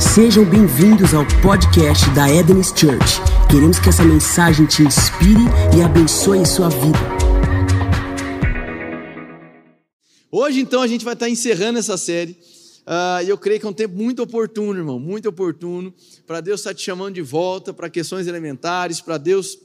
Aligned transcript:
Sejam 0.00 0.44
bem-vindos 0.44 1.14
ao 1.14 1.24
podcast 1.40 2.10
da 2.10 2.28
Eden's 2.28 2.68
Church. 2.68 3.20
Queremos 3.48 3.78
que 3.78 3.88
essa 3.88 4.04
mensagem 4.04 4.66
te 4.66 4.82
inspire 4.82 5.44
e 5.76 5.82
abençoe 5.82 6.44
sua 6.44 6.68
vida. 6.68 6.98
Hoje, 10.32 10.60
então, 10.60 10.82
a 10.82 10.88
gente 10.88 11.04
vai 11.04 11.14
estar 11.14 11.28
encerrando 11.28 11.78
essa 11.78 11.96
série. 11.96 12.36
Ah, 12.84 13.22
e 13.22 13.28
eu 13.28 13.38
creio 13.38 13.60
que 13.60 13.66
é 13.66 13.68
um 13.68 13.72
tempo 13.72 13.96
muito 13.96 14.20
oportuno, 14.20 14.78
irmão, 14.80 14.98
muito 14.98 15.28
oportuno, 15.28 15.94
para 16.26 16.40
Deus 16.40 16.60
estar 16.60 16.74
te 16.74 16.82
chamando 16.82 17.14
de 17.14 17.22
volta 17.22 17.72
para 17.72 17.88
questões 17.88 18.26
elementares, 18.26 19.00
para 19.00 19.16
Deus 19.16 19.56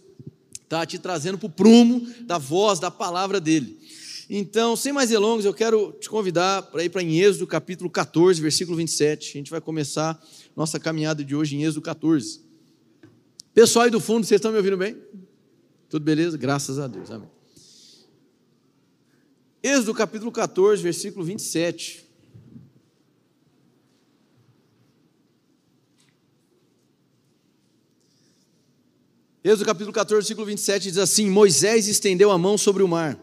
estar 0.64 0.86
te 0.86 1.00
trazendo 1.00 1.40
para 1.40 1.48
o 1.48 1.50
prumo 1.50 2.08
da 2.22 2.38
voz, 2.38 2.80
da 2.80 2.92
palavra 2.92 3.42
dele. 3.42 3.80
Então, 4.32 4.76
sem 4.76 4.94
mais 4.94 5.10
delongas, 5.10 5.44
eu 5.44 5.54
quero 5.54 5.92
te 5.94 6.08
convidar 6.08 6.62
para 6.62 6.84
ir 6.84 6.90
para 6.90 7.02
em 7.02 7.20
Êxodo 7.20 7.48
capítulo 7.48 7.90
14, 7.90 8.40
versículo 8.40 8.78
27. 8.78 9.30
A 9.30 9.34
gente 9.40 9.50
vai 9.50 9.60
começar 9.60 10.24
nossa 10.56 10.80
caminhada 10.80 11.26
de 11.26 11.36
hoje 11.36 11.56
em 11.56 11.64
Êxodo 11.64 11.82
14. 11.82 12.40
Pessoal 13.56 13.86
aí 13.86 13.92
do 13.92 14.00
fundo, 14.00 14.28
vocês 14.28 14.38
estão 14.38 14.52
me 14.52 14.58
ouvindo 14.58 14.78
bem? 14.78 14.96
Tudo 15.90 16.04
beleza? 16.04 16.38
Graças 16.38 16.78
a 16.78 16.86
Deus. 16.86 17.10
Amém. 17.10 17.28
Êxodo 19.64 19.96
capítulo 19.96 20.32
14, 20.32 20.84
versículo 20.84 21.26
27. 21.26 22.06
Êxodo 29.44 29.66
capítulo 29.66 29.92
14, 29.92 30.22
versículo 30.22 30.46
27 30.46 30.84
diz 30.84 30.98
assim: 31.00 31.32
Moisés 31.32 31.88
estendeu 31.88 32.30
a 32.30 32.38
mão 32.38 32.60
sobre 32.60 32.84
o 32.84 32.88
mar, 32.88 33.20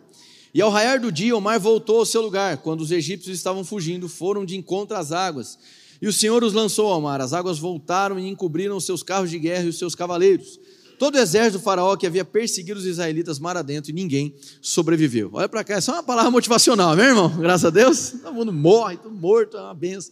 e 0.57 0.63
ao 0.63 0.71
raiar 0.71 0.99
do 0.99 1.13
dia 1.13 1.37
o 1.37 1.41
mar 1.41 1.61
voltou 1.61 1.99
ao 1.99 2.07
seu 2.07 2.23
lugar. 2.23 2.57
Quando 2.57 2.81
os 2.81 2.91
egípcios 2.91 3.37
estavam 3.37 3.63
fugindo, 3.63 4.09
foram 4.09 4.43
de 4.43 4.57
encontro 4.57 4.97
às 4.97 5.13
águas, 5.13 5.59
e 6.01 6.09
o 6.09 6.13
Senhor 6.15 6.43
os 6.43 6.55
lançou 6.55 6.91
ao 6.91 6.99
mar. 6.99 7.21
As 7.21 7.35
águas 7.35 7.59
voltaram 7.59 8.19
e 8.19 8.27
encobriram 8.27 8.75
os 8.75 8.87
seus 8.87 9.03
carros 9.03 9.29
de 9.29 9.39
guerra 9.39 9.65
e 9.65 9.69
os 9.69 9.77
seus 9.77 9.95
cavaleiros. 9.95 10.59
Todo 10.99 11.17
o 11.17 11.19
exército 11.19 11.59
do 11.59 11.63
faraó 11.63 11.95
que 11.95 12.07
havia 12.07 12.25
perseguido 12.25 12.81
os 12.81 12.87
israelitas 12.87 13.39
mar 13.39 13.55
adentro 13.55 13.91
e 13.91 13.93
ninguém 13.93 14.35
sobreviveu. 14.63 15.29
Olha 15.35 15.47
para 15.47 15.63
cá, 15.63 15.75
é 15.75 15.81
só 15.83 15.93
uma 15.93 16.03
palavra 16.03 16.31
motivacional, 16.31 16.97
meu 16.97 17.05
irmão? 17.05 17.37
Graças 17.37 17.67
a 17.67 17.71
Deus, 17.71 18.15
todo 18.23 18.33
mundo 18.33 18.51
morre, 18.51 18.97
todo 18.97 19.15
morto, 19.15 19.59
é 19.59 19.61
uma 19.61 19.75
benção. 19.75 20.11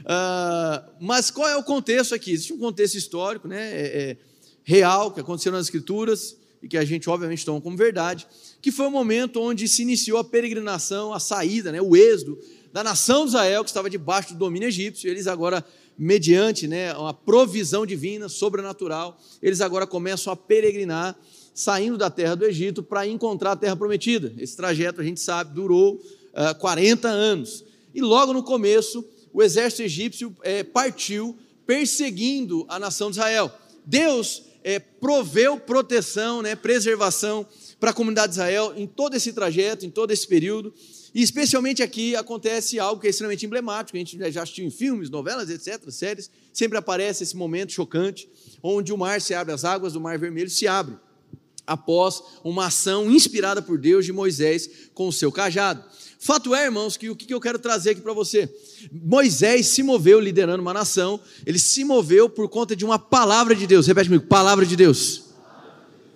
Uh, 0.00 0.90
mas 1.02 1.30
qual 1.30 1.50
é 1.50 1.56
o 1.58 1.62
contexto 1.62 2.14
aqui? 2.14 2.32
Existe 2.32 2.54
um 2.54 2.58
contexto 2.58 2.94
histórico, 2.94 3.46
né? 3.46 3.60
É, 3.60 3.84
é, 3.84 4.16
real 4.64 5.10
que 5.10 5.20
aconteceu 5.20 5.52
nas 5.52 5.66
Escrituras 5.66 6.40
e 6.62 6.68
que 6.68 6.76
a 6.76 6.84
gente 6.84 7.10
obviamente 7.10 7.44
toma 7.44 7.60
como 7.60 7.76
verdade, 7.76 8.26
que 8.60 8.70
foi 8.70 8.86
o 8.86 8.90
momento 8.90 9.40
onde 9.40 9.66
se 9.66 9.82
iniciou 9.82 10.18
a 10.18 10.24
peregrinação, 10.24 11.12
a 11.12 11.18
saída, 11.18 11.72
né, 11.72 11.80
o 11.82 11.96
êxodo 11.96 12.38
da 12.72 12.84
nação 12.84 13.24
de 13.24 13.30
Israel 13.30 13.64
que 13.64 13.70
estava 13.70 13.90
debaixo 13.90 14.32
do 14.32 14.38
domínio 14.38 14.68
egípcio. 14.68 15.10
Eles 15.10 15.26
agora, 15.26 15.64
mediante 15.98 16.66
né, 16.68 16.94
uma 16.94 17.12
provisão 17.12 17.84
divina, 17.84 18.28
sobrenatural, 18.28 19.20
eles 19.42 19.60
agora 19.60 19.86
começam 19.86 20.32
a 20.32 20.36
peregrinar, 20.36 21.18
saindo 21.54 21.98
da 21.98 22.08
terra 22.08 22.34
do 22.34 22.46
Egito 22.46 22.82
para 22.82 23.06
encontrar 23.06 23.52
a 23.52 23.56
terra 23.56 23.76
prometida. 23.76 24.32
Esse 24.38 24.56
trajeto, 24.56 25.00
a 25.00 25.04
gente 25.04 25.20
sabe, 25.20 25.52
durou 25.52 25.96
uh, 25.96 26.58
40 26.58 27.08
anos. 27.08 27.62
E 27.94 28.00
logo 28.00 28.32
no 28.32 28.42
começo, 28.42 29.04
o 29.34 29.42
exército 29.42 29.82
egípcio 29.82 30.34
é, 30.42 30.62
partiu 30.62 31.36
perseguindo 31.66 32.64
a 32.68 32.78
nação 32.78 33.10
de 33.10 33.18
Israel. 33.18 33.52
Deus 33.84 34.44
é, 34.64 34.78
proveu 34.78 35.58
proteção, 35.58 36.42
né, 36.42 36.54
preservação 36.54 37.46
para 37.80 37.90
a 37.90 37.92
comunidade 37.94 38.28
de 38.28 38.34
Israel 38.34 38.72
em 38.76 38.86
todo 38.86 39.14
esse 39.14 39.32
trajeto, 39.32 39.84
em 39.84 39.90
todo 39.90 40.10
esse 40.10 40.26
período. 40.26 40.72
E 41.14 41.22
especialmente 41.22 41.82
aqui 41.82 42.16
acontece 42.16 42.78
algo 42.78 43.00
que 43.00 43.06
é 43.06 43.10
extremamente 43.10 43.44
emblemático, 43.44 43.96
a 43.96 44.00
gente 44.00 44.18
já 44.30 44.42
assistiu 44.42 44.64
em 44.64 44.70
filmes, 44.70 45.10
novelas, 45.10 45.50
etc., 45.50 45.90
séries, 45.90 46.30
sempre 46.52 46.78
aparece 46.78 47.22
esse 47.22 47.36
momento 47.36 47.72
chocante, 47.72 48.28
onde 48.62 48.92
o 48.92 48.96
mar 48.96 49.20
se 49.20 49.34
abre, 49.34 49.52
as 49.52 49.64
águas 49.64 49.92
do 49.92 50.00
Mar 50.00 50.18
Vermelho 50.18 50.48
se 50.48 50.66
abrem, 50.66 50.98
após 51.66 52.22
uma 52.42 52.66
ação 52.66 53.10
inspirada 53.10 53.60
por 53.60 53.78
Deus 53.78 54.06
de 54.06 54.12
Moisés 54.12 54.90
com 54.94 55.08
o 55.08 55.12
seu 55.12 55.30
cajado. 55.30 55.84
Fato 56.24 56.54
é, 56.54 56.66
irmãos, 56.66 56.96
que 56.96 57.10
o 57.10 57.16
que 57.16 57.34
eu 57.34 57.40
quero 57.40 57.58
trazer 57.58 57.90
aqui 57.90 58.00
para 58.00 58.12
você? 58.12 58.48
Moisés 58.92 59.66
se 59.66 59.82
moveu 59.82 60.20
liderando 60.20 60.62
uma 60.62 60.72
nação, 60.72 61.18
ele 61.44 61.58
se 61.58 61.82
moveu 61.82 62.30
por 62.30 62.48
conta 62.48 62.76
de 62.76 62.84
uma 62.84 62.96
palavra 62.96 63.56
de 63.56 63.66
Deus. 63.66 63.88
Repete 63.88 64.08
comigo: 64.08 64.28
palavra 64.28 64.64
de 64.64 64.76
Deus. 64.76 65.24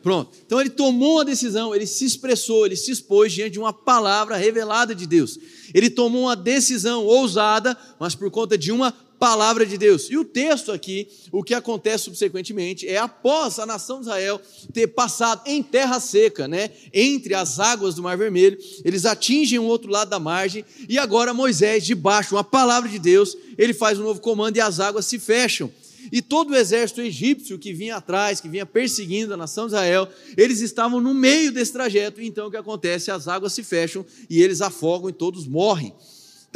Pronto. 0.05 0.31
Então 0.47 0.61
ele 0.61 0.71
tomou 0.71 1.15
uma 1.15 1.25
decisão, 1.25 1.75
ele 1.75 1.89
se 1.89 2.05
expressou, 2.05 2.65
ele 2.65 2.77
se 2.77 2.93
expôs 2.93 3.33
diante 3.33 3.55
de 3.55 3.59
uma 3.59 3.73
palavra 3.73 4.37
revelada 4.37 4.95
de 4.95 5.09
Deus. 5.09 5.41
Ele 5.75 5.91
tomou 5.91 6.23
uma 6.23 6.37
decisão 6.37 7.05
ousada, 7.05 7.77
mas 7.99 8.15
por 8.15 8.31
conta 8.31 8.57
de 8.57 8.71
uma 8.71 8.95
palavra 9.19 9.67
de 9.67 9.77
Deus. 9.77 10.09
E 10.11 10.17
o 10.17 10.25
texto 10.25 10.73
aqui, 10.73 11.09
o 11.33 11.43
que 11.43 11.55
acontece 11.55 12.05
subsequentemente, 12.05 12.87
é 12.87 12.99
após 12.99 13.59
a 13.59 13.67
nação 13.67 14.01
de 14.01 14.07
Israel 14.07 14.41
ter 14.73 14.89
passado 14.89 15.43
em 15.47 15.63
terra 15.63 15.99
seca, 16.01 16.47
né, 16.47 16.71
entre 16.93 17.35
as 17.35 17.59
águas 17.59 17.95
do 17.95 18.03
Mar 18.03 18.17
Vermelho, 18.17 18.59
eles 18.85 19.05
atingem 19.05 19.59
o 19.59 19.65
outro 19.65 19.91
lado 19.91 20.09
da 20.09 20.19
margem, 20.19 20.65
e 20.89 20.99
agora 20.99 21.35
Moisés, 21.35 21.85
debaixo 21.85 22.35
uma 22.35 22.45
palavra 22.45 22.89
de 22.89 22.99
Deus, 22.99 23.37
ele 23.59 23.75
faz 23.75 23.99
um 23.99 24.03
novo 24.03 24.21
comando 24.21 24.57
e 24.57 24.61
as 24.61 24.81
águas 24.81 25.07
se 25.07 25.19
fecham. 25.19 25.71
E 26.13 26.23
todo 26.23 26.51
o 26.51 26.57
exército 26.57 27.01
egípcio 27.01 27.59
que 27.59 27.73
vinha 27.73 27.97
atrás, 27.97 28.41
que 28.41 28.49
vinha 28.49 28.65
perseguindo 28.65 29.35
a 29.35 29.37
nação 29.37 29.67
de 29.67 29.73
Israel, 29.73 30.09
eles 30.37 30.61
estavam 30.61 31.01
no 31.01 31.13
meio 31.13 31.51
desse 31.51 31.73
trajeto, 31.73 32.23
então 32.23 32.47
o 32.47 32.51
que 32.51 32.57
acontece? 32.57 33.11
As 33.11 33.27
águas 33.27 33.53
se 33.53 33.63
fecham 33.63 34.05
e 34.31 34.41
eles 34.41 34.61
afogam 34.61 35.09
e 35.09 35.13
todos 35.13 35.47
morrem. 35.47 35.93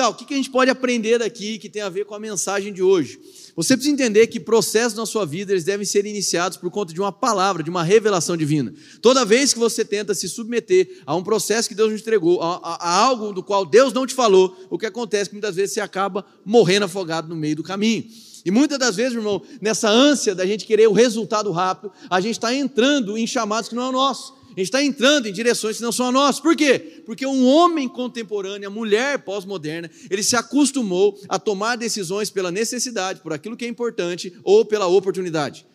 Tá, 0.00 0.08
o 0.08 0.14
que 0.14 0.32
a 0.32 0.36
gente 0.38 0.48
pode 0.48 0.70
aprender 0.70 1.18
daqui 1.18 1.58
que 1.58 1.68
tem 1.68 1.82
a 1.82 1.90
ver 1.90 2.06
com 2.06 2.14
a 2.14 2.18
mensagem 2.18 2.72
de 2.72 2.82
hoje? 2.82 3.20
Você 3.54 3.76
precisa 3.76 3.92
entender 3.92 4.28
que 4.28 4.40
processos 4.40 4.96
na 4.96 5.04
sua 5.04 5.26
vida 5.26 5.52
eles 5.52 5.62
devem 5.62 5.84
ser 5.84 6.06
iniciados 6.06 6.56
por 6.56 6.70
conta 6.70 6.94
de 6.94 6.98
uma 6.98 7.12
palavra, 7.12 7.62
de 7.62 7.68
uma 7.68 7.82
revelação 7.82 8.34
divina. 8.34 8.72
Toda 9.02 9.26
vez 9.26 9.52
que 9.52 9.58
você 9.58 9.84
tenta 9.84 10.14
se 10.14 10.26
submeter 10.26 11.02
a 11.04 11.14
um 11.14 11.22
processo 11.22 11.68
que 11.68 11.74
Deus 11.74 11.92
nos 11.92 12.00
entregou, 12.00 12.40
a, 12.40 12.60
a, 12.62 12.74
a 12.76 12.96
algo 12.96 13.34
do 13.34 13.42
qual 13.42 13.66
Deus 13.66 13.92
não 13.92 14.06
te 14.06 14.14
falou, 14.14 14.56
o 14.70 14.78
que 14.78 14.86
acontece 14.86 15.28
que 15.28 15.36
muitas 15.36 15.56
vezes 15.56 15.74
você 15.74 15.82
acaba 15.82 16.24
morrendo 16.46 16.86
afogado 16.86 17.28
no 17.28 17.36
meio 17.36 17.56
do 17.56 17.62
caminho. 17.62 18.06
E 18.42 18.50
muitas 18.50 18.78
das 18.78 18.96
vezes, 18.96 19.12
irmão, 19.12 19.42
nessa 19.60 19.90
ânsia 19.90 20.34
da 20.34 20.46
gente 20.46 20.64
querer 20.64 20.88
o 20.88 20.94
resultado 20.94 21.52
rápido, 21.52 21.92
a 22.08 22.22
gente 22.22 22.36
está 22.36 22.54
entrando 22.54 23.18
em 23.18 23.26
chamados 23.26 23.68
que 23.68 23.74
não 23.74 23.82
é 23.82 23.88
o 23.90 23.92
nosso. 23.92 24.39
A 24.56 24.60
gente 24.60 24.64
está 24.64 24.82
entrando 24.82 25.26
em 25.26 25.32
direções 25.32 25.76
que 25.76 25.82
não 25.82 25.92
são 25.92 26.06
as 26.06 26.12
nossas. 26.12 26.40
Por 26.40 26.56
quê? 26.56 27.02
Porque 27.06 27.24
um 27.24 27.46
homem 27.46 27.88
contemporâneo, 27.88 28.68
a 28.68 28.70
mulher 28.70 29.20
pós-moderna, 29.20 29.90
ele 30.10 30.22
se 30.22 30.34
acostumou 30.34 31.18
a 31.28 31.38
tomar 31.38 31.76
decisões 31.76 32.30
pela 32.30 32.50
necessidade, 32.50 33.20
por 33.20 33.32
aquilo 33.32 33.56
que 33.56 33.64
é 33.64 33.68
importante 33.68 34.32
ou 34.42 34.64
pela 34.64 34.86
oportunidade. 34.86 35.66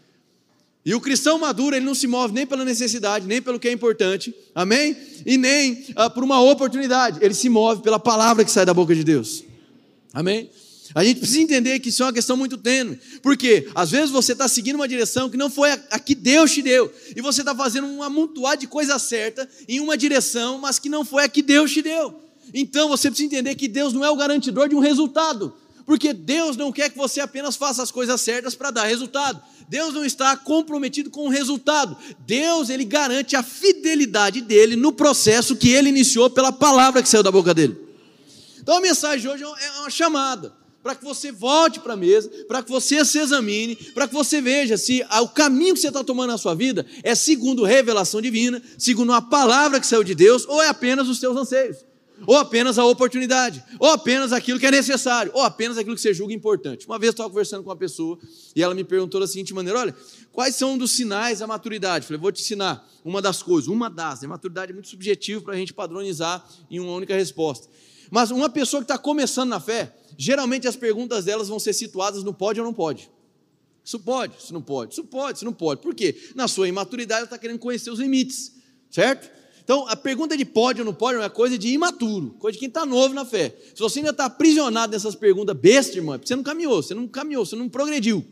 E 0.86 0.94
o 0.94 1.02
cristão 1.02 1.40
maduro, 1.40 1.76
ele 1.76 1.86
não 1.86 1.96
se 1.96 2.06
move 2.06 2.34
nem 2.34 2.46
pela 2.46 2.64
necessidade, 2.64 3.26
nem 3.26 3.42
pelo 3.42 3.60
que 3.60 3.68
é 3.68 3.72
importante, 3.72 4.36
amém? 4.54 4.96
E 5.26 5.36
nem 5.36 5.84
ah, 5.96 6.12
por 6.12 6.24
uma 6.24 6.40
oportunidade, 6.40 7.18
ele 7.22 7.34
se 7.34 7.50
move 7.50 7.82
pela 7.82 7.98
palavra 7.98 8.46
que 8.46 8.52
sai 8.52 8.66
da 8.66 8.74
boca 8.74 8.94
de 8.94 9.04
Deus, 9.04 9.44
amém? 10.14 10.48
A 10.94 11.04
gente 11.04 11.20
precisa 11.20 11.42
entender 11.42 11.80
que 11.80 11.90
isso 11.90 12.04
é 12.04 12.06
uma 12.06 12.14
questão 12.14 12.38
muito 12.38 12.58
tênue, 12.58 13.00
porque 13.22 13.68
às 13.74 13.90
vezes 13.90 14.12
você 14.12 14.34
está 14.34 14.48
seguindo 14.48 14.76
uma 14.76 14.88
direção 14.88 15.30
que 15.30 15.38
não 15.38 15.50
foi 15.50 15.72
a, 15.72 15.80
a 15.92 16.00
que 16.00 16.14
Deus 16.14 16.52
te 16.52 16.62
deu, 16.62 16.94
e 17.16 17.22
você 17.22 17.42
está 17.42 17.56
fazendo 17.56 17.88
um 17.88 18.04
amontoado 18.04 18.62
de 18.62 18.68
coisa 18.68 19.00
certa 19.00 19.50
em 19.68 19.80
uma 19.80 19.98
direção, 19.98 20.60
mas 20.60 20.78
que 20.78 20.90
não 20.90 21.04
foi 21.04 21.24
a 21.24 21.30
que 21.30 21.42
Deus 21.42 21.72
te 21.72 21.82
deu. 21.82 22.22
Então 22.54 22.88
você 22.90 23.10
precisa 23.10 23.26
entender 23.26 23.56
que 23.56 23.68
Deus 23.68 23.94
não 23.94 24.06
é 24.06 24.10
o 24.10 24.16
garantidor 24.16 24.70
de 24.70 24.76
um 24.76 24.80
resultado, 24.80 25.56
porque 25.86 26.14
Deus 26.14 26.56
não 26.56 26.72
quer 26.72 26.90
que 26.90 26.98
você 26.98 27.20
apenas 27.20 27.56
faça 27.56 27.82
as 27.82 27.92
coisas 27.92 28.20
certas 28.22 28.56
para 28.56 28.72
dar 28.72 28.86
resultado. 28.86 29.42
Deus 29.68 29.94
não 29.94 30.06
está 30.06 30.36
comprometido 30.38 31.10
com 31.10 31.28
o 31.28 31.30
resultado. 31.30 31.98
Deus, 32.26 32.70
ele 32.70 32.86
garante 32.86 33.36
a 33.36 33.44
fidelidade 33.44 34.42
dele 34.42 34.76
no 34.76 34.92
processo 34.92 35.56
que 35.56 35.70
ele 35.70 35.90
iniciou 35.90 36.30
pela 36.30 36.52
palavra 36.52 37.02
que 37.02 37.10
saiu 37.10 37.24
da 37.24 37.32
boca 37.32 37.54
dele. 37.54 37.78
Então 38.60 38.78
a 38.78 38.82
mensagem 38.82 39.22
de 39.22 39.28
hoje 39.28 39.44
é 39.44 39.80
uma 39.80 39.90
chamada 39.90 40.65
para 40.86 40.94
que 40.94 41.04
você 41.04 41.32
volte 41.32 41.80
para 41.80 41.94
a 41.94 41.98
mesa, 41.98 42.30
para 42.48 42.62
que 42.62 42.70
você 42.70 43.04
se 43.04 43.18
examine, 43.18 43.76
para 43.76 44.08
que 44.08 44.14
você 44.14 44.40
veja 44.40 44.78
se 44.78 45.04
o 45.20 45.28
caminho 45.28 45.74
que 45.74 45.80
você 45.80 45.88
está 45.88 46.04
tomando 46.04 46.30
na 46.30 46.38
sua 46.38 46.54
vida 46.54 46.86
é 47.02 47.16
segundo 47.16 47.64
revelação 47.64 48.22
divina, 48.22 48.62
segundo 48.78 49.12
a 49.12 49.20
palavra 49.20 49.80
que 49.80 49.88
saiu 49.88 50.04
de 50.04 50.14
Deus, 50.14 50.46
ou 50.46 50.62
é 50.62 50.68
apenas 50.68 51.10
os 51.10 51.20
seus 51.20 51.36
anseios, 51.36 51.78
ou 52.28 52.38
apenas 52.38 52.78
a 52.78 52.86
oportunidade, 52.86 53.64
ou 53.80 53.90
apenas 53.90 54.32
aquilo 54.32 54.60
que 54.60 54.66
é 54.68 54.70
necessário, 54.70 55.32
ou 55.34 55.42
apenas 55.42 55.76
aquilo 55.76 55.96
que 55.96 56.02
você 56.04 56.14
julga 56.14 56.36
importante. 56.36 56.86
Uma 56.86 57.00
vez 57.00 57.08
eu 57.08 57.12
estava 57.14 57.30
conversando 57.32 57.64
com 57.64 57.72
uma 57.72 57.76
pessoa 57.76 58.20
e 58.56 58.62
ela 58.62 58.76
me 58.76 58.84
perguntou 58.84 59.20
da 59.20 59.26
seguinte 59.26 59.56
maneira: 59.56 59.80
olha, 59.80 59.96
quais 60.32 60.56
são 60.56 60.74
um 60.74 60.78
dos 60.78 60.92
sinais 60.92 61.40
da 61.40 61.48
maturidade? 61.48 62.04
Eu 62.04 62.10
falei, 62.10 62.22
vou 62.22 62.32
te 62.32 62.44
ensinar 62.44 62.88
uma 63.04 63.24
das 63.24 63.42
coisas, 63.42 63.68
uma 63.68 63.90
das. 63.90 64.24
A 64.24 64.28
maturidade 64.28 64.72
é 64.72 64.74
muito 64.76 64.90
subjetivo 64.90 65.42
para 65.42 65.56
a 65.56 65.58
gente 65.58 65.74
padronizar 65.74 66.48
em 66.70 66.80
uma 66.80 66.94
única 66.94 67.16
resposta. 67.16 67.68
Mas 68.10 68.32
uma 68.32 68.50
pessoa 68.50 68.82
que 68.82 68.86
está 68.86 68.98
começando 68.98 69.50
na 69.50 69.60
fé, 69.60 69.96
geralmente 70.18 70.68
as 70.68 70.76
perguntas 70.76 71.26
delas 71.26 71.48
vão 71.48 71.60
ser 71.60 71.74
situadas 71.74 72.24
no 72.24 72.34
pode 72.34 72.60
ou 72.60 72.66
não 72.66 72.74
pode. 72.74 73.10
Isso 73.84 74.00
pode, 74.00 74.34
isso 74.40 74.52
não 74.52 74.62
pode, 74.62 74.94
isso 74.94 75.04
pode, 75.04 75.38
isso 75.38 75.46
não 75.46 75.54
pode. 75.54 75.82
Por 75.82 75.94
quê? 75.94 76.16
Na 76.34 76.48
sua 76.48 76.68
imaturidade, 76.68 77.20
ela 77.20 77.26
está 77.26 77.38
querendo 77.38 77.60
conhecer 77.60 77.92
os 77.92 78.00
limites, 78.00 78.54
certo? 78.90 79.30
Então, 79.64 79.88
a 79.88 79.96
pergunta 79.96 80.38
de 80.38 80.46
pode 80.46 80.80
ou 80.82 80.86
não 80.86 80.94
pode 80.94 81.18
é 81.18 81.22
uma 81.22 81.30
coisa 81.30 81.58
de 81.58 81.70
imaturo, 81.70 82.36
coisa 82.40 82.54
de 82.54 82.60
quem 82.60 82.68
está 82.68 82.86
novo 82.86 83.14
na 83.14 83.26
fé. 83.26 83.56
Se 83.74 83.80
você 83.80 84.00
ainda 84.00 84.12
está 84.12 84.26
aprisionado 84.26 84.92
nessas 84.94 85.16
perguntas 85.16 85.56
bestas, 85.58 85.96
irmão, 85.96 86.14
é 86.14 86.18
porque 86.18 86.28
você 86.28 86.36
não 86.36 86.44
caminhou, 86.44 86.82
você 86.84 86.94
não 86.94 87.08
caminhou, 87.08 87.46
você 87.46 87.56
não 87.56 87.68
progrediu. 87.68 88.24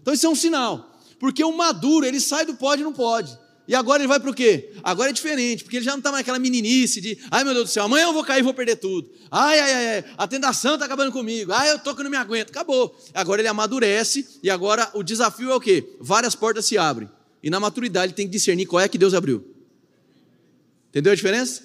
Então, 0.00 0.12
isso 0.12 0.26
é 0.26 0.28
um 0.28 0.34
sinal. 0.34 0.98
Porque 1.18 1.44
o 1.44 1.52
maduro, 1.52 2.06
ele 2.06 2.18
sai 2.18 2.44
do 2.44 2.54
pode 2.54 2.80
e 2.80 2.84
não 2.84 2.92
pode. 2.92 3.38
E 3.72 3.74
agora 3.74 4.02
ele 4.02 4.06
vai 4.06 4.20
para 4.20 4.30
o 4.30 4.34
quê? 4.34 4.70
Agora 4.82 5.08
é 5.08 5.14
diferente, 5.14 5.64
porque 5.64 5.78
ele 5.78 5.84
já 5.86 5.92
não 5.92 5.98
está 5.98 6.12
mais 6.12 6.20
aquela 6.20 6.38
meninice 6.38 7.00
de, 7.00 7.16
ai 7.30 7.42
meu 7.42 7.54
Deus 7.54 7.70
do 7.70 7.72
céu, 7.72 7.84
amanhã 7.84 8.04
eu 8.04 8.12
vou 8.12 8.22
cair 8.22 8.40
e 8.40 8.42
vou 8.42 8.52
perder 8.52 8.76
tudo. 8.76 9.10
Ai, 9.30 9.58
ai, 9.58 9.72
ai, 9.72 10.04
a 10.18 10.28
tentação 10.28 10.74
está 10.74 10.84
acabando 10.84 11.10
comigo. 11.10 11.50
Ai, 11.50 11.70
eu 11.70 11.76
estou 11.76 11.96
que 11.96 12.02
não 12.02 12.10
me 12.10 12.18
aguento. 12.18 12.50
Acabou. 12.50 12.94
Agora 13.14 13.40
ele 13.40 13.48
amadurece 13.48 14.28
e 14.42 14.50
agora 14.50 14.90
o 14.92 15.02
desafio 15.02 15.50
é 15.50 15.54
o 15.54 15.60
quê? 15.60 15.88
Várias 15.98 16.34
portas 16.34 16.66
se 16.66 16.76
abrem. 16.76 17.08
E 17.42 17.48
na 17.48 17.58
maturidade 17.58 18.08
ele 18.08 18.12
tem 18.12 18.26
que 18.26 18.32
discernir 18.32 18.66
qual 18.66 18.78
é 18.78 18.86
que 18.86 18.98
Deus 18.98 19.14
abriu. 19.14 19.42
Entendeu 20.90 21.10
a 21.10 21.16
diferença? 21.16 21.62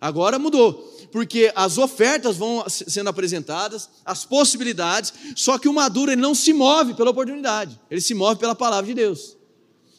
Agora 0.00 0.38
mudou 0.38 0.90
porque 1.12 1.52
as 1.54 1.76
ofertas 1.76 2.38
vão 2.38 2.64
sendo 2.66 3.10
apresentadas, 3.10 3.90
as 4.06 4.24
possibilidades, 4.24 5.12
só 5.36 5.58
que 5.58 5.68
o 5.68 5.74
maduro 5.74 6.10
ele 6.10 6.22
não 6.22 6.34
se 6.34 6.54
move 6.54 6.94
pela 6.94 7.10
oportunidade, 7.10 7.78
ele 7.90 8.00
se 8.00 8.14
move 8.14 8.40
pela 8.40 8.54
palavra 8.54 8.86
de 8.86 8.94
Deus. 8.94 9.36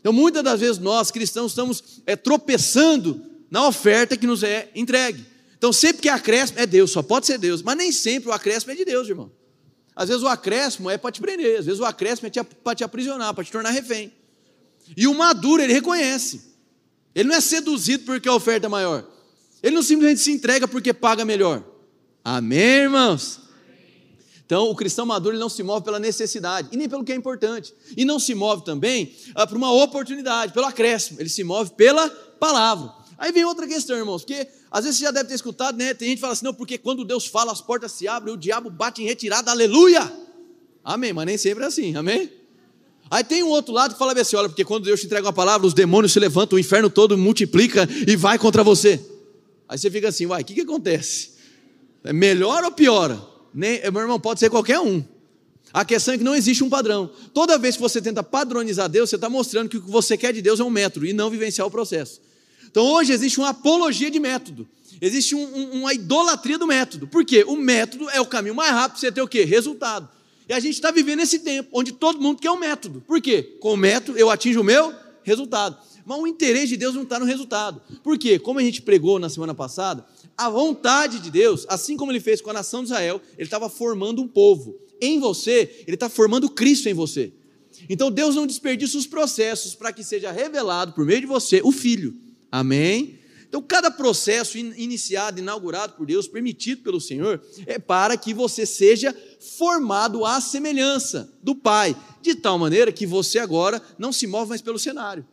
Então, 0.04 0.12
muitas 0.12 0.44
das 0.44 0.60
vezes 0.60 0.80
nós 0.80 1.12
cristãos 1.12 1.54
estamos 1.54 2.02
é, 2.06 2.14
tropeçando 2.14 3.24
na 3.50 3.66
oferta 3.66 4.18
que 4.18 4.28
nos 4.28 4.44
é 4.44 4.70
entregue. 4.76 5.26
Então, 5.58 5.72
sempre 5.72 6.02
que 6.02 6.10
acréscimo 6.10 6.60
é 6.60 6.66
Deus, 6.66 6.92
só 6.92 7.02
pode 7.02 7.26
ser 7.26 7.38
Deus, 7.38 7.62
mas 7.62 7.78
nem 7.78 7.90
sempre 7.90 8.28
o 8.28 8.34
acréscimo 8.34 8.74
é 8.74 8.76
de 8.76 8.84
Deus, 8.84 9.08
irmão. 9.08 9.32
Às 9.96 10.10
vezes 10.10 10.22
o 10.22 10.28
acréscimo 10.28 10.90
é 10.90 10.98
para 10.98 11.10
te 11.10 11.22
prender, 11.22 11.58
às 11.58 11.66
vezes 11.66 11.80
o 11.80 11.86
acréscimo 11.86 12.28
é 12.28 12.44
para 12.44 12.76
te 12.76 12.84
aprisionar, 12.84 13.34
para 13.34 13.46
te 13.46 13.52
tornar 13.54 13.70
refém. 13.70 14.12
E 14.98 15.08
o 15.08 15.14
maduro, 15.14 15.62
ele 15.64 15.72
reconhece. 15.72 16.42
Ele 17.16 17.30
não 17.30 17.36
é 17.38 17.40
seduzido 17.40 18.04
porque 18.04 18.28
a 18.28 18.34
oferta 18.34 18.66
é 18.66 18.70
maior. 18.70 19.08
Ele 19.62 19.74
não 19.74 19.84
simplesmente 19.84 20.20
se 20.20 20.34
entrega 20.34 20.68
porque 20.68 20.94
paga 20.94 21.24
melhor. 21.24 21.64
Amém, 22.26 22.60
irmãos? 22.60 23.40
Então, 24.46 24.70
o 24.70 24.76
cristão 24.76 25.06
maduro 25.06 25.38
não 25.38 25.50
se 25.50 25.64
move 25.64 25.84
pela 25.84 26.00
necessidade 26.00 26.68
e 26.72 26.78
nem 26.78 26.90
pelo 26.90 27.04
que 27.04 27.12
é 27.12 27.16
importante. 27.16 27.74
E 27.96 28.04
não 28.04 28.20
se 28.20 28.36
move 28.36 28.64
também 28.64 29.16
ah, 29.34 29.48
por 29.48 29.58
uma 29.58 29.72
oportunidade, 29.72 30.54
pelo 30.54 30.66
acréscimo. 30.66 31.20
Ele 31.20 31.30
se 31.30 31.44
move 31.44 31.72
pela 31.72 32.10
palavra. 32.10 32.92
Aí 33.18 33.32
vem 33.32 33.46
outra 33.46 33.66
questão, 33.66 33.96
irmãos, 33.96 34.24
porque 34.24 34.48
às 34.70 34.84
vezes 34.84 35.00
você 35.00 35.06
já 35.06 35.12
deve 35.12 35.30
ter 35.30 35.36
escutado, 35.36 35.78
né? 35.78 35.94
Tem 35.94 36.10
gente 36.10 36.18
que 36.18 36.22
fala 36.22 36.34
assim, 36.34 36.46
não, 36.46 36.54
porque 36.54 36.78
quando 36.78 37.06
Deus 37.06 37.26
fala, 37.26 37.52
as 37.52 37.62
portas 37.62 37.94
se 37.94 38.08
abrem, 38.08 38.34
o 38.34 38.38
diabo 38.38 38.70
bate 38.70 39.02
em 39.02 39.06
retirada, 39.06 39.50
aleluia! 39.50 40.12
Amém, 40.84 41.14
mas 41.14 41.26
nem 41.26 41.38
sempre 41.38 41.64
é 41.64 41.68
assim, 41.68 41.96
amém? 41.96 42.30
Aí 43.10 43.24
tem 43.24 43.44
um 43.44 43.50
outro 43.50 43.74
lado 43.74 43.94
que 43.94 44.00
fala 44.00 44.20
assim: 44.20 44.36
olha, 44.36 44.50
porque 44.50 44.66
quando 44.66 44.84
Deus 44.84 45.00
te 45.00 45.06
entrega 45.06 45.26
uma 45.26 45.34
palavra, 45.34 45.66
os 45.66 45.74
demônios 45.74 46.12
se 46.12 46.20
levantam, 46.20 46.58
o 46.58 46.60
inferno 46.60 46.90
todo 46.90 47.18
multiplica 47.18 47.88
e 48.06 48.16
vai 48.16 48.38
contra 48.38 48.64
você. 48.64 49.00
Aí 49.70 49.78
você 49.78 49.90
fica 49.90 50.10
assim, 50.10 50.26
uai, 50.26 50.42
o 50.42 50.46
que, 50.46 50.54
que 50.54 50.62
acontece? 50.62 51.34
É 52.04 52.12
melhor 52.12 52.64
ou 52.64 52.72
piora? 52.72 53.33
Nem, 53.54 53.80
meu 53.92 54.02
irmão, 54.02 54.20
pode 54.20 54.40
ser 54.40 54.50
qualquer 54.50 54.80
um. 54.80 55.04
A 55.74 55.84
questão 55.84 56.14
é 56.14 56.18
que 56.18 56.24
não 56.24 56.36
existe 56.36 56.64
um 56.64 56.70
padrão. 56.70 57.10
Toda 57.34 57.58
vez 57.58 57.76
que 57.76 57.82
você 57.82 58.02
tenta 58.02 58.22
padronizar 58.22 58.88
Deus, 58.88 59.10
você 59.10 59.16
está 59.16 59.30
mostrando 59.30 59.70
que 59.70 59.78
o 59.78 59.82
que 59.82 59.90
você 59.90 60.16
quer 60.16 60.32
de 60.32 60.42
Deus 60.42 60.60
é 60.60 60.64
um 60.64 60.70
método 60.70 61.06
e 61.06 61.14
não 61.14 61.30
vivenciar 61.30 61.68
o 61.68 61.72
processo. 61.72 62.22
Então 62.70 62.86
hoje 62.86 63.12
existe 63.12 63.40
uma 63.40 63.50
apologia 63.50 64.12
de 64.12 64.20
método. 64.20 64.68
Existe 65.02 65.36
um, 65.36 65.44
um, 65.44 65.82
uma 65.82 65.94
idolatria 65.94 66.58
do 66.58 66.68
método. 66.68 67.08
Por 67.08 67.26
quê? 67.26 67.44
O 67.48 67.56
método 67.56 68.10
é 68.12 68.22
o 68.22 68.26
caminho 68.26 68.56
mais 68.56 68.72
rápido 68.72 68.94
para 68.94 69.00
você 69.00 69.12
ter 69.12 69.22
o 69.22 69.28
quê? 69.28 69.44
Resultado. 69.44 70.08
E 70.48 70.54
a 70.54 70.60
gente 70.60 70.76
está 70.76 70.92
vivendo 70.92 71.22
esse 71.22 71.40
tempo 71.40 71.70
onde 71.74 71.92
todo 71.92 72.22
mundo 72.22 72.40
quer 72.40 72.52
um 72.52 72.60
método. 72.60 73.02
Por 73.02 73.20
quê? 73.20 73.58
Com 73.60 73.74
o 73.74 73.78
método 73.78 74.18
eu 74.18 74.30
atinjo 74.30 74.62
o 74.62 74.64
meu 74.64 74.94
resultado. 75.24 75.78
Mas 76.06 76.20
o 76.20 76.28
interesse 76.28 76.68
de 76.68 76.78
Deus 76.78 76.94
não 76.94 77.04
está 77.04 77.18
no 77.20 77.26
resultado. 77.26 77.82
Por 78.04 78.18
quê? 78.18 78.38
Como 78.38 78.60
a 78.60 78.62
gente 78.62 78.82
pregou 78.82 79.18
na 79.18 79.30
semana 79.30 79.56
passada, 79.56 80.06
a 80.38 80.50
vontade 80.50 81.20
de 81.20 81.30
Deus, 81.30 81.66
assim 81.70 81.96
como 81.96 82.12
ele 82.12 82.20
fez 82.20 82.42
com 82.42 82.50
a 82.50 82.54
nação 82.54 82.82
de 82.82 82.90
Israel, 82.90 83.22
ele 83.38 83.48
estava 83.48 83.70
formando 83.70 84.22
um 84.22 84.28
povo. 84.28 84.80
Em 85.00 85.20
você, 85.20 85.84
ele 85.86 85.96
está 85.96 86.10
formando 86.10 86.50
Cristo 86.50 86.90
em 86.90 86.94
você. 86.94 87.34
Então 87.90 88.12
Deus 88.12 88.36
não 88.36 88.48
desperdiça 88.48 88.98
os 88.98 89.08
processos 89.08 89.76
para 89.76 89.92
que 89.92 90.04
seja 90.04 90.32
revelado 90.32 90.94
por 90.94 91.06
meio 91.06 91.22
de 91.22 91.28
você 91.28 91.62
o 91.64 91.72
Filho. 91.72 92.16
Amém? 92.52 93.20
Então, 93.54 93.62
cada 93.62 93.92
processo 93.92 94.58
iniciado, 94.58 95.40
inaugurado 95.40 95.94
por 95.94 96.08
Deus, 96.08 96.28
permitido 96.28 96.82
pelo 96.82 97.00
Senhor, 97.00 97.40
é 97.68 97.78
para 97.78 98.18
que 98.18 98.34
você 98.34 98.66
seja 98.66 99.16
formado 99.40 100.26
à 100.26 100.42
semelhança 100.42 101.32
do 101.44 101.54
Pai, 101.54 101.96
de 102.20 102.34
tal 102.34 102.58
maneira 102.58 102.92
que 102.92 103.06
você 103.06 103.38
agora 103.38 103.80
não 103.96 104.12
se 104.12 104.26
move 104.26 104.50
mais 104.50 104.62
pelo 104.64 104.80
cenário. 104.80 105.24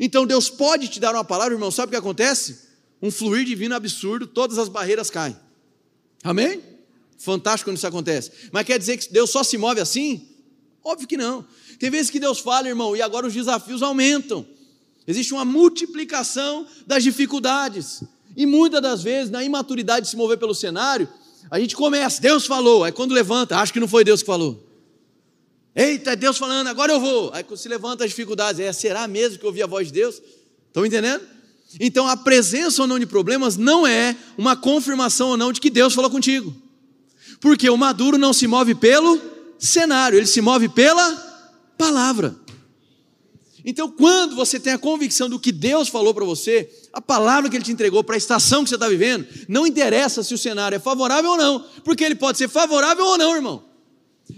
Então, 0.00 0.26
Deus 0.26 0.50
pode 0.50 0.88
te 0.88 0.98
dar 0.98 1.14
uma 1.14 1.22
palavra, 1.22 1.54
irmão, 1.54 1.70
sabe 1.70 1.86
o 1.86 1.90
que 1.90 1.96
acontece? 1.96 2.58
Um 3.04 3.10
fluir 3.10 3.44
divino 3.44 3.74
absurdo, 3.74 4.26
todas 4.26 4.56
as 4.56 4.66
barreiras 4.66 5.10
caem. 5.10 5.36
Amém? 6.22 6.62
Fantástico 7.18 7.68
quando 7.68 7.76
isso 7.76 7.86
acontece. 7.86 8.32
Mas 8.50 8.64
quer 8.64 8.78
dizer 8.78 8.96
que 8.96 9.12
Deus 9.12 9.28
só 9.28 9.42
se 9.42 9.58
move 9.58 9.78
assim? 9.78 10.26
Óbvio 10.82 11.06
que 11.06 11.18
não. 11.18 11.46
Tem 11.78 11.90
vezes 11.90 12.10
que 12.10 12.18
Deus 12.18 12.38
fala, 12.38 12.66
irmão, 12.66 12.96
e 12.96 13.02
agora 13.02 13.26
os 13.26 13.34
desafios 13.34 13.82
aumentam. 13.82 14.46
Existe 15.06 15.34
uma 15.34 15.44
multiplicação 15.44 16.66
das 16.86 17.04
dificuldades. 17.04 18.02
E 18.34 18.46
muitas 18.46 18.80
das 18.80 19.02
vezes, 19.02 19.30
na 19.30 19.44
imaturidade 19.44 20.06
de 20.06 20.10
se 20.10 20.16
mover 20.16 20.38
pelo 20.38 20.54
cenário, 20.54 21.06
a 21.50 21.60
gente 21.60 21.76
começa, 21.76 22.22
Deus 22.22 22.46
falou, 22.46 22.84
aí 22.84 22.92
quando 22.92 23.12
levanta, 23.12 23.58
acho 23.58 23.70
que 23.70 23.80
não 23.80 23.86
foi 23.86 24.02
Deus 24.02 24.22
que 24.22 24.26
falou. 24.26 24.66
Eita, 25.76 26.12
é 26.12 26.16
Deus 26.16 26.38
falando, 26.38 26.68
agora 26.68 26.90
eu 26.90 27.00
vou. 27.00 27.30
Aí 27.34 27.44
se 27.54 27.68
levanta 27.68 28.02
as 28.02 28.10
dificuldades, 28.10 28.60
é, 28.60 28.72
será 28.72 29.06
mesmo 29.06 29.38
que 29.38 29.44
eu 29.44 29.48
ouvi 29.48 29.62
a 29.62 29.66
voz 29.66 29.88
de 29.88 29.92
Deus? 29.92 30.22
Estão 30.68 30.86
entendendo? 30.86 31.33
Então, 31.80 32.06
a 32.06 32.16
presença 32.16 32.82
ou 32.82 32.88
não 32.88 32.98
de 32.98 33.06
problemas 33.06 33.56
não 33.56 33.86
é 33.86 34.16
uma 34.38 34.56
confirmação 34.56 35.30
ou 35.30 35.36
não 35.36 35.52
de 35.52 35.60
que 35.60 35.70
Deus 35.70 35.94
falou 35.94 36.10
contigo. 36.10 36.54
Porque 37.40 37.68
o 37.68 37.76
maduro 37.76 38.16
não 38.16 38.32
se 38.32 38.46
move 38.46 38.74
pelo 38.74 39.20
cenário, 39.58 40.18
ele 40.18 40.26
se 40.26 40.40
move 40.40 40.68
pela 40.68 41.12
palavra. 41.76 42.36
Então, 43.64 43.90
quando 43.90 44.36
você 44.36 44.60
tem 44.60 44.74
a 44.74 44.78
convicção 44.78 45.28
do 45.28 45.40
que 45.40 45.50
Deus 45.50 45.88
falou 45.88 46.12
para 46.12 46.24
você, 46.24 46.70
a 46.92 47.00
palavra 47.00 47.48
que 47.48 47.56
Ele 47.56 47.64
te 47.64 47.72
entregou 47.72 48.04
para 48.04 48.14
a 48.14 48.18
estação 48.18 48.62
que 48.62 48.68
você 48.68 48.76
está 48.76 48.88
vivendo, 48.88 49.26
não 49.48 49.66
interessa 49.66 50.22
se 50.22 50.34
o 50.34 50.38
cenário 50.38 50.76
é 50.76 50.78
favorável 50.78 51.30
ou 51.30 51.36
não, 51.38 51.64
porque 51.82 52.04
ele 52.04 52.14
pode 52.14 52.36
ser 52.36 52.48
favorável 52.48 53.04
ou 53.06 53.16
não, 53.16 53.34
irmão. 53.34 53.64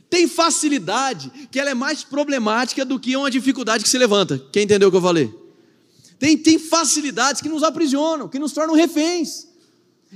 Tem 0.09 0.29
facilidade 0.29 1.31
que 1.50 1.59
ela 1.59 1.71
é 1.71 1.75
mais 1.75 2.05
problemática 2.05 2.85
do 2.85 3.00
que 3.00 3.17
uma 3.17 3.31
dificuldade 3.31 3.82
que 3.82 3.91
se 3.91 3.99
levanta. 3.99 4.41
Quem 4.53 4.62
entendeu 4.62 4.89
o 4.89 4.91
que 4.93 4.97
eu 4.97 5.03
falei? 5.03 5.45
Tem, 6.19 6.37
tem 6.37 6.59
facilidades 6.59 7.43
que 7.43 7.49
nos 7.49 7.63
aprisionam, 7.63 8.29
que 8.29 8.39
nos 8.39 8.53
tornam 8.53 8.75
reféns. 8.75 9.47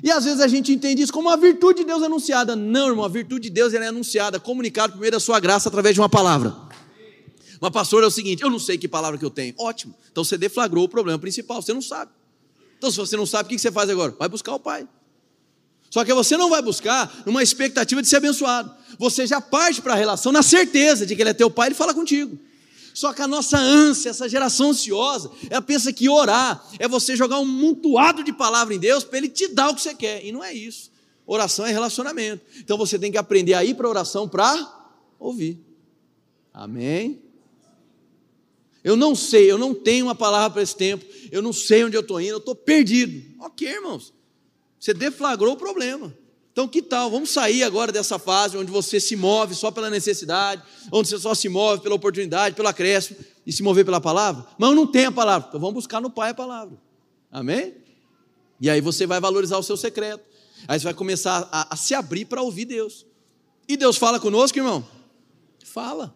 E 0.03 0.11
às 0.11 0.25
vezes 0.25 0.41
a 0.41 0.49
gente 0.49 0.73
entende 0.73 1.03
isso 1.03 1.13
como 1.13 1.29
uma 1.29 1.37
virtude 1.37 1.81
de 1.81 1.85
Deus 1.87 2.03
anunciada. 2.03 2.57
Não, 2.57 2.89
irmão, 2.89 3.05
a 3.05 3.09
virtude 3.09 3.49
de 3.49 3.51
Deus 3.51 3.75
é 3.75 3.87
anunciada, 3.87 4.41
comunicada 4.41 4.93
por 4.93 5.01
meio 5.01 5.13
da 5.13 5.21
sua 5.21 5.39
graça 5.41 5.69
através 5.69 5.95
de 5.95 6.01
uma 6.01 6.09
palavra. 6.09 6.57
Mas, 7.61 7.71
pastor, 7.71 8.03
é 8.03 8.07
o 8.07 8.11
seguinte: 8.11 8.43
eu 8.43 8.51
não 8.51 8.59
sei 8.59 8.79
que 8.79 8.89
palavra 8.89 9.19
que 9.19 9.25
eu 9.25 9.31
tenho. 9.31 9.55
Ótimo. 9.59 9.95
Então 10.11 10.25
você 10.25 10.39
deflagrou 10.39 10.85
o 10.85 10.89
problema 10.89 11.19
principal, 11.19 11.61
você 11.61 11.75
não 11.75 11.83
sabe. 11.83 12.11
Então, 12.79 12.91
se 12.91 12.97
você 12.97 13.17
não 13.17 13.27
sabe, 13.27 13.47
o 13.47 13.51
que 13.51 13.59
você 13.59 13.71
faz 13.71 13.91
agora? 13.91 14.15
Vai 14.19 14.29
buscar 14.29 14.55
o 14.55 14.59
Pai. 14.59 14.89
Só 15.91 16.05
que 16.05 16.15
você 16.15 16.37
não 16.37 16.49
vai 16.49 16.63
buscar 16.63 17.13
uma 17.27 17.43
expectativa 17.43 18.01
de 18.01 18.09
ser 18.09 18.17
abençoado. 18.17 18.73
Você 18.99 19.27
já 19.27 19.41
parte 19.41 19.83
para 19.83 19.93
a 19.93 19.97
relação 19.97 20.33
na 20.33 20.43
certeza 20.43 21.05
de 21.05 21.15
que 21.15 21.21
Ele 21.21 21.31
é 21.31 21.35
teu 21.35 21.51
Pai 21.51 21.67
e 21.67 21.69
Ele 21.69 21.75
fala 21.75 21.93
contigo. 21.93 22.39
Só 22.93 23.13
que 23.13 23.23
a 23.23 23.29
nossa 23.29 23.59
ânsia, 23.59 24.11
essa 24.11 24.29
geração 24.29 24.71
ansiosa, 24.71 25.31
ela 25.49 25.63
pensa 25.63 25.93
que 25.93 26.09
orar 26.09 26.65
é 26.79 26.89
você 26.89 27.17
jogar 27.17 27.39
um 27.39 27.47
montuado 27.47 28.23
de 28.25 28.33
palavra 28.33 28.75
em 28.75 28.79
Deus 28.79 29.05
para 29.05 29.19
Ele 29.19 29.29
te 29.29 29.49
dar 29.49 29.71
o 29.71 29.75
que 29.75 29.83
você 29.83 29.95
quer. 29.95 30.25
E 30.25 30.33
não 30.33 30.43
é 30.43 30.53
isso. 30.53 30.91
Oração 31.27 31.65
é 31.65 31.71
relacionamento. 31.71 32.45
Então 32.59 32.77
você 32.77 32.99
tem 32.99 33.13
que 33.13 33.19
aprender 33.19 33.55
a 33.55 33.65
ir 33.65 33.75
para 33.75 33.87
a 33.87 33.91
oração 33.91 34.29
para 34.29 34.91
ouvir. 35.19 35.59
Amém? 36.53 37.23
Eu 38.83 38.97
não 38.97 39.15
sei, 39.15 39.51
eu 39.51 39.59
não 39.59 39.75
tenho 39.75 40.07
uma 40.07 40.15
palavra 40.15 40.51
para 40.51 40.63
esse 40.63 40.75
tempo, 40.75 41.05
eu 41.31 41.43
não 41.43 41.53
sei 41.53 41.85
onde 41.85 41.97
eu 41.97 42.01
estou 42.01 42.21
indo, 42.21 42.31
eu 42.31 42.39
estou 42.39 42.55
perdido. 42.55 43.23
Ok, 43.39 43.69
irmãos. 43.69 44.13
Você 44.79 44.95
deflagrou 44.95 45.53
o 45.53 45.57
problema. 45.57 46.17
Então, 46.53 46.67
que 46.67 46.83
tal? 46.83 47.11
Vamos 47.11 47.31
sair 47.31 47.63
agora 47.63 47.93
dessa 47.93 48.19
fase 48.19 48.57
onde 48.57 48.71
você 48.71 48.99
se 48.99 49.15
move 49.15 49.55
só 49.55 49.71
pela 49.71 49.89
necessidade, 49.89 50.63
onde 50.93 51.09
você 51.09 51.19
só 51.19 51.35
se 51.35 51.49
move 51.49 51.81
pela 51.83 51.95
oportunidade, 51.95 52.57
pelo 52.57 52.69
acréscimo, 52.69 53.19
e 53.47 53.53
se 53.53 53.63
mover 53.63 53.85
pela 53.85 54.01
palavra? 54.01 54.47
Mas 54.59 54.71
eu 54.71 54.77
não 54.77 54.87
tenho 54.87 55.09
a 55.09 55.13
palavra. 55.13 55.49
Então, 55.49 55.61
vamos 55.61 55.75
buscar 55.75 56.01
no 56.01 56.11
Pai 56.11 56.31
a 56.31 56.35
palavra. 56.35 56.77
Amém? 57.31 57.75
E 58.61 58.69
aí 58.69 58.81
você 58.81 59.07
vai 59.07 59.21
valorizar 59.21 59.59
o 59.59 59.63
seu 59.63 59.77
secreto. 59.77 60.25
Aí 60.69 60.79
você 60.79 60.85
vai 60.85 60.95
começar 60.95 61.49
a, 61.51 61.73
a 61.73 61.77
se 61.77 61.95
abrir 61.95 62.25
para 62.25 62.43
ouvir 62.43 62.65
Deus. 62.65 63.07
E 63.69 63.77
Deus 63.77 63.97
fala 63.97 64.19
conosco, 64.19 64.59
irmão? 64.59 64.87
Fala. 65.65 66.15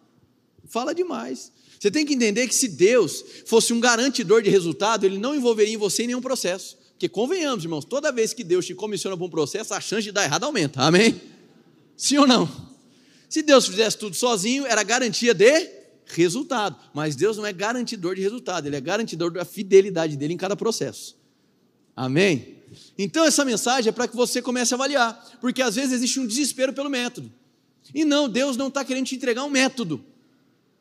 Fala 0.67 0.93
demais. 0.93 1.51
Você 1.79 1.89
tem 1.89 2.05
que 2.05 2.13
entender 2.13 2.47
que 2.47 2.55
se 2.55 2.67
Deus 2.67 3.23
fosse 3.45 3.73
um 3.73 3.79
garantidor 3.79 4.41
de 4.41 4.49
resultado, 4.49 5.05
Ele 5.05 5.17
não 5.17 5.33
envolveria 5.33 5.73
em 5.73 5.77
você 5.77 6.03
em 6.03 6.07
nenhum 6.07 6.21
processo. 6.21 6.77
Porque 6.95 7.09
convenhamos, 7.09 7.65
irmãos, 7.65 7.83
toda 7.83 8.11
vez 8.11 8.33
que 8.33 8.43
Deus 8.43 8.65
te 8.65 8.73
comissiona 8.73 9.17
para 9.17 9.25
um 9.25 9.29
processo, 9.29 9.73
a 9.73 9.81
chance 9.81 10.03
de 10.03 10.13
dar 10.13 10.23
errado 10.23 10.45
aumenta. 10.45 10.81
Amém? 10.81 11.21
Sim 11.97 12.19
ou 12.19 12.27
não? 12.27 12.49
Se 13.29 13.41
Deus 13.41 13.67
fizesse 13.67 13.97
tudo 13.97 14.15
sozinho, 14.15 14.65
era 14.65 14.81
garantia 14.81 15.33
de 15.33 15.69
resultado. 16.05 16.77
Mas 16.93 17.15
Deus 17.15 17.35
não 17.35 17.45
é 17.45 17.51
garantidor 17.51 18.15
de 18.15 18.21
resultado, 18.21 18.67
Ele 18.67 18.77
é 18.77 18.81
garantidor 18.81 19.29
da 19.29 19.43
fidelidade 19.43 20.15
dele 20.15 20.33
em 20.33 20.37
cada 20.37 20.55
processo. 20.55 21.17
Amém? 21.93 22.55
Então 22.97 23.25
essa 23.25 23.43
mensagem 23.43 23.89
é 23.89 23.91
para 23.91 24.07
que 24.07 24.15
você 24.15 24.41
comece 24.41 24.73
a 24.73 24.75
avaliar, 24.75 25.37
porque 25.41 25.61
às 25.61 25.75
vezes 25.75 25.91
existe 25.91 26.19
um 26.19 26.25
desespero 26.25 26.71
pelo 26.71 26.89
método. 26.89 27.29
E 27.93 28.05
não, 28.05 28.29
Deus 28.29 28.55
não 28.55 28.69
está 28.69 28.85
querendo 28.85 29.07
te 29.07 29.15
entregar 29.15 29.43
um 29.43 29.49
método, 29.49 30.03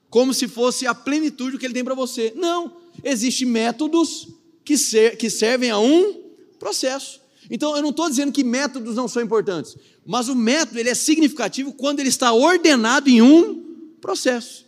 como 0.09 0.33
se 0.33 0.47
fosse 0.47 0.87
a 0.87 0.95
plenitude 0.95 1.59
que 1.59 1.67
Ele 1.67 1.75
tem 1.75 1.85
para 1.85 1.95
você. 1.95 2.33
Não, 2.37 2.77
existem 3.03 3.49
métodos 3.49 4.29
que, 4.65 4.79
ser, 4.79 5.17
que 5.17 5.29
servem 5.29 5.71
a 5.71 5.79
um 5.79 6.23
processo. 6.59 7.21
Então 7.51 7.77
eu 7.77 7.83
não 7.83 7.91
estou 7.91 8.09
dizendo 8.09 8.33
que 8.33 8.43
métodos 8.43 8.95
não 8.97 9.07
são 9.07 9.23
importantes, 9.23 9.77
mas 10.07 10.29
o 10.29 10.35
método 10.35 10.79
ele 10.79 10.89
é 10.89 10.95
significativo 10.95 11.73
quando 11.73 12.01
ele 12.01 12.09
está 12.09 12.33
ordenado 12.33 13.09
em 13.11 13.21
um 13.21 13.63
processo. 14.01 14.65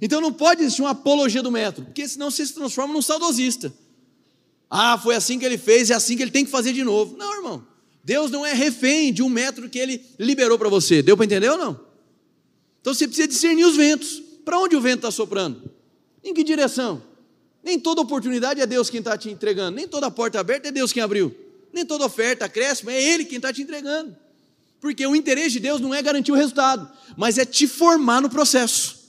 Então 0.00 0.20
não 0.20 0.32
pode 0.32 0.62
existir 0.62 0.82
uma 0.82 0.90
apologia 0.90 1.42
do 1.42 1.50
método, 1.50 1.86
porque 1.86 2.06
senão 2.06 2.30
você 2.30 2.46
se 2.46 2.54
transforma 2.54 2.92
num 2.92 3.02
saudosista. 3.02 3.72
Ah, 4.70 4.98
foi 4.98 5.14
assim 5.14 5.38
que 5.38 5.44
ele 5.44 5.58
fez, 5.58 5.90
é 5.90 5.94
assim 5.94 6.16
que 6.16 6.22
ele 6.22 6.30
tem 6.30 6.44
que 6.44 6.50
fazer 6.50 6.72
de 6.72 6.82
novo. 6.82 7.16
Não, 7.16 7.34
irmão. 7.34 7.66
Deus 8.02 8.30
não 8.30 8.44
é 8.44 8.52
refém 8.52 9.12
de 9.12 9.22
um 9.22 9.28
método 9.28 9.68
que 9.68 9.78
ele 9.78 10.02
liberou 10.18 10.58
para 10.58 10.68
você. 10.68 11.02
Deu 11.02 11.16
para 11.16 11.26
entender 11.26 11.50
ou 11.50 11.58
não? 11.58 11.78
Então 12.80 12.92
você 12.92 13.06
precisa 13.06 13.28
discernir 13.28 13.64
os 13.64 13.76
ventos. 13.76 14.22
Para 14.44 14.58
onde 14.58 14.74
o 14.74 14.80
vento 14.80 14.96
está 14.96 15.10
soprando? 15.10 15.70
Em 16.24 16.34
que 16.34 16.42
direção? 16.42 17.02
Nem 17.62 17.78
toda 17.78 18.00
oportunidade 18.00 18.60
é 18.60 18.66
Deus 18.66 18.90
quem 18.90 18.98
está 18.98 19.16
te 19.16 19.30
entregando, 19.30 19.76
nem 19.76 19.86
toda 19.86 20.10
porta 20.10 20.40
aberta 20.40 20.68
é 20.68 20.72
Deus 20.72 20.92
quem 20.92 21.02
abriu, 21.02 21.34
nem 21.72 21.86
toda 21.86 22.04
oferta, 22.04 22.44
acréscimo, 22.44 22.90
é 22.90 23.02
Ele 23.02 23.24
quem 23.24 23.36
está 23.36 23.52
te 23.52 23.62
entregando. 23.62 24.16
Porque 24.80 25.06
o 25.06 25.14
interesse 25.14 25.52
de 25.52 25.60
Deus 25.60 25.80
não 25.80 25.94
é 25.94 26.02
garantir 26.02 26.32
o 26.32 26.34
resultado, 26.34 26.90
mas 27.16 27.38
é 27.38 27.44
te 27.44 27.68
formar 27.68 28.20
no 28.20 28.28
processo. 28.28 29.02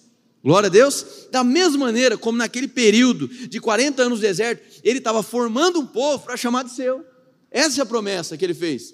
Glória 0.43 0.67
a 0.67 0.69
Deus. 0.69 1.27
Da 1.31 1.43
mesma 1.43 1.85
maneira 1.85 2.17
como 2.17 2.37
naquele 2.37 2.67
período 2.67 3.27
de 3.27 3.59
40 3.59 4.03
anos 4.03 4.19
no 4.19 4.21
deserto, 4.21 4.81
ele 4.83 4.99
estava 4.99 5.23
formando 5.23 5.79
um 5.79 5.85
povo 5.85 6.25
para 6.25 6.37
chamar 6.37 6.63
de 6.63 6.71
seu. 6.71 7.03
Essa 7.49 7.81
é 7.81 7.83
a 7.83 7.85
promessa 7.85 8.37
que 8.37 8.45
ele 8.45 8.53
fez. 8.53 8.93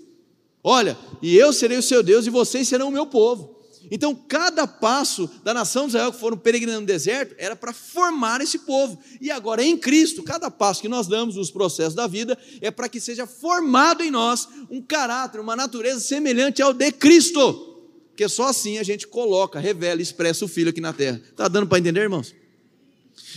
Olha, 0.63 0.97
e 1.21 1.35
eu 1.35 1.51
serei 1.51 1.77
o 1.77 1.83
seu 1.83 2.03
Deus 2.03 2.27
e 2.27 2.29
vocês 2.29 2.67
serão 2.67 2.89
o 2.89 2.91
meu 2.91 3.05
povo. 3.07 3.58
Então, 3.91 4.13
cada 4.13 4.67
passo 4.67 5.29
da 5.43 5.53
nação 5.53 5.83
de 5.83 5.89
Israel 5.89 6.11
que 6.11 6.19
foram 6.19 6.37
peregrinando 6.37 6.81
no 6.81 6.87
deserto 6.87 7.33
era 7.37 7.55
para 7.55 7.73
formar 7.73 8.41
esse 8.41 8.59
povo. 8.59 8.99
E 9.21 9.31
agora, 9.31 9.63
em 9.63 9.77
Cristo, 9.77 10.21
cada 10.21 10.51
passo 10.51 10.81
que 10.81 10.89
nós 10.89 11.07
damos 11.07 11.35
nos 11.35 11.49
processos 11.49 11.95
da 11.95 12.05
vida 12.05 12.37
é 12.61 12.69
para 12.69 12.89
que 12.89 12.99
seja 12.99 13.25
formado 13.25 14.03
em 14.03 14.11
nós 14.11 14.47
um 14.69 14.81
caráter, 14.81 15.39
uma 15.39 15.55
natureza 15.55 15.99
semelhante 15.99 16.61
ao 16.61 16.73
de 16.73 16.91
Cristo. 16.91 17.67
Porque 18.09 18.27
só 18.27 18.47
assim 18.47 18.77
a 18.77 18.83
gente 18.83 19.07
coloca, 19.07 19.59
revela, 19.59 20.01
expressa 20.01 20.43
o 20.43 20.47
Filho 20.47 20.69
aqui 20.69 20.81
na 20.81 20.91
terra. 20.91 21.21
Está 21.29 21.47
dando 21.47 21.67
para 21.67 21.79
entender, 21.79 22.01
irmãos? 22.01 22.35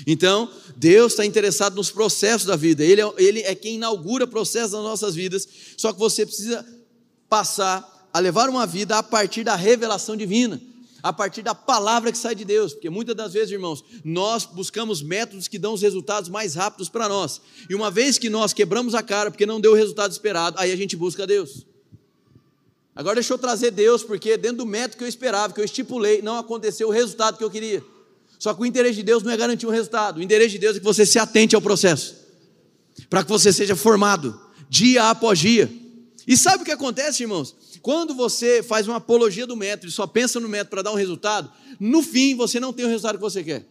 Então, 0.06 0.50
Deus 0.76 1.12
está 1.12 1.24
interessado 1.24 1.76
nos 1.76 1.90
processos 1.90 2.46
da 2.46 2.56
vida, 2.56 2.84
ele 2.84 3.00
é, 3.00 3.12
ele 3.18 3.40
é 3.40 3.54
quem 3.54 3.74
inaugura 3.74 4.26
processos 4.26 4.72
nas 4.72 4.82
nossas 4.82 5.14
vidas, 5.14 5.46
só 5.76 5.92
que 5.92 5.98
você 5.98 6.24
precisa 6.24 6.66
passar 7.28 8.01
a 8.12 8.18
levar 8.18 8.48
uma 8.48 8.66
vida 8.66 8.98
a 8.98 9.02
partir 9.02 9.42
da 9.42 9.56
revelação 9.56 10.16
divina, 10.16 10.60
a 11.02 11.12
partir 11.12 11.42
da 11.42 11.54
palavra 11.54 12.12
que 12.12 12.18
sai 12.18 12.34
de 12.34 12.44
Deus, 12.44 12.72
porque 12.72 12.88
muitas 12.88 13.16
das 13.16 13.32
vezes, 13.32 13.50
irmãos, 13.50 13.82
nós 14.04 14.44
buscamos 14.44 15.02
métodos 15.02 15.48
que 15.48 15.58
dão 15.58 15.72
os 15.72 15.82
resultados 15.82 16.30
mais 16.30 16.54
rápidos 16.54 16.88
para 16.88 17.08
nós, 17.08 17.40
e 17.68 17.74
uma 17.74 17.90
vez 17.90 18.18
que 18.18 18.30
nós 18.30 18.52
quebramos 18.52 18.94
a 18.94 19.02
cara 19.02 19.30
porque 19.30 19.46
não 19.46 19.60
deu 19.60 19.72
o 19.72 19.74
resultado 19.74 20.12
esperado, 20.12 20.58
aí 20.60 20.70
a 20.70 20.76
gente 20.76 20.96
busca 20.96 21.26
Deus. 21.26 21.66
Agora 22.94 23.14
deixa 23.14 23.32
eu 23.32 23.38
trazer 23.38 23.70
Deus, 23.70 24.02
porque 24.04 24.36
dentro 24.36 24.58
do 24.58 24.66
método 24.66 24.98
que 24.98 25.04
eu 25.04 25.08
esperava, 25.08 25.52
que 25.52 25.60
eu 25.60 25.64
estipulei, 25.64 26.20
não 26.20 26.36
aconteceu 26.36 26.88
o 26.88 26.90
resultado 26.90 27.38
que 27.38 27.44
eu 27.44 27.50
queria. 27.50 27.82
Só 28.38 28.52
que 28.52 28.60
o 28.60 28.66
interesse 28.66 28.96
de 28.96 29.02
Deus 29.02 29.22
não 29.22 29.32
é 29.32 29.36
garantir 29.36 29.66
um 29.66 29.70
resultado, 29.70 30.18
o 30.18 30.22
interesse 30.22 30.50
de 30.50 30.58
Deus 30.58 30.76
é 30.76 30.78
que 30.78 30.84
você 30.84 31.06
se 31.06 31.18
atente 31.18 31.56
ao 31.56 31.62
processo, 31.62 32.14
para 33.08 33.24
que 33.24 33.30
você 33.30 33.52
seja 33.52 33.74
formado 33.74 34.38
dia 34.68 35.08
após 35.08 35.38
dia. 35.38 35.81
E 36.26 36.36
sabe 36.36 36.62
o 36.62 36.64
que 36.64 36.70
acontece, 36.70 37.22
irmãos? 37.22 37.54
Quando 37.80 38.14
você 38.14 38.62
faz 38.62 38.86
uma 38.86 38.96
apologia 38.96 39.46
do 39.46 39.56
método 39.56 39.88
e 39.88 39.92
só 39.92 40.06
pensa 40.06 40.38
no 40.38 40.48
método 40.48 40.70
para 40.70 40.82
dar 40.82 40.92
um 40.92 40.96
resultado, 40.96 41.50
no 41.80 42.02
fim 42.02 42.34
você 42.36 42.60
não 42.60 42.72
tem 42.72 42.84
o 42.84 42.88
resultado 42.88 43.16
que 43.16 43.22
você 43.22 43.42
quer. 43.42 43.66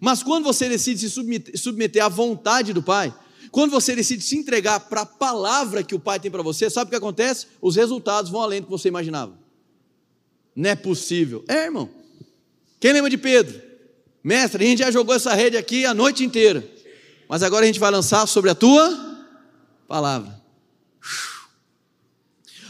Mas 0.00 0.22
quando 0.22 0.44
você 0.44 0.68
decide 0.68 1.00
se 1.00 1.10
submeter, 1.10 1.56
submeter 1.58 2.04
à 2.04 2.08
vontade 2.08 2.72
do 2.72 2.82
Pai, 2.82 3.14
quando 3.50 3.70
você 3.70 3.94
decide 3.94 4.22
se 4.22 4.36
entregar 4.36 4.80
para 4.80 5.02
a 5.02 5.06
palavra 5.06 5.82
que 5.82 5.94
o 5.94 6.00
Pai 6.00 6.18
tem 6.18 6.30
para 6.30 6.42
você, 6.42 6.68
sabe 6.68 6.88
o 6.88 6.90
que 6.90 6.96
acontece? 6.96 7.46
Os 7.60 7.76
resultados 7.76 8.30
vão 8.30 8.42
além 8.42 8.60
do 8.60 8.64
que 8.64 8.70
você 8.70 8.88
imaginava. 8.88 9.38
Não 10.54 10.70
é 10.70 10.74
possível. 10.74 11.44
É, 11.46 11.64
irmão. 11.64 11.88
Quem 12.80 12.92
lembra 12.92 13.10
de 13.10 13.18
Pedro? 13.18 13.62
Mestre, 14.24 14.64
a 14.64 14.66
gente 14.66 14.78
já 14.80 14.90
jogou 14.90 15.14
essa 15.14 15.34
rede 15.34 15.56
aqui 15.56 15.86
a 15.86 15.94
noite 15.94 16.24
inteira. 16.24 16.68
Mas 17.28 17.42
agora 17.42 17.64
a 17.64 17.66
gente 17.66 17.78
vai 17.78 17.90
lançar 17.90 18.26
sobre 18.26 18.50
a 18.50 18.54
tua 18.54 19.26
palavra. 19.86 20.35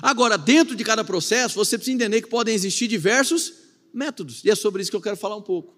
Agora, 0.07 0.39
dentro 0.39 0.77
de 0.77 0.85
cada 0.85 1.03
processo, 1.03 1.57
você 1.57 1.77
precisa 1.77 1.97
entender 1.97 2.23
que 2.23 2.29
podem 2.29 2.55
existir 2.55 2.87
diversos 2.87 3.55
métodos, 3.93 4.45
e 4.45 4.49
é 4.49 4.55
sobre 4.55 4.81
isso 4.81 4.89
que 4.89 4.97
eu 4.97 5.01
quero 5.01 5.17
falar 5.17 5.35
um 5.35 5.43
pouco. 5.43 5.73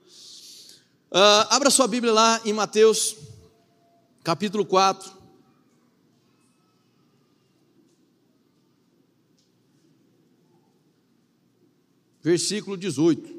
Uh, 1.10 1.48
abra 1.48 1.70
sua 1.70 1.86
Bíblia 1.88 2.12
lá 2.12 2.38
em 2.44 2.52
Mateus, 2.52 3.16
capítulo 4.22 4.66
4. 4.66 5.10
Versículo 12.22 12.76
18. 12.76 13.34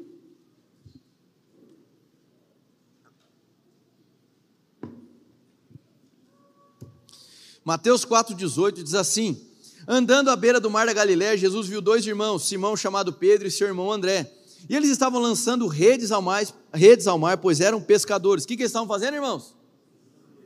Mateus 7.64 8.04
4,18 8.04 8.82
diz 8.82 8.94
assim: 8.94 9.49
Andando 9.92 10.30
à 10.30 10.36
beira 10.36 10.60
do 10.60 10.70
mar 10.70 10.86
da 10.86 10.92
Galiléia, 10.92 11.36
Jesus 11.36 11.66
viu 11.66 11.80
dois 11.80 12.06
irmãos, 12.06 12.46
Simão 12.46 12.76
chamado 12.76 13.12
Pedro 13.12 13.48
e 13.48 13.50
seu 13.50 13.66
irmão 13.66 13.90
André. 13.90 14.32
E 14.68 14.76
eles 14.76 14.88
estavam 14.88 15.20
lançando 15.20 15.66
redes 15.66 16.12
ao 16.12 16.22
mar, 16.22 16.44
redes 16.72 17.08
ao 17.08 17.18
mar 17.18 17.38
pois 17.38 17.60
eram 17.60 17.82
pescadores. 17.82 18.44
O 18.44 18.46
que, 18.46 18.56
que 18.56 18.62
eles 18.62 18.70
estavam 18.70 18.86
fazendo, 18.86 19.14
irmãos? 19.14 19.52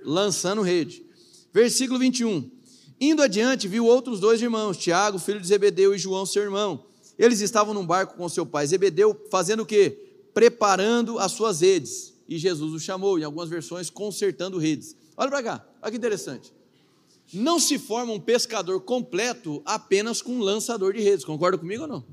Lançando 0.02 0.62
rede. 0.62 1.04
Versículo 1.52 1.98
21. 1.98 2.50
Indo 2.98 3.20
adiante, 3.20 3.68
viu 3.68 3.84
outros 3.84 4.18
dois 4.18 4.40
irmãos, 4.40 4.78
Tiago, 4.78 5.18
filho 5.18 5.42
de 5.42 5.46
Zebedeu, 5.46 5.94
e 5.94 5.98
João, 5.98 6.24
seu 6.24 6.42
irmão. 6.42 6.86
Eles 7.18 7.42
estavam 7.42 7.74
num 7.74 7.84
barco 7.84 8.16
com 8.16 8.26
seu 8.30 8.46
pai. 8.46 8.66
Zebedeu 8.66 9.14
fazendo 9.30 9.60
o 9.60 9.66
quê? 9.66 10.22
Preparando 10.32 11.18
as 11.18 11.32
suas 11.32 11.60
redes. 11.60 12.14
E 12.26 12.38
Jesus 12.38 12.72
o 12.72 12.80
chamou, 12.80 13.18
em 13.18 13.24
algumas 13.24 13.50
versões, 13.50 13.90
consertando 13.90 14.56
redes. 14.56 14.96
Olha 15.14 15.28
para 15.28 15.42
cá, 15.42 15.68
olha 15.82 15.90
que 15.90 15.98
interessante. 15.98 16.53
Não 17.33 17.59
se 17.59 17.78
forma 17.78 18.12
um 18.12 18.21
pescador 18.21 18.81
completo 18.81 19.62
apenas 19.64 20.23
com 20.23 20.33
um 20.33 20.40
lançador 20.40 20.93
de 20.93 21.00
redes, 21.00 21.25
concorda 21.25 21.59
comigo 21.59 21.83
ou 21.83 21.88
não? 21.88 22.04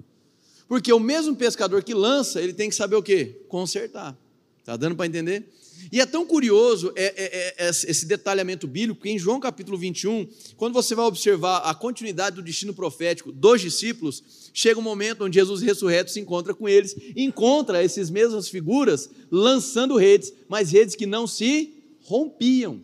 Porque 0.67 0.91
o 0.93 0.99
mesmo 0.99 1.35
pescador 1.35 1.83
que 1.83 1.93
lança, 1.93 2.41
ele 2.41 2.53
tem 2.53 2.69
que 2.69 2.75
saber 2.75 2.95
o 2.95 3.03
que? 3.03 3.25
Consertar. 3.47 4.17
Está 4.59 4.77
dando 4.77 4.95
para 4.95 5.05
entender? 5.05 5.45
E 5.91 5.99
é 5.99 6.05
tão 6.05 6.25
curioso 6.25 6.91
é, 6.95 7.13
é, 7.17 7.55
é, 7.57 7.69
esse 7.69 8.05
detalhamento 8.05 8.67
bíblico, 8.67 9.01
que 9.01 9.09
em 9.09 9.17
João 9.17 9.39
capítulo 9.39 9.77
21, 9.77 10.27
quando 10.55 10.73
você 10.73 10.93
vai 10.93 11.05
observar 11.05 11.57
a 11.59 11.73
continuidade 11.73 12.35
do 12.35 12.41
destino 12.41 12.73
profético 12.73 13.31
dos 13.31 13.61
discípulos, 13.61 14.23
chega 14.53 14.79
um 14.79 14.83
momento 14.83 15.23
onde 15.23 15.35
Jesus 15.35 15.61
ressurreto 15.61 16.11
se 16.11 16.19
encontra 16.19 16.53
com 16.53 16.69
eles, 16.69 16.95
encontra 17.15 17.83
essas 17.83 18.09
mesmas 18.09 18.47
figuras 18.47 19.09
lançando 19.31 19.97
redes, 19.97 20.31
mas 20.47 20.71
redes 20.71 20.95
que 20.95 21.05
não 21.05 21.25
se 21.25 21.73
rompiam. 22.01 22.81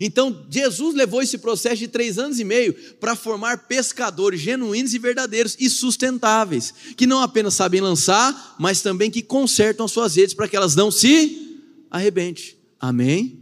Então, 0.00 0.46
Jesus 0.50 0.94
levou 0.94 1.22
esse 1.22 1.38
processo 1.38 1.76
de 1.76 1.88
três 1.88 2.18
anos 2.18 2.40
e 2.40 2.44
meio 2.44 2.74
para 2.98 3.14
formar 3.14 3.66
pescadores 3.66 4.40
genuínos 4.40 4.94
e 4.94 4.98
verdadeiros 4.98 5.56
e 5.58 5.70
sustentáveis, 5.70 6.74
que 6.96 7.06
não 7.06 7.20
apenas 7.20 7.54
sabem 7.54 7.80
lançar, 7.80 8.56
mas 8.58 8.80
também 8.80 9.10
que 9.10 9.22
consertam 9.22 9.86
as 9.86 9.92
suas 9.92 10.16
redes 10.16 10.34
para 10.34 10.48
que 10.48 10.56
elas 10.56 10.74
não 10.74 10.90
se 10.90 11.60
arrebentem. 11.90 12.54
Amém? 12.80 13.38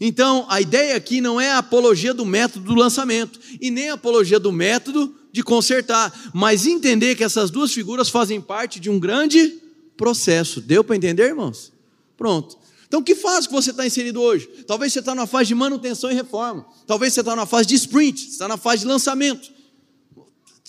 Então, 0.00 0.46
a 0.48 0.60
ideia 0.60 0.96
aqui 0.96 1.20
não 1.20 1.40
é 1.40 1.50
a 1.50 1.58
apologia 1.58 2.14
do 2.14 2.24
método 2.24 2.66
do 2.66 2.74
lançamento 2.74 3.38
e 3.60 3.70
nem 3.70 3.90
a 3.90 3.94
apologia 3.94 4.40
do 4.40 4.50
método 4.50 5.14
de 5.32 5.42
consertar, 5.42 6.30
mas 6.32 6.66
entender 6.66 7.14
que 7.14 7.22
essas 7.22 7.50
duas 7.50 7.72
figuras 7.72 8.08
fazem 8.08 8.40
parte 8.40 8.80
de 8.80 8.88
um 8.88 8.98
grande 8.98 9.58
processo. 9.96 10.60
Deu 10.60 10.82
para 10.82 10.96
entender, 10.96 11.26
irmãos? 11.26 11.70
Pronto. 12.16 12.59
Então, 12.90 13.00
que 13.00 13.14
fase 13.14 13.46
que 13.46 13.54
você 13.54 13.70
está 13.70 13.86
inserido 13.86 14.20
hoje? 14.20 14.48
Talvez 14.66 14.92
você 14.92 14.98
está 14.98 15.14
numa 15.14 15.28
fase 15.28 15.46
de 15.46 15.54
manutenção 15.54 16.10
e 16.10 16.14
reforma. 16.14 16.66
Talvez 16.88 17.14
você 17.14 17.20
está 17.20 17.36
numa 17.36 17.46
fase 17.46 17.68
de 17.68 17.76
sprint, 17.76 18.30
está 18.30 18.48
na 18.48 18.56
fase 18.56 18.80
de 18.82 18.88
lançamento. 18.88 19.48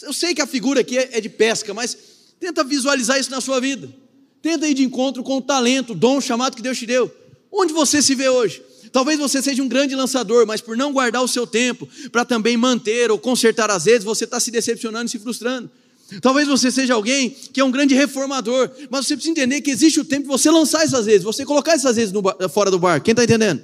Eu 0.03 0.13
sei 0.13 0.35
que 0.35 0.39
a 0.39 0.45
figura 0.45 0.81
aqui 0.81 0.99
é 0.99 1.19
de 1.19 1.29
pesca, 1.29 1.73
mas 1.73 1.97
tenta 2.39 2.63
visualizar 2.63 3.19
isso 3.19 3.31
na 3.31 3.41
sua 3.41 3.59
vida. 3.59 3.91
Tenta 4.39 4.67
ir 4.67 4.75
de 4.75 4.83
encontro 4.83 5.23
com 5.23 5.37
o 5.37 5.41
talento, 5.41 5.93
o 5.93 5.95
dom, 5.95 6.21
chamado 6.21 6.55
que 6.55 6.61
Deus 6.61 6.77
te 6.77 6.85
deu. 6.85 7.11
Onde 7.51 7.73
você 7.73 8.03
se 8.03 8.13
vê 8.13 8.29
hoje? 8.29 8.61
Talvez 8.91 9.17
você 9.17 9.41
seja 9.41 9.63
um 9.63 9.67
grande 9.67 9.95
lançador, 9.95 10.45
mas 10.45 10.61
por 10.61 10.77
não 10.77 10.93
guardar 10.93 11.23
o 11.23 11.27
seu 11.27 11.47
tempo 11.47 11.89
para 12.11 12.23
também 12.23 12.55
manter 12.55 13.09
ou 13.09 13.17
consertar 13.17 13.71
as 13.71 13.85
redes, 13.85 14.03
você 14.03 14.25
está 14.25 14.39
se 14.39 14.51
decepcionando 14.51 15.07
e 15.07 15.09
se 15.09 15.17
frustrando. 15.17 15.71
Talvez 16.19 16.47
você 16.47 16.69
seja 16.69 16.93
alguém 16.93 17.29
que 17.29 17.59
é 17.59 17.63
um 17.63 17.71
grande 17.71 17.95
reformador, 17.95 18.69
mas 18.89 19.07
você 19.07 19.15
precisa 19.15 19.31
entender 19.31 19.61
que 19.61 19.71
existe 19.71 19.99
o 19.99 20.05
tempo 20.05 20.23
de 20.23 20.27
você 20.27 20.49
lançar 20.51 20.83
essas 20.83 21.05
redes, 21.05 21.23
você 21.23 21.45
colocar 21.45 21.73
essas 21.73 22.11
bar, 22.11 22.35
fora 22.49 22.69
do 22.69 22.77
bar. 22.77 23.01
Quem 23.01 23.13
está 23.13 23.23
entendendo? 23.23 23.61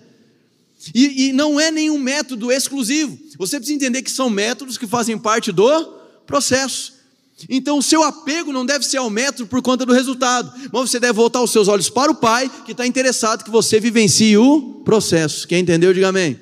E, 0.93 1.27
e, 1.27 1.33
não 1.33 1.59
é 1.59 1.71
nenhum 1.71 1.97
método 1.97 2.51
exclusivo. 2.51 3.17
Você 3.37 3.57
precisa 3.57 3.75
entender 3.75 4.01
que 4.01 4.11
são 4.11 4.29
métodos 4.29 4.77
que 4.77 4.87
fazem 4.87 5.17
parte 5.17 5.51
do 5.51 5.67
processo. 6.25 6.93
Então, 7.49 7.77
o 7.77 7.83
seu 7.83 8.01
apego 8.03 8.51
não 8.51 8.65
deve 8.65 8.85
ser 8.85 8.97
ao 8.97 9.09
método 9.09 9.47
por 9.47 9.61
conta 9.61 9.85
do 9.85 9.93
resultado, 9.93 10.51
mas 10.71 10.89
você 10.89 10.99
deve 10.99 11.13
voltar 11.13 11.41
os 11.41 11.51
seus 11.51 11.67
olhos 11.67 11.89
para 11.89 12.11
o 12.11 12.15
Pai, 12.15 12.49
que 12.65 12.71
está 12.71 12.85
interessado 12.87 13.43
que 13.43 13.51
você 13.51 13.79
vivencie 13.79 14.37
o 14.37 14.81
processo. 14.85 15.47
Quem 15.47 15.59
entendeu, 15.59 15.93
diga 15.93 16.07
amém. 16.07 16.39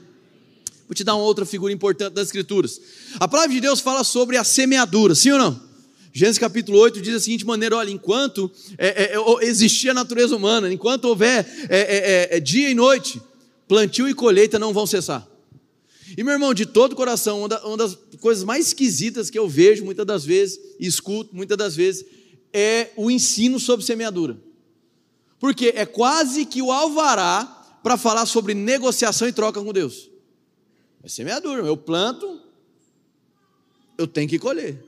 Vou 0.87 0.93
te 0.93 1.03
dar 1.03 1.15
uma 1.15 1.23
outra 1.23 1.45
figura 1.45 1.73
importante 1.73 2.13
das 2.13 2.27
Escrituras. 2.27 2.79
A 3.19 3.27
palavra 3.27 3.53
de 3.53 3.59
Deus 3.59 3.79
fala 3.79 4.03
sobre 4.03 4.37
a 4.37 4.43
semeadura, 4.43 5.15
sim 5.15 5.31
ou 5.31 5.39
não? 5.39 5.64
Gênesis 6.17 6.39
capítulo 6.39 6.79
8 6.79 7.01
diz 7.01 7.13
da 7.13 7.19
seguinte 7.19 7.45
maneira: 7.45 7.75
olha, 7.75 7.91
enquanto 7.91 8.49
é, 8.77 8.87
é, 8.87 9.15
é 9.15 9.45
existir 9.45 9.89
a 9.89 9.93
natureza 9.93 10.33
humana, 10.33 10.71
enquanto 10.71 11.03
houver 11.03 11.45
é, 11.67 11.77
é, 11.77 12.37
é, 12.37 12.39
dia 12.39 12.69
e 12.69 12.73
noite, 12.73 13.21
plantio 13.67 14.07
e 14.07 14.13
colheita 14.13 14.57
não 14.57 14.71
vão 14.71 14.87
cessar. 14.87 15.27
E 16.17 16.23
meu 16.23 16.31
irmão, 16.31 16.53
de 16.53 16.65
todo 16.65 16.95
coração, 16.95 17.41
uma 17.65 17.75
das 17.75 17.97
coisas 18.21 18.45
mais 18.45 18.67
esquisitas 18.67 19.29
que 19.29 19.37
eu 19.37 19.49
vejo 19.49 19.83
muitas 19.83 20.05
das 20.05 20.23
vezes, 20.23 20.57
e 20.79 20.87
escuto 20.87 21.35
muitas 21.35 21.57
das 21.57 21.75
vezes, 21.75 22.05
é 22.53 22.91
o 22.95 23.11
ensino 23.11 23.59
sobre 23.59 23.85
semeadura. 23.85 24.37
Porque 25.37 25.73
é 25.75 25.85
quase 25.85 26.45
que 26.45 26.61
o 26.61 26.71
alvará 26.71 27.43
para 27.83 27.97
falar 27.97 28.25
sobre 28.25 28.53
negociação 28.53 29.27
e 29.27 29.33
troca 29.33 29.61
com 29.61 29.73
Deus. 29.73 30.09
É 31.03 31.09
semeadura, 31.09 31.61
eu 31.61 31.75
planto, 31.75 32.39
eu 33.97 34.07
tenho 34.07 34.29
que 34.29 34.39
colher. 34.39 34.84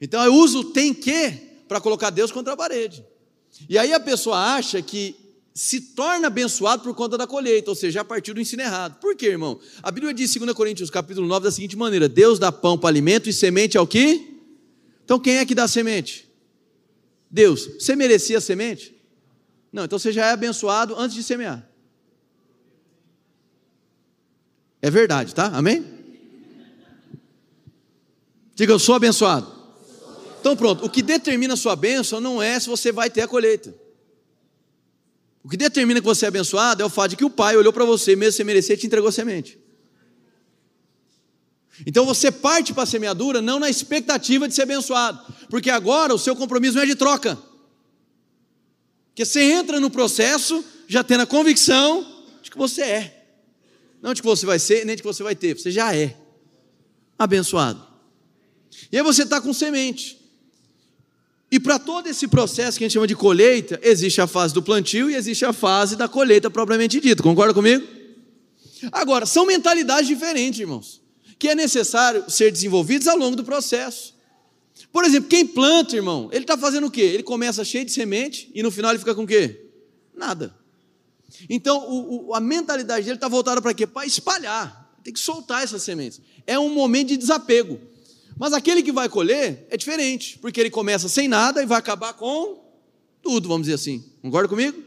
Então 0.00 0.24
eu 0.24 0.34
uso 0.34 0.64
tem 0.64 0.94
que 0.94 1.30
para 1.68 1.80
colocar 1.80 2.10
Deus 2.10 2.32
contra 2.32 2.54
a 2.54 2.56
parede. 2.56 3.04
E 3.68 3.76
aí 3.76 3.92
a 3.92 4.00
pessoa 4.00 4.54
acha 4.54 4.80
que 4.80 5.14
se 5.54 5.80
torna 5.80 6.28
abençoado 6.28 6.82
por 6.82 6.94
conta 6.94 7.18
da 7.18 7.26
colheita, 7.26 7.70
ou 7.70 7.74
seja, 7.74 8.00
a 8.00 8.04
partir 8.04 8.32
do 8.32 8.40
ensino 8.40 8.62
errado. 8.62 8.98
Por 9.00 9.14
quê, 9.14 9.26
irmão? 9.26 9.60
A 9.82 9.90
Bíblia 9.90 10.14
diz 10.14 10.34
em 10.34 10.38
2 10.38 10.52
Coríntios 10.52 10.88
capítulo 10.88 11.26
9 11.26 11.44
da 11.44 11.50
seguinte 11.50 11.76
maneira: 11.76 12.08
Deus 12.08 12.38
dá 12.38 12.50
pão 12.50 12.78
para 12.78 12.88
alimento 12.88 13.28
e 13.28 13.32
semente 13.32 13.76
ao 13.76 13.86
que? 13.86 14.38
Então 15.04 15.18
quem 15.18 15.36
é 15.36 15.44
que 15.44 15.54
dá 15.54 15.68
semente? 15.68 16.28
Deus. 17.30 17.66
Você 17.78 17.94
merecia 17.94 18.38
a 18.38 18.40
semente? 18.40 18.94
Não, 19.72 19.84
então 19.84 19.98
você 19.98 20.12
já 20.12 20.26
é 20.26 20.30
abençoado 20.32 20.96
antes 20.96 21.14
de 21.14 21.22
semear. 21.22 21.68
É 24.82 24.90
verdade, 24.90 25.34
tá? 25.34 25.46
Amém? 25.48 25.84
Diga, 28.54 28.72
eu 28.72 28.78
sou 28.78 28.94
abençoado. 28.94 29.59
Então 30.40 30.56
pronto, 30.56 30.86
o 30.86 30.88
que 30.88 31.02
determina 31.02 31.52
a 31.52 31.56
sua 31.56 31.76
bênção 31.76 32.18
não 32.18 32.40
é 32.42 32.58
se 32.58 32.66
você 32.66 32.90
vai 32.90 33.10
ter 33.10 33.20
a 33.20 33.28
colheita. 33.28 33.74
O 35.44 35.48
que 35.48 35.56
determina 35.56 36.00
que 36.00 36.06
você 36.06 36.24
é 36.24 36.28
abençoado 36.28 36.82
é 36.82 36.84
o 36.84 36.88
fato 36.88 37.10
de 37.10 37.16
que 37.16 37.24
o 37.24 37.30
Pai 37.30 37.56
olhou 37.56 37.72
para 37.72 37.84
você, 37.84 38.16
mesmo 38.16 38.36
sem 38.36 38.44
merecer, 38.44 38.78
te 38.78 38.86
entregou 38.86 39.12
semente. 39.12 39.58
Então 41.86 42.04
você 42.04 42.30
parte 42.30 42.72
para 42.72 42.82
a 42.82 42.86
semeadura 42.86 43.40
não 43.40 43.58
na 43.58 43.70
expectativa 43.70 44.48
de 44.48 44.54
ser 44.54 44.62
abençoado, 44.62 45.20
porque 45.48 45.70
agora 45.70 46.14
o 46.14 46.18
seu 46.18 46.34
compromisso 46.34 46.74
não 46.74 46.82
é 46.82 46.86
de 46.86 46.94
troca. 46.94 47.38
Porque 49.08 49.24
você 49.24 49.42
entra 49.42 49.78
no 49.78 49.90
processo 49.90 50.64
já 50.88 51.04
tendo 51.04 51.22
a 51.22 51.26
convicção 51.26 52.24
de 52.42 52.50
que 52.50 52.58
você 52.58 52.82
é, 52.82 53.26
não 54.00 54.14
de 54.14 54.22
que 54.22 54.28
você 54.28 54.46
vai 54.46 54.58
ser, 54.58 54.84
nem 54.84 54.96
de 54.96 55.02
que 55.02 55.08
você 55.08 55.22
vai 55.22 55.34
ter, 55.34 55.54
você 55.54 55.70
já 55.70 55.94
é 55.94 56.16
abençoado. 57.18 57.86
E 58.90 58.96
aí 58.96 59.02
você 59.02 59.22
está 59.22 59.40
com 59.40 59.52
semente. 59.52 60.19
E 61.50 61.58
para 61.58 61.78
todo 61.78 62.06
esse 62.06 62.28
processo 62.28 62.78
que 62.78 62.84
a 62.84 62.86
gente 62.86 62.94
chama 62.94 63.08
de 63.08 63.16
colheita, 63.16 63.80
existe 63.82 64.20
a 64.20 64.26
fase 64.26 64.54
do 64.54 64.62
plantio 64.62 65.10
e 65.10 65.16
existe 65.16 65.44
a 65.44 65.52
fase 65.52 65.96
da 65.96 66.06
colheita 66.06 66.48
propriamente 66.48 67.00
dita. 67.00 67.22
Concorda 67.22 67.52
comigo? 67.52 67.84
Agora, 68.92 69.26
são 69.26 69.44
mentalidades 69.44 70.06
diferentes, 70.06 70.60
irmãos, 70.60 71.02
que 71.38 71.48
é 71.48 71.54
necessário 71.54 72.24
ser 72.30 72.52
desenvolvidas 72.52 73.08
ao 73.08 73.16
longo 73.16 73.34
do 73.34 73.42
processo. 73.42 74.14
Por 74.92 75.04
exemplo, 75.04 75.28
quem 75.28 75.44
planta, 75.46 75.96
irmão, 75.96 76.28
ele 76.32 76.44
está 76.44 76.56
fazendo 76.56 76.86
o 76.86 76.90
quê? 76.90 77.02
Ele 77.02 77.22
começa 77.22 77.64
cheio 77.64 77.84
de 77.84 77.92
semente 77.92 78.50
e 78.54 78.62
no 78.62 78.70
final 78.70 78.92
ele 78.92 78.98
fica 78.98 79.14
com 79.14 79.24
o 79.24 79.26
quê? 79.26 79.66
Nada. 80.16 80.54
Então, 81.48 81.88
o, 81.88 82.28
o, 82.28 82.34
a 82.34 82.40
mentalidade 82.40 83.04
dele 83.04 83.16
está 83.16 83.28
voltada 83.28 83.60
para 83.60 83.74
quê? 83.74 83.86
Para 83.86 84.06
espalhar. 84.06 84.90
Tem 85.02 85.12
que 85.12 85.20
soltar 85.20 85.62
essas 85.62 85.82
sementes. 85.82 86.20
É 86.46 86.58
um 86.58 86.72
momento 86.72 87.08
de 87.08 87.16
desapego. 87.16 87.80
Mas 88.40 88.54
aquele 88.54 88.82
que 88.82 88.90
vai 88.90 89.06
colher 89.06 89.66
é 89.68 89.76
diferente, 89.76 90.38
porque 90.38 90.58
ele 90.58 90.70
começa 90.70 91.10
sem 91.10 91.28
nada 91.28 91.62
e 91.62 91.66
vai 91.66 91.78
acabar 91.78 92.14
com 92.14 92.58
tudo, 93.20 93.46
vamos 93.46 93.66
dizer 93.66 93.74
assim. 93.74 94.02
Concorda 94.22 94.48
comigo? 94.48 94.82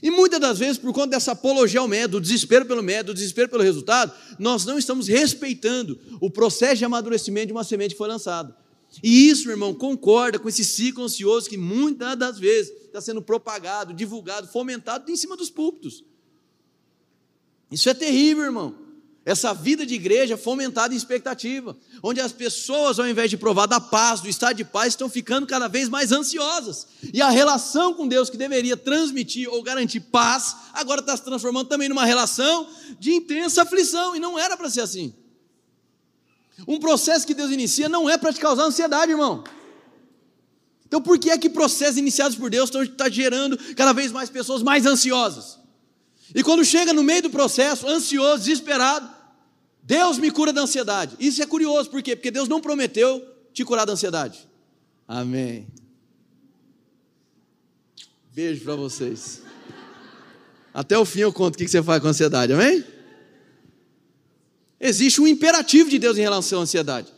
E 0.00 0.12
muitas 0.12 0.38
das 0.38 0.60
vezes, 0.60 0.78
por 0.78 0.92
conta 0.92 1.08
dessa 1.08 1.32
apologia 1.32 1.80
ao 1.80 1.88
método, 1.88 2.20
do 2.20 2.22
desespero 2.22 2.64
pelo 2.64 2.80
método, 2.80 3.12
do 3.12 3.16
desespero 3.16 3.48
pelo 3.48 3.64
resultado, 3.64 4.14
nós 4.38 4.64
não 4.64 4.78
estamos 4.78 5.08
respeitando 5.08 5.98
o 6.20 6.30
processo 6.30 6.76
de 6.76 6.84
amadurecimento 6.84 7.48
de 7.48 7.52
uma 7.52 7.64
semente 7.64 7.96
que 7.96 7.98
foi 7.98 8.06
lançada. 8.06 8.56
E 9.02 9.28
isso, 9.28 9.46
meu 9.46 9.54
irmão, 9.54 9.74
concorda 9.74 10.38
com 10.38 10.48
esse 10.48 10.64
ciclo 10.64 11.02
ansioso 11.02 11.50
que 11.50 11.58
muitas 11.58 12.16
das 12.16 12.38
vezes 12.38 12.72
está 12.84 13.00
sendo 13.00 13.20
propagado, 13.20 13.92
divulgado, 13.92 14.46
fomentado 14.46 15.10
em 15.10 15.16
cima 15.16 15.36
dos 15.36 15.50
púlpitos. 15.50 16.04
Isso 17.72 17.90
é 17.90 17.94
terrível, 17.94 18.44
irmão. 18.44 18.87
Essa 19.28 19.52
vida 19.52 19.84
de 19.84 19.92
igreja 19.92 20.38
fomentada 20.38 20.94
em 20.94 20.96
expectativa, 20.96 21.76
onde 22.02 22.18
as 22.18 22.32
pessoas, 22.32 22.98
ao 22.98 23.06
invés 23.06 23.28
de 23.28 23.36
provar 23.36 23.66
da 23.66 23.78
paz, 23.78 24.22
do 24.22 24.28
estado 24.28 24.56
de 24.56 24.64
paz, 24.64 24.94
estão 24.94 25.06
ficando 25.06 25.46
cada 25.46 25.68
vez 25.68 25.86
mais 25.86 26.12
ansiosas. 26.12 26.86
E 27.12 27.20
a 27.20 27.28
relação 27.28 27.92
com 27.92 28.08
Deus, 28.08 28.30
que 28.30 28.38
deveria 28.38 28.74
transmitir 28.74 29.46
ou 29.46 29.62
garantir 29.62 30.00
paz, 30.00 30.56
agora 30.72 31.02
está 31.02 31.14
se 31.14 31.22
transformando 31.22 31.68
também 31.68 31.90
numa 31.90 32.06
relação 32.06 32.70
de 32.98 33.12
intensa 33.12 33.64
aflição, 33.64 34.16
e 34.16 34.18
não 34.18 34.38
era 34.38 34.56
para 34.56 34.70
ser 34.70 34.80
assim. 34.80 35.12
Um 36.66 36.80
processo 36.80 37.26
que 37.26 37.34
Deus 37.34 37.50
inicia 37.50 37.86
não 37.86 38.08
é 38.08 38.16
para 38.16 38.32
te 38.32 38.40
causar 38.40 38.62
ansiedade, 38.62 39.12
irmão. 39.12 39.44
Então, 40.86 41.02
por 41.02 41.18
que 41.18 41.28
é 41.28 41.36
que 41.36 41.50
processos 41.50 41.98
iniciados 41.98 42.34
por 42.34 42.48
Deus 42.48 42.70
estão 42.70 42.86
tá 42.86 43.10
gerando 43.10 43.58
cada 43.74 43.92
vez 43.92 44.10
mais 44.10 44.30
pessoas 44.30 44.62
mais 44.62 44.86
ansiosas? 44.86 45.58
E 46.34 46.42
quando 46.42 46.64
chega 46.64 46.94
no 46.94 47.02
meio 47.02 47.24
do 47.24 47.30
processo, 47.30 47.86
ansioso, 47.86 48.44
desesperado, 48.44 49.17
Deus 49.88 50.18
me 50.18 50.30
cura 50.30 50.52
da 50.52 50.60
ansiedade. 50.60 51.16
Isso 51.18 51.42
é 51.42 51.46
curioso, 51.46 51.88
por 51.88 52.02
quê? 52.02 52.14
Porque 52.14 52.30
Deus 52.30 52.46
não 52.46 52.60
prometeu 52.60 53.26
te 53.54 53.64
curar 53.64 53.86
da 53.86 53.94
ansiedade. 53.94 54.46
Amém. 55.08 55.66
Beijo 58.34 58.62
para 58.64 58.76
vocês. 58.76 59.40
Até 60.74 60.98
o 60.98 61.06
fim 61.06 61.20
eu 61.20 61.32
conto 61.32 61.54
o 61.54 61.58
que 61.58 61.66
você 61.66 61.82
faz 61.82 62.02
com 62.02 62.06
a 62.06 62.10
ansiedade, 62.10 62.52
amém? 62.52 62.84
Existe 64.78 65.22
um 65.22 65.26
imperativo 65.26 65.88
de 65.88 65.98
Deus 65.98 66.18
em 66.18 66.20
relação 66.20 66.58
à 66.58 66.62
ansiedade. 66.64 67.10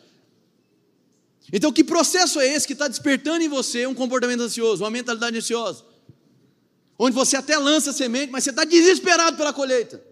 Então, 1.53 1.73
que 1.73 1.83
processo 1.83 2.39
é 2.39 2.55
esse 2.55 2.69
que 2.69 2.73
está 2.73 2.87
despertando 2.87 3.43
em 3.43 3.49
você 3.49 3.85
um 3.85 3.97
comportamento 3.97 4.43
ansioso, 4.43 4.85
uma 4.85 4.91
mentalidade 4.93 5.37
ansiosa? 5.37 5.85
Onde 6.97 7.17
você 7.17 7.37
até 7.37 7.59
lança 7.59 7.93
semente, 7.93 8.31
mas 8.31 8.45
você 8.45 8.51
está 8.51 8.63
desesperado 8.63 9.37
pela 9.37 9.53
colheita. 9.53 10.10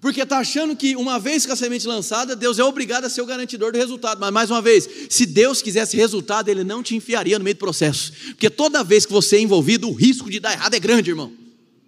Porque 0.00 0.22
está 0.22 0.38
achando 0.38 0.74
que 0.74 0.96
uma 0.96 1.18
vez 1.18 1.44
com 1.44 1.52
a 1.52 1.56
semente 1.56 1.86
lançada, 1.86 2.34
Deus 2.34 2.58
é 2.58 2.64
obrigado 2.64 3.04
a 3.04 3.10
ser 3.10 3.20
o 3.20 3.26
garantidor 3.26 3.72
do 3.72 3.78
resultado. 3.78 4.18
Mas 4.18 4.32
mais 4.32 4.50
uma 4.50 4.62
vez, 4.62 4.88
se 5.10 5.26
Deus 5.26 5.60
quisesse 5.60 5.96
resultado, 5.96 6.48
Ele 6.48 6.64
não 6.64 6.82
te 6.82 6.96
enfiaria 6.96 7.38
no 7.38 7.44
meio 7.44 7.54
do 7.54 7.58
processo. 7.58 8.12
Porque 8.28 8.48
toda 8.48 8.82
vez 8.82 9.04
que 9.04 9.12
você 9.12 9.36
é 9.36 9.40
envolvido, 9.40 9.88
o 9.88 9.92
risco 9.92 10.30
de 10.30 10.40
dar 10.40 10.52
errado 10.52 10.74
é 10.74 10.80
grande, 10.80 11.10
irmão. 11.10 11.32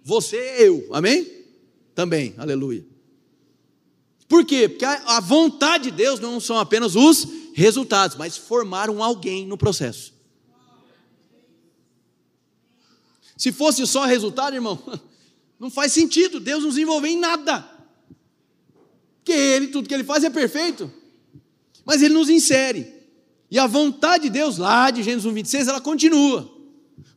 Você 0.03 0.37
é 0.37 0.67
eu, 0.67 0.87
amém? 0.91 1.27
Também, 1.95 2.35
aleluia. 2.37 2.85
Por 4.27 4.45
quê? 4.45 4.69
Porque 4.69 4.85
a 4.85 5.19
vontade 5.19 5.85
de 5.85 5.91
Deus 5.91 6.19
não 6.19 6.39
são 6.39 6.59
apenas 6.59 6.95
os 6.95 7.27
resultados, 7.53 8.17
mas 8.17 8.37
formar 8.37 8.89
um 8.89 9.03
alguém 9.03 9.47
no 9.47 9.57
processo. 9.57 10.13
Se 13.35 13.51
fosse 13.51 13.85
só 13.87 14.05
resultado, 14.05 14.53
irmão, 14.55 14.79
não 15.59 15.71
faz 15.71 15.91
sentido 15.91 16.39
Deus 16.39 16.63
nos 16.63 16.77
envolver 16.77 17.09
em 17.09 17.19
nada. 17.19 17.74
Porque 19.25 19.33
ele, 19.33 19.67
tudo 19.67 19.89
que 19.89 19.93
ele 19.93 20.03
faz 20.03 20.23
é 20.23 20.29
perfeito. 20.29 20.91
Mas 21.83 22.03
ele 22.03 22.13
nos 22.13 22.29
insere. 22.29 22.93
E 23.49 23.57
a 23.57 23.65
vontade 23.65 24.25
de 24.25 24.29
Deus, 24.29 24.59
lá 24.59 24.91
de 24.91 25.01
Gênesis 25.01 25.25
1, 25.25 25.33
26, 25.33 25.67
ela 25.67 25.81
continua. 25.81 26.47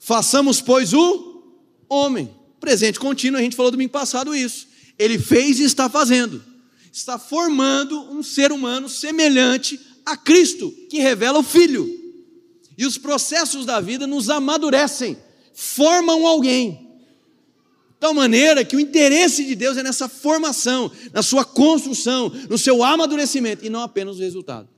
Façamos, 0.01 0.59
pois, 0.63 0.95
o 0.95 1.45
homem. 1.87 2.35
Presente 2.59 2.99
contínuo, 2.99 3.39
a 3.39 3.43
gente 3.43 3.55
falou 3.55 3.71
domingo 3.71 3.93
passado 3.93 4.35
isso. 4.35 4.67
Ele 4.99 5.19
fez 5.19 5.61
e 5.61 5.65
está 5.65 5.91
fazendo. 5.91 6.43
Está 6.91 7.19
formando 7.19 8.11
um 8.11 8.23
ser 8.23 8.53
humano 8.53 8.89
semelhante 8.89 9.79
a 10.07 10.17
Cristo, 10.17 10.73
que 10.89 11.01
revela 11.01 11.41
o 11.41 11.43
Filho. 11.43 11.87
E 12.79 12.87
os 12.87 12.97
processos 12.97 13.67
da 13.67 13.81
vida 13.81 14.07
nos 14.07 14.31
amadurecem, 14.31 15.19
formam 15.53 16.27
alguém 16.27 16.88
tal 17.99 18.15
maneira 18.15 18.65
que 18.65 18.77
o 18.77 18.81
interesse 18.81 19.45
de 19.45 19.55
Deus 19.55 19.77
é 19.77 19.83
nessa 19.83 20.09
formação, 20.09 20.91
na 21.13 21.23
sua 21.23 21.45
construção, 21.45 22.31
no 22.49 22.57
seu 22.57 22.83
amadurecimento, 22.83 23.65
e 23.65 23.71
não 23.71 23.81
apenas 23.81 24.17
o 24.17 24.21
resultado. 24.21 24.69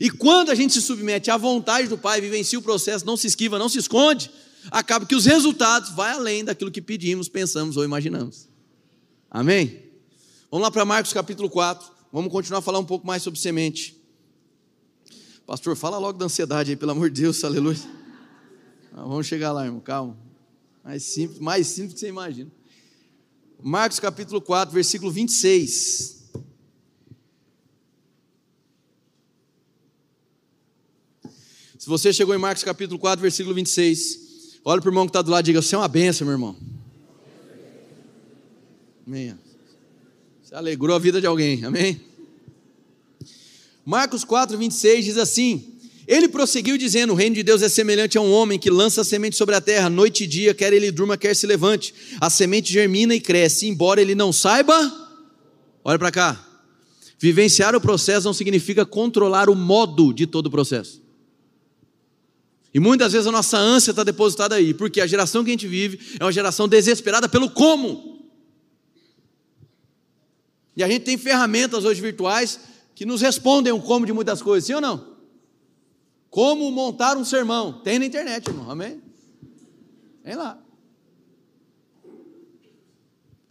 E 0.00 0.10
quando 0.10 0.50
a 0.50 0.54
gente 0.54 0.74
se 0.74 0.82
submete 0.82 1.30
à 1.30 1.36
vontade 1.36 1.88
do 1.88 1.96
Pai, 1.96 2.20
vivencia 2.20 2.58
o 2.58 2.62
processo, 2.62 3.06
não 3.06 3.16
se 3.16 3.26
esquiva, 3.26 3.58
não 3.58 3.68
se 3.68 3.78
esconde, 3.78 4.30
acaba 4.70 5.06
que 5.06 5.14
os 5.14 5.24
resultados 5.24 5.90
vai 5.90 6.12
além 6.12 6.44
daquilo 6.44 6.70
que 6.70 6.82
pedimos, 6.82 7.28
pensamos 7.28 7.76
ou 7.76 7.84
imaginamos. 7.84 8.48
Amém? 9.30 9.82
Vamos 10.50 10.64
lá 10.64 10.70
para 10.70 10.84
Marcos 10.84 11.12
capítulo 11.12 11.48
4. 11.48 11.90
Vamos 12.12 12.30
continuar 12.30 12.58
a 12.58 12.62
falar 12.62 12.78
um 12.78 12.84
pouco 12.84 13.06
mais 13.06 13.22
sobre 13.22 13.40
semente. 13.40 13.96
Pastor, 15.46 15.76
fala 15.76 15.98
logo 15.98 16.18
da 16.18 16.26
ansiedade 16.26 16.70
aí, 16.70 16.76
pelo 16.76 16.90
amor 16.90 17.08
de 17.08 17.22
Deus, 17.22 17.42
aleluia. 17.44 17.78
Vamos 18.92 19.26
chegar 19.26 19.52
lá, 19.52 19.64
irmão, 19.64 19.80
calma. 19.80 20.25
Mais 20.86 21.02
simples, 21.02 21.40
mais 21.40 21.66
simples 21.66 21.94
que 21.94 22.00
você 22.00 22.06
imagina. 22.06 22.48
Marcos 23.60 23.98
capítulo 23.98 24.40
4, 24.40 24.72
versículo 24.72 25.10
26. 25.10 26.30
Se 31.76 31.88
você 31.88 32.12
chegou 32.12 32.36
em 32.36 32.38
Marcos 32.38 32.62
capítulo 32.62 33.00
4, 33.00 33.20
versículo 33.20 33.52
26, 33.52 34.60
olha 34.64 34.80
para 34.80 34.88
o 34.88 34.92
irmão 34.92 35.06
que 35.06 35.10
está 35.10 35.22
do 35.22 35.30
lado 35.32 35.44
e 35.44 35.46
diga: 35.46 35.60
Você 35.60 35.74
é 35.74 35.78
uma 35.78 35.88
benção, 35.88 36.24
meu 36.24 36.34
irmão. 36.34 36.56
Amém. 39.04 39.36
Você 40.40 40.54
alegrou 40.54 40.94
a 40.94 41.00
vida 41.00 41.20
de 41.20 41.26
alguém, 41.26 41.64
amém? 41.64 42.00
Marcos 43.84 44.22
4, 44.22 44.56
26 44.56 45.04
diz 45.04 45.16
assim: 45.16 45.75
Ele 46.06 46.28
prosseguiu 46.28 46.78
dizendo: 46.78 47.12
O 47.12 47.16
reino 47.16 47.34
de 47.34 47.42
Deus 47.42 47.62
é 47.62 47.68
semelhante 47.68 48.16
a 48.16 48.20
um 48.20 48.32
homem 48.32 48.58
que 48.58 48.70
lança 48.70 49.00
a 49.00 49.04
semente 49.04 49.36
sobre 49.36 49.54
a 49.54 49.60
terra, 49.60 49.90
noite 49.90 50.24
e 50.24 50.26
dia, 50.26 50.54
quer 50.54 50.72
ele 50.72 50.90
durma, 50.92 51.16
quer 51.16 51.34
se 51.34 51.46
levante. 51.46 51.92
A 52.20 52.30
semente 52.30 52.72
germina 52.72 53.14
e 53.14 53.20
cresce, 53.20 53.66
embora 53.66 54.00
ele 54.00 54.14
não 54.14 54.32
saiba. 54.32 54.74
Olha 55.84 55.98
para 55.98 56.12
cá. 56.12 56.42
Vivenciar 57.18 57.74
o 57.74 57.80
processo 57.80 58.26
não 58.26 58.34
significa 58.34 58.84
controlar 58.84 59.48
o 59.48 59.54
modo 59.54 60.12
de 60.12 60.26
todo 60.26 60.46
o 60.46 60.50
processo. 60.50 61.02
E 62.72 62.78
muitas 62.78 63.12
vezes 63.12 63.26
a 63.26 63.32
nossa 63.32 63.56
ânsia 63.56 63.90
está 63.90 64.04
depositada 64.04 64.54
aí, 64.54 64.74
porque 64.74 65.00
a 65.00 65.06
geração 65.06 65.42
que 65.42 65.50
a 65.50 65.54
gente 65.54 65.66
vive 65.66 65.98
é 66.20 66.24
uma 66.24 66.32
geração 66.32 66.68
desesperada 66.68 67.28
pelo 67.28 67.50
como. 67.50 68.22
E 70.76 70.84
a 70.84 70.88
gente 70.88 71.04
tem 71.04 71.16
ferramentas 71.16 71.86
hoje 71.86 72.02
virtuais 72.02 72.60
que 72.94 73.06
nos 73.06 73.22
respondem 73.22 73.72
o 73.72 73.80
como 73.80 74.04
de 74.04 74.12
muitas 74.12 74.42
coisas, 74.42 74.66
sim 74.66 74.74
ou 74.74 74.80
não? 74.80 75.15
Como 76.30 76.70
montar 76.70 77.16
um 77.16 77.24
sermão? 77.24 77.72
Tem 77.72 77.98
na 77.98 78.06
internet, 78.06 78.48
irmão, 78.48 78.70
amém? 78.70 79.00
Tem 80.22 80.34
lá. 80.34 80.58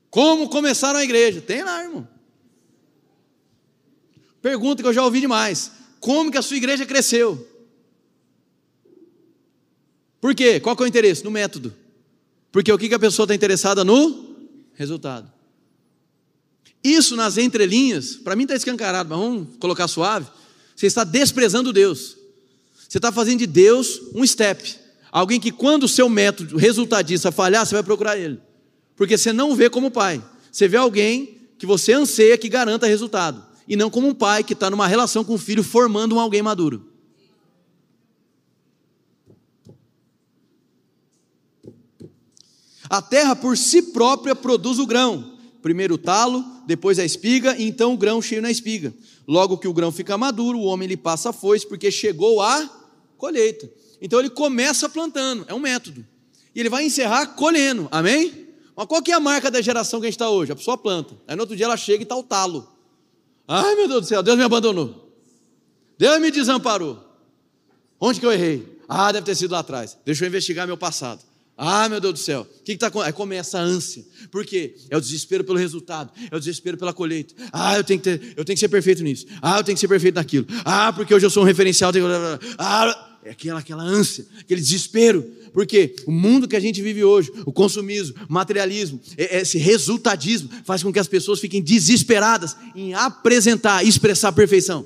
Como 0.10 0.50
começar 0.50 0.92
uma 0.92 1.04
igreja? 1.04 1.42
Tem 1.42 1.64
lá, 1.64 1.84
irmão. 1.84 2.08
Pergunta 4.42 4.82
que 4.82 4.88
eu 4.88 4.94
já 4.94 5.04
ouvi 5.04 5.20
demais: 5.20 5.72
como 6.00 6.32
que 6.32 6.38
a 6.38 6.42
sua 6.42 6.58
igreja 6.58 6.86
cresceu? 6.86 7.48
Por 10.22 10.34
quê? 10.34 10.60
Qual 10.60 10.76
que 10.76 10.84
é 10.84 10.86
o 10.86 10.88
interesse? 10.88 11.24
No 11.24 11.32
método. 11.32 11.74
Porque 12.52 12.72
o 12.72 12.78
que, 12.78 12.88
que 12.88 12.96
a 12.96 13.00
pessoa 13.00 13.26
está 13.26 13.36
interessada 13.36 13.84
no 13.84 14.36
resultado. 14.74 15.32
Isso 16.84 17.16
nas 17.16 17.38
entrelinhas, 17.38 18.16
para 18.16 18.36
mim 18.36 18.44
está 18.44 18.56
escancarado, 18.56 19.10
mas 19.10 19.18
vamos 19.18 19.58
colocar 19.60 19.88
suave. 19.88 20.28
Você 20.76 20.86
está 20.86 21.04
desprezando 21.04 21.74
Deus. 21.74 22.15
Você 22.96 23.00
está 23.00 23.12
fazendo 23.12 23.40
de 23.40 23.46
Deus 23.46 24.00
um 24.16 24.26
step. 24.26 24.74
Alguém 25.12 25.38
que, 25.38 25.52
quando 25.52 25.84
o 25.84 25.88
seu 25.88 26.08
método 26.08 26.56
resultadista 26.56 27.30
falhar, 27.30 27.66
você 27.66 27.74
vai 27.74 27.84
procurar 27.84 28.18
ele. 28.18 28.40
Porque 28.96 29.18
você 29.18 29.34
não 29.34 29.54
vê 29.54 29.70
como 29.70 29.92
pai. 29.92 30.24
Você 30.50 30.66
vê 30.66 30.78
alguém 30.78 31.38
que 31.58 31.66
você 31.66 31.92
anseia 31.92 32.38
que 32.38 32.48
garanta 32.48 32.88
resultado. 32.88 33.46
E 33.68 33.76
não 33.76 33.90
como 33.90 34.08
um 34.08 34.14
pai 34.14 34.46
que 34.46 34.54
está 34.54 34.70
numa 34.70 34.88
relação 34.88 35.26
com 35.26 35.34
o 35.34 35.38
filho 35.38 35.62
formando 35.62 36.16
um 36.16 36.22
alguém 36.22 36.42
maduro. 36.42 36.90
A 42.90 43.02
terra 43.02 43.36
por 43.36 43.58
si 43.58 43.82
própria 43.82 44.34
produz 44.34 44.80
o 44.80 44.86
grão. 44.86 45.34
Primeiro 45.62 45.96
o 45.96 45.98
talo, 45.98 46.46
depois 46.66 46.98
a 46.98 47.04
espiga, 47.04 47.58
e 47.58 47.68
então 47.68 47.94
o 47.94 47.98
grão 47.98 48.22
cheio 48.22 48.42
na 48.42 48.50
espiga. 48.50 48.94
Logo 49.28 49.58
que 49.58 49.68
o 49.68 49.74
grão 49.74 49.92
fica 49.92 50.18
maduro, 50.18 50.60
o 50.60 50.64
homem 50.64 50.88
lhe 50.88 50.96
passa 50.96 51.32
a 51.32 51.34
foice, 51.34 51.68
porque 51.68 51.92
chegou 51.92 52.42
a 52.42 52.84
colheita. 53.18 53.70
Então 54.02 54.20
ele 54.20 54.30
começa 54.30 54.88
plantando, 54.90 55.46
é 55.48 55.54
um 55.54 55.60
método. 55.60 56.06
E 56.54 56.60
ele 56.60 56.70
vai 56.70 56.86
encerrar 56.86 57.28
colhendo, 57.36 57.88
amém? 57.92 58.48
Mas 58.76 58.86
qual 58.88 59.02
que 59.02 59.12
é 59.12 59.16
a 59.16 59.20
marca 59.20 59.50
da 59.50 59.62
geração 59.62 60.00
que 60.00 60.06
a 60.06 60.10
gente 60.10 60.16
está 60.16 60.30
hoje? 60.30 60.52
A 60.52 60.56
pessoa 60.56 60.78
planta. 60.78 61.16
Aí 61.28 61.36
no 61.36 61.44
outro 61.44 61.56
dia 61.56 61.66
ela 61.66 61.78
chega 61.78 62.02
e 62.02 62.04
está 62.04 62.16
o 62.16 62.24
talo. 62.24 62.70
Ai 63.48 63.76
meu 63.76 63.88
Deus 63.88 64.02
do 64.02 64.08
céu, 64.08 64.24
Deus 64.24 64.38
me 64.38 64.44
abandonou. 64.44 65.12
Deus 65.98 66.20
me 66.20 66.32
desamparou. 66.32 67.04
Onde 68.00 68.20
que 68.20 68.26
eu 68.26 68.32
errei? 68.32 68.80
Ah, 68.88 69.12
deve 69.12 69.26
ter 69.26 69.36
sido 69.36 69.52
lá 69.52 69.60
atrás. 69.60 69.98
Deixa 70.06 70.24
eu 70.24 70.28
investigar 70.28 70.68
meu 70.68 70.78
passado. 70.78 71.22
Ah, 71.58 71.88
meu 71.88 72.02
Deus 72.02 72.14
do 72.16 72.20
céu, 72.20 72.42
o 72.42 72.64
que 72.64 72.74
está 72.74 72.88
acontecendo? 72.88 73.08
Aí 73.08 73.14
começa 73.14 73.58
a 73.58 73.62
ânsia, 73.62 74.04
por 74.30 74.46
quê? 74.46 74.76
É 74.90 74.98
o 74.98 75.00
desespero 75.02 75.42
pelo 75.42 75.58
resultado, 75.58 76.12
é 76.30 76.36
o 76.36 76.40
desespero 76.40 76.78
pela 76.78 76.94
colheita. 76.94 77.34
Ah, 77.52 77.78
eu 77.78 77.84
tenho 77.84 77.98
que, 77.98 78.04
ter, 78.04 78.34
eu 78.36 78.44
tenho 78.44 78.58
que 78.58 78.60
ser 78.60 78.68
perfeito 78.68 79.02
nisso. 79.02 79.26
Ah, 79.42 79.60
eu 79.60 79.64
tenho 79.64 79.76
que 79.76 79.80
ser 79.80 79.88
perfeito 79.88 80.16
naquilo. 80.16 80.46
Ah, 80.66 80.92
porque 80.92 81.14
hoje 81.14 81.26
eu 81.26 81.30
sou 81.30 81.44
um 81.44 81.46
referencial. 81.46 81.94
Ah, 82.58 83.20
é 83.24 83.32
aquela, 83.32 83.60
aquela 83.60 83.84
ânsia, 83.84 84.26
aquele 84.38 84.60
desespero. 84.60 85.24
Porque 85.54 85.96
o 86.06 86.12
mundo 86.12 86.46
que 86.46 86.58
a 86.58 86.60
gente 86.60 86.82
vive 86.82 87.06
hoje, 87.06 87.32
o 87.46 87.54
consumismo, 87.54 88.16
materialismo, 88.28 89.00
esse 89.18 89.58
resultadismo, 89.58 90.50
faz 90.66 90.84
com 90.84 90.92
que 90.92 91.00
as 91.00 91.08
pessoas 91.08 91.40
fiquem 91.40 91.62
desesperadas 91.62 92.58
em 92.76 92.94
apresentar, 92.94 93.86
expressar 93.86 94.28
a 94.28 94.34
perfeição. 94.34 94.86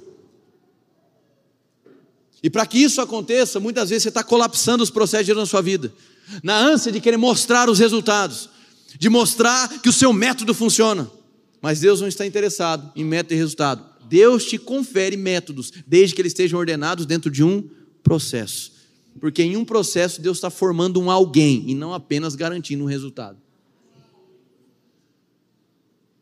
E 2.43 2.49
para 2.49 2.65
que 2.67 2.77
isso 2.77 3.01
aconteça, 3.01 3.60
muitas 3.60 3.89
vezes 3.89 4.03
você 4.03 4.10
está 4.10 4.23
colapsando 4.23 4.84
os 4.84 4.91
processos 4.91 5.36
na 5.36 5.47
sua 5.47 5.63
vida 5.63 5.91
na 6.44 6.58
ânsia 6.58 6.92
de 6.92 7.00
querer 7.02 7.18
mostrar 7.18 7.70
os 7.70 7.80
resultados, 7.80 8.50
de 8.98 9.10
mostrar 9.10 9.80
que 9.82 9.89
o 9.89 9.94
seu 9.94 10.12
método 10.13 10.54
funciona. 10.54 11.10
Mas 11.62 11.80
Deus 11.80 12.00
não 12.02 12.08
está 12.08 12.26
interessado 12.26 12.92
em 12.96 13.04
método 13.04 13.34
e 13.34 13.38
resultado. 13.38 13.86
Deus 14.08 14.46
te 14.46 14.58
confere 14.58 15.15
métodos, 15.18 15.72
desde 15.86 16.15
que 16.15 16.22
eles 16.22 16.32
estejam 16.32 16.60
ordenados 16.60 17.06
dentro 17.06 17.30
de 17.30 17.44
um 17.44 17.70
processo. 18.02 18.72
Porque 19.20 19.44
em 19.44 19.58
um 19.58 19.65
processo 19.65 20.22
Deus 20.22 20.38
está 20.38 20.50
formando 20.50 21.00
um 21.00 21.12
alguém 21.12 21.63
e 21.68 21.76
não 21.76 21.94
apenas 21.94 22.36
garantindo 22.36 22.84
um 22.84 22.88
resultado. 22.88 23.38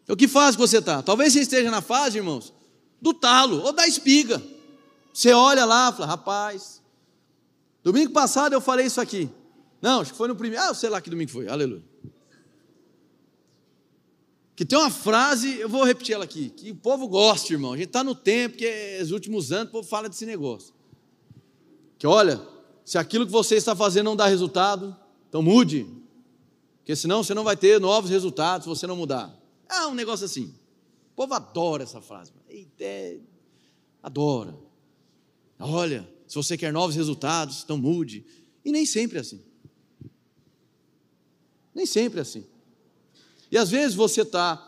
O 0.08 0.15
que 0.15 0.28
fase 0.28 0.58
você 0.58 0.78
está? 0.78 1.02
Talvez 1.02 1.34
você 1.34 1.41
esteja 1.41 1.70
na 1.70 1.82
fase, 1.82 2.17
irmãos, 2.17 2.54
do 3.02 3.13
talo 3.13 3.62
ou 3.62 3.74
da 3.74 3.88
espiga. 3.88 4.41
Você 5.13 5.34
olha 5.34 5.65
lá 5.65 5.89
e 5.89 5.93
fala, 5.93 6.06
rapaz, 6.06 6.82
domingo 7.84 8.12
passado 8.12 8.54
eu 8.54 8.62
falei 8.62 8.86
isso 8.86 9.02
aqui. 9.02 9.30
Não, 9.88 10.02
acho 10.02 10.12
que 10.12 10.17
foi 10.17 10.28
no 10.28 10.36
primeiro. 10.36 10.65
Ah, 10.65 10.73
sei 10.73 10.89
lá 10.89 11.00
que 11.00 11.10
domingo 11.10 11.32
foi. 11.32 11.47
Aleluia. 11.47 11.82
Que 14.54 14.65
tem 14.65 14.78
uma 14.78 14.89
frase, 14.89 15.58
eu 15.62 15.69
vou 15.69 15.86
repetir 15.86 16.13
ela 16.13 16.26
aqui, 16.26 16.50
que 16.50 16.71
o 16.71 16.76
povo 16.76 17.08
gosta, 17.08 17.54
irmão. 17.54 17.71
A 17.71 17.78
gente 17.78 17.88
está 17.88 18.04
no 18.04 18.13
tempo 18.13 18.58
que 18.58 18.65
é 18.65 19.00
os 19.02 19.12
últimos 19.12 19.54
anos, 19.54 19.69
o 19.69 19.71
povo 19.71 19.88
fala 19.88 20.10
desse 20.10 20.26
negócio. 20.26 20.73
Que 21.97 22.06
olha, 22.06 22.45
se 22.84 22.97
aquilo 22.97 23.26
que 23.26 23.32
você 23.32 23.56
está 23.56 23.78
fazendo 23.78 24.08
não 24.08 24.15
dá 24.17 24.28
resultado, 24.28 24.93
então 25.30 25.41
mude. 25.41 25.88
Porque 26.80 26.93
senão 26.93 27.23
você 27.23 27.34
não 27.34 27.45
vai 27.45 27.56
ter 27.56 27.80
novos 27.80 28.10
resultados 28.10 28.65
se 28.65 28.69
você 28.69 28.86
não 28.86 28.97
mudar. 28.97 29.34
É 29.69 29.86
um 29.86 29.93
negócio 29.93 30.26
assim. 30.26 30.54
O 31.13 31.15
povo 31.15 31.34
adora 31.34 31.84
essa 31.84 32.02
frase. 32.02 32.34
Eita, 32.50 32.84
é... 32.84 33.19
adora. 34.04 34.54
Olha, 35.58 36.06
se 36.28 36.36
você 36.36 36.58
quer 36.58 36.73
novos 36.73 36.97
resultados, 36.97 37.62
então 37.63 37.78
mude. 37.78 38.26
E 38.65 38.71
nem 38.73 38.86
sempre 38.86 39.17
é 39.17 39.21
assim. 39.21 39.46
Nem 41.77 41.85
sempre 41.85 42.17
é 42.17 42.23
assim. 42.23 42.43
E 43.51 43.57
às 43.57 43.69
vezes 43.69 43.93
você 43.93 44.23
está 44.23 44.67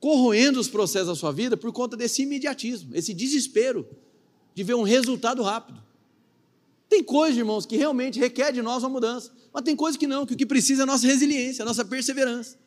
corroendo 0.00 0.58
os 0.58 0.66
processos 0.66 1.06
da 1.06 1.14
sua 1.14 1.30
vida 1.30 1.56
por 1.56 1.72
conta 1.72 1.96
desse 1.96 2.22
imediatismo, 2.22 2.96
esse 2.96 3.14
desespero 3.14 3.88
de 4.52 4.64
ver 4.64 4.74
um 4.74 4.82
resultado 4.82 5.40
rápido. 5.40 5.80
Tem 6.88 7.00
coisas, 7.00 7.38
irmãos, 7.38 7.64
que 7.64 7.76
realmente 7.76 8.18
requer 8.18 8.52
de 8.52 8.60
nós 8.60 8.82
uma 8.82 8.88
mudança, 8.88 9.32
mas 9.52 9.62
tem 9.62 9.76
coisas 9.76 9.96
que 9.96 10.08
não, 10.08 10.26
que 10.26 10.34
o 10.34 10.36
que 10.36 10.44
precisa 10.44 10.82
é 10.82 10.84
a 10.84 10.86
nossa 10.86 11.06
resiliência, 11.06 11.62
a 11.62 11.64
nossa 11.64 11.84
perseverança. 11.84 12.58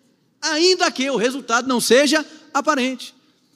Ainda 0.42 0.90
que 0.90 1.10
o 1.10 1.18
resultado 1.18 1.68
não 1.68 1.82
seja 1.82 2.26
aparente. 2.54 3.14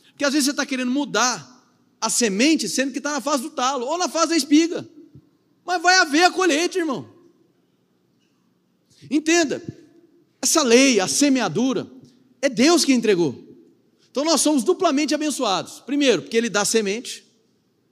Porque 0.09 0.25
às 0.25 0.33
vezes 0.33 0.47
você 0.47 0.51
está 0.51 0.65
querendo 0.65 0.91
mudar 0.91 1.65
a 2.01 2.09
semente, 2.09 2.67
sendo 2.67 2.91
que 2.91 2.97
está 2.97 3.13
na 3.13 3.21
fase 3.21 3.43
do 3.43 3.51
talo, 3.51 3.85
ou 3.85 3.97
na 3.97 4.09
fase 4.09 4.31
da 4.31 4.37
espiga. 4.37 4.85
Mas 5.65 5.81
vai 5.81 5.97
haver 5.99 6.25
a 6.25 6.31
colheita, 6.31 6.77
irmão. 6.77 7.07
Entenda, 9.09 9.63
essa 10.41 10.63
lei, 10.63 10.99
a 10.99 11.07
semeadura, 11.07 11.87
é 12.41 12.49
Deus 12.49 12.85
que 12.85 12.93
entregou. 12.93 13.35
Então 14.11 14.23
nós 14.23 14.41
somos 14.41 14.63
duplamente 14.63 15.13
abençoados. 15.13 15.79
Primeiro, 15.79 16.21
porque 16.21 16.37
Ele 16.37 16.49
dá 16.49 16.65
semente, 16.65 17.23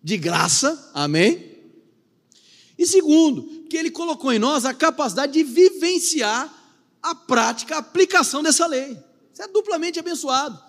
de 0.01 0.17
graça, 0.17 0.91
amém? 0.93 1.57
E 2.77 2.86
segundo, 2.86 3.65
que 3.69 3.77
Ele 3.77 3.91
colocou 3.91 4.31
em 4.31 4.39
nós 4.39 4.65
a 4.65 4.73
capacidade 4.73 5.33
de 5.33 5.43
vivenciar 5.43 6.53
a 7.01 7.13
prática, 7.13 7.75
a 7.75 7.79
aplicação 7.79 8.41
dessa 8.41 8.65
lei. 8.65 8.97
Você 9.31 9.43
é 9.43 9.47
duplamente 9.47 9.99
abençoado. 9.99 10.60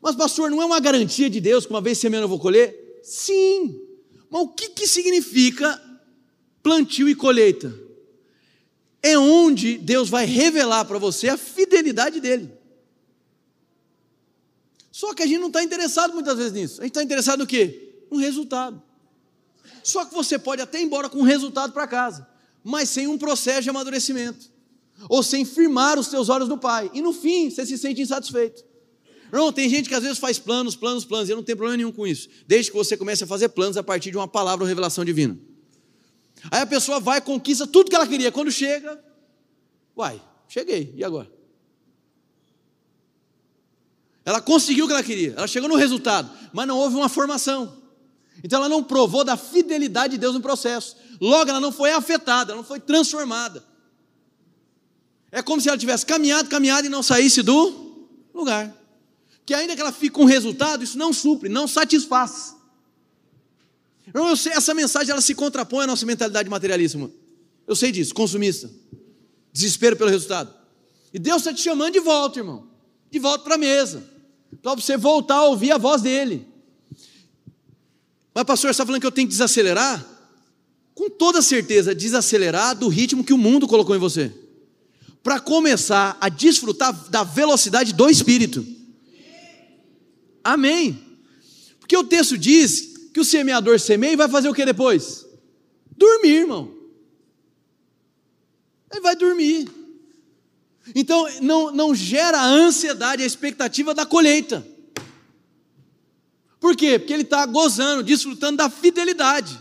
Mas, 0.00 0.16
pastor, 0.16 0.50
não 0.50 0.60
é 0.60 0.64
uma 0.64 0.80
garantia 0.80 1.30
de 1.30 1.40
Deus 1.40 1.64
que 1.64 1.72
uma 1.72 1.80
vez 1.80 1.98
semeando 1.98 2.24
eu 2.24 2.28
vou 2.28 2.38
colher? 2.38 3.00
Sim. 3.02 3.80
Mas 4.28 4.42
o 4.42 4.48
que, 4.48 4.70
que 4.70 4.86
significa 4.86 5.80
plantio 6.62 7.08
e 7.08 7.14
colheita? 7.14 7.72
É 9.02 9.18
onde 9.18 9.78
Deus 9.78 10.08
vai 10.08 10.24
revelar 10.24 10.84
para 10.84 10.98
você 10.98 11.28
a 11.28 11.36
fidelidade 11.36 12.20
dele. 12.20 12.52
Só 14.92 15.12
que 15.14 15.22
a 15.22 15.26
gente 15.26 15.40
não 15.40 15.48
está 15.48 15.62
interessado 15.62 16.14
muitas 16.14 16.36
vezes 16.36 16.52
nisso. 16.52 16.80
A 16.80 16.84
gente 16.84 16.92
está 16.92 17.02
interessado 17.02 17.40
no 17.40 17.46
quê? 17.46 17.94
No 18.10 18.18
resultado. 18.18 18.80
Só 19.82 20.04
que 20.04 20.14
você 20.14 20.38
pode 20.38 20.62
até 20.62 20.80
ir 20.80 20.84
embora 20.84 21.08
com 21.08 21.18
um 21.18 21.22
resultado 21.22 21.72
para 21.72 21.86
casa, 21.86 22.28
mas 22.62 22.88
sem 22.88 23.08
um 23.08 23.18
processo 23.18 23.62
de 23.62 23.70
amadurecimento, 23.70 24.50
ou 25.08 25.22
sem 25.22 25.44
firmar 25.44 25.98
os 25.98 26.06
seus 26.06 26.28
olhos 26.28 26.48
no 26.48 26.58
Pai. 26.58 26.90
E 26.94 27.00
no 27.00 27.12
fim, 27.12 27.50
você 27.50 27.66
se 27.66 27.76
sente 27.76 28.00
insatisfeito. 28.00 28.64
Não, 29.32 29.50
tem 29.50 29.68
gente 29.68 29.88
que 29.88 29.94
às 29.94 30.02
vezes 30.02 30.18
faz 30.18 30.38
planos, 30.38 30.76
planos, 30.76 31.04
planos, 31.04 31.28
e 31.28 31.32
eu 31.32 31.36
não 31.36 31.42
tenho 31.42 31.56
problema 31.56 31.78
nenhum 31.78 31.90
com 31.90 32.06
isso, 32.06 32.28
desde 32.46 32.70
que 32.70 32.76
você 32.76 32.96
comece 32.96 33.24
a 33.24 33.26
fazer 33.26 33.48
planos 33.48 33.78
a 33.78 33.82
partir 33.82 34.10
de 34.10 34.16
uma 34.18 34.28
palavra 34.28 34.62
ou 34.62 34.68
revelação 34.68 35.04
divina. 35.04 35.36
Aí 36.50 36.60
a 36.60 36.66
pessoa 36.66 36.98
vai, 36.98 37.20
conquista 37.20 37.66
tudo 37.66 37.90
que 37.90 37.96
ela 37.96 38.06
queria, 38.06 38.32
quando 38.32 38.50
chega, 38.50 39.02
uai, 39.96 40.20
cheguei, 40.48 40.92
e 40.96 41.04
agora? 41.04 41.30
Ela 44.24 44.40
conseguiu 44.40 44.84
o 44.84 44.88
que 44.88 44.94
ela 44.94 45.02
queria, 45.02 45.34
ela 45.36 45.46
chegou 45.46 45.68
no 45.68 45.76
resultado, 45.76 46.30
mas 46.52 46.66
não 46.66 46.78
houve 46.78 46.96
uma 46.96 47.08
formação. 47.08 47.82
Então 48.42 48.58
ela 48.58 48.68
não 48.68 48.82
provou 48.82 49.24
da 49.24 49.36
fidelidade 49.36 50.12
de 50.12 50.18
Deus 50.18 50.34
no 50.34 50.40
processo. 50.40 50.96
Logo, 51.20 51.50
ela 51.50 51.60
não 51.60 51.70
foi 51.70 51.92
afetada, 51.92 52.52
ela 52.52 52.60
não 52.60 52.66
foi 52.66 52.80
transformada. 52.80 53.64
É 55.30 55.42
como 55.42 55.60
se 55.60 55.68
ela 55.68 55.78
tivesse 55.78 56.04
caminhado, 56.04 56.48
caminhado 56.48 56.86
e 56.86 56.90
não 56.90 57.02
saísse 57.02 57.42
do 57.42 58.08
lugar. 58.34 58.74
Que 59.44 59.54
ainda 59.54 59.74
que 59.74 59.80
ela 59.80 59.92
fique 59.92 60.10
com 60.10 60.24
resultado, 60.24 60.84
isso 60.84 60.98
não 60.98 61.12
supre, 61.12 61.48
não 61.48 61.66
satisfaz. 61.66 62.56
Eu 64.12 64.36
sei, 64.36 64.52
essa 64.52 64.74
mensagem 64.74 65.10
ela 65.10 65.20
se 65.20 65.34
contrapõe 65.34 65.84
à 65.84 65.86
nossa 65.86 66.04
mentalidade 66.06 66.48
materialista. 66.48 66.98
Eu 67.66 67.76
sei 67.76 67.92
disso, 67.92 68.14
consumista. 68.14 68.70
Desespero 69.52 69.96
pelo 69.96 70.10
resultado. 70.10 70.52
E 71.12 71.18
Deus 71.18 71.38
está 71.38 71.52
te 71.52 71.62
chamando 71.62 71.92
de 71.92 72.00
volta, 72.00 72.38
irmão. 72.38 72.66
De 73.10 73.18
volta 73.18 73.44
para 73.44 73.54
a 73.56 73.58
mesa 73.58 74.12
para 74.60 74.74
você 74.74 74.96
voltar 74.96 75.36
a 75.36 75.44
ouvir 75.44 75.70
a 75.72 75.78
voz 75.78 76.02
dele. 76.02 76.46
Mas, 78.34 78.44
pastor, 78.44 78.68
você 78.68 78.72
está 78.72 78.84
falando 78.84 79.00
que 79.00 79.06
eu 79.06 79.12
tenho 79.12 79.28
que 79.28 79.32
desacelerar? 79.32 80.04
Com 80.94 81.08
toda 81.08 81.40
certeza, 81.40 81.94
desacelerar 81.94 82.76
do 82.76 82.88
ritmo 82.88 83.24
que 83.24 83.32
o 83.32 83.38
mundo 83.38 83.66
colocou 83.66 83.94
em 83.96 83.98
você. 83.98 84.32
Para 85.22 85.40
começar 85.40 86.16
a 86.20 86.28
desfrutar 86.28 86.92
da 87.08 87.22
velocidade 87.22 87.92
do 87.92 88.10
Espírito. 88.10 88.66
Amém. 90.42 91.00
Porque 91.78 91.96
o 91.96 92.04
texto 92.04 92.36
diz 92.36 92.91
que 93.12 93.20
o 93.20 93.24
semeador 93.24 93.78
semeia 93.78 94.12
e 94.12 94.16
vai 94.16 94.28
fazer 94.28 94.48
o 94.48 94.54
que 94.54 94.64
depois? 94.64 95.26
Dormir, 95.96 96.36
irmão. 96.40 96.74
Ele 98.90 99.00
vai 99.00 99.14
dormir. 99.14 99.70
Então 100.94 101.26
não, 101.40 101.70
não 101.70 101.94
gera 101.94 102.38
a 102.38 102.46
ansiedade, 102.46 103.22
a 103.22 103.26
expectativa 103.26 103.94
da 103.94 104.06
colheita. 104.06 104.66
Por 106.58 106.76
quê? 106.76 106.98
Porque 106.98 107.12
ele 107.12 107.22
está 107.22 107.44
gozando, 107.44 108.02
desfrutando 108.02 108.58
da 108.58 108.70
fidelidade, 108.70 109.60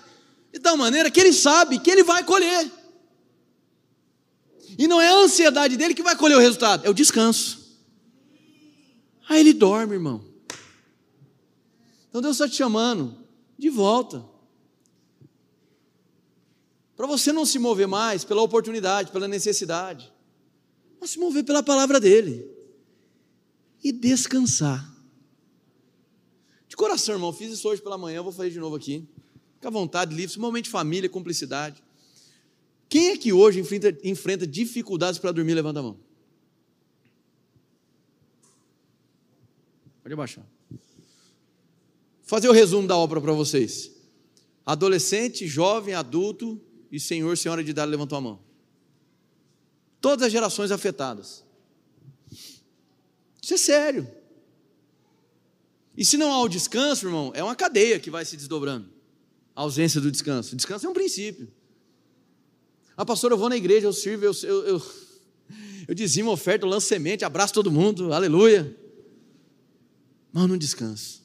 de 0.54 0.60
tal 0.60 0.78
maneira 0.78 1.10
que 1.10 1.20
ele 1.20 1.34
sabe 1.34 1.80
que 1.80 1.90
ele 1.90 2.04
vai 2.04 2.24
colher. 2.24 2.72
E 4.78 4.88
não 4.88 5.02
é 5.02 5.10
a 5.10 5.16
ansiedade 5.16 5.76
dele 5.76 5.94
que 5.94 6.04
vai 6.04 6.16
colher 6.16 6.38
o 6.38 6.40
resultado, 6.40 6.86
é 6.86 6.90
o 6.90 6.94
descanso. 6.94 7.60
Aí 9.28 9.40
ele 9.40 9.54
dorme, 9.54 9.94
irmão. 9.94 10.24
Então 12.10 12.22
Deus 12.22 12.36
está 12.36 12.48
te 12.48 12.56
chamando 12.56 13.21
de 13.62 13.70
volta. 13.70 14.26
Para 16.96 17.06
você 17.06 17.32
não 17.32 17.46
se 17.46 17.60
mover 17.60 17.88
mais 17.88 18.24
pela 18.24 18.42
oportunidade, 18.42 19.12
pela 19.12 19.28
necessidade 19.28 20.12
mas 21.02 21.10
se 21.10 21.20
mover 21.20 21.44
pela 21.44 21.64
palavra 21.64 22.00
dele 22.00 22.48
e 23.84 23.92
descansar. 23.92 24.88
De 26.68 26.76
coração, 26.76 27.16
irmão, 27.16 27.34
fiz 27.34 27.52
isso 27.52 27.68
hoje 27.68 27.82
pela 27.82 27.98
manhã, 27.98 28.22
vou 28.22 28.32
fazer 28.32 28.52
de 28.52 28.60
novo 28.60 28.76
aqui. 28.76 29.10
Fica 29.56 29.68
à 29.68 29.72
vontade, 29.72 30.14
livre, 30.14 30.40
momento 30.40 30.66
de 30.66 30.70
família, 30.70 31.10
cumplicidade. 31.10 31.84
Quem 32.88 33.10
é 33.10 33.18
que 33.18 33.34
hoje 33.34 33.60
enfrenta, 33.60 33.98
enfrenta 34.04 34.46
dificuldades 34.46 35.20
para 35.20 35.32
dormir? 35.32 35.56
Levanta 35.56 35.80
a 35.80 35.84
mão. 35.84 36.00
Pode 40.04 40.14
abaixar. 40.14 40.46
Fazer 42.32 42.48
o 42.48 42.54
resumo 42.54 42.88
da 42.88 42.96
obra 42.96 43.20
para 43.20 43.34
vocês. 43.34 43.92
Adolescente, 44.66 45.46
jovem, 45.46 45.94
adulto 45.94 46.62
e 46.90 46.98
senhor, 46.98 47.38
senhora 47.38 47.62
de 47.62 47.72
idade 47.72 47.92
levantou 47.92 48.18
a 48.18 48.22
mão. 48.22 48.40
Todas 50.00 50.28
as 50.28 50.32
gerações 50.32 50.72
afetadas. 50.72 51.44
Isso 53.42 53.54
é 53.54 53.58
sério. 53.58 54.10
E 55.98 56.06
se 56.06 56.16
não 56.16 56.32
há 56.32 56.42
o 56.42 56.48
descanso, 56.48 57.06
irmão, 57.06 57.34
é 57.36 57.44
uma 57.44 57.54
cadeia 57.54 58.00
que 58.00 58.10
vai 58.10 58.24
se 58.24 58.38
desdobrando. 58.38 58.88
A 59.54 59.64
ausência 59.64 60.00
do 60.00 60.10
descanso. 60.10 60.56
Descanso 60.56 60.88
é 60.88 60.90
um 60.90 60.94
princípio. 60.94 61.52
Ah, 62.96 63.06
pastor, 63.06 63.32
eu 63.32 63.38
vou 63.38 63.50
na 63.50 63.58
igreja, 63.58 63.88
eu 63.88 63.94
sirvo, 63.94 64.24
eu, 64.24 64.34
eu, 64.44 64.66
eu, 64.68 64.82
eu 65.86 65.94
dizimo, 65.94 66.32
oferta, 66.32 66.66
eu 66.66 66.70
lanço 66.70 66.88
semente, 66.88 67.26
abraço 67.26 67.54
todo 67.54 67.70
mundo, 67.70 68.14
aleluia. 68.14 68.74
Mas 70.32 70.48
não 70.48 70.58
descanso. 70.58 71.21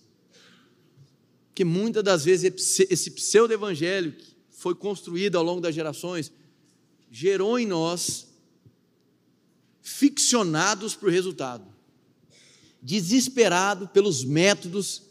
Porque 1.56 1.64
muitas 1.64 2.04
das 2.04 2.22
vezes 2.22 2.52
esse 2.90 3.10
pseudo-evangelho 3.12 4.12
que 4.12 4.36
foi 4.50 4.74
construído 4.74 5.36
ao 5.36 5.42
longo 5.42 5.58
das 5.58 5.74
gerações 5.74 6.30
gerou 7.10 7.58
em 7.58 7.66
nós 7.66 8.26
ficcionados 9.80 10.94
por 10.94 11.10
resultado, 11.10 11.66
desesperado 12.82 13.88
pelos 13.88 14.22
métodos 14.22 15.04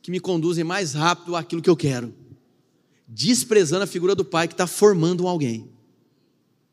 que 0.00 0.12
me 0.12 0.20
conduzem 0.20 0.62
mais 0.62 0.94
rápido 0.94 1.34
àquilo 1.34 1.60
que 1.60 1.68
eu 1.68 1.76
quero, 1.76 2.14
desprezando 3.08 3.82
a 3.82 3.88
figura 3.88 4.14
do 4.14 4.24
Pai 4.24 4.46
que 4.46 4.54
está 4.54 4.68
formando 4.68 5.26
alguém, 5.26 5.72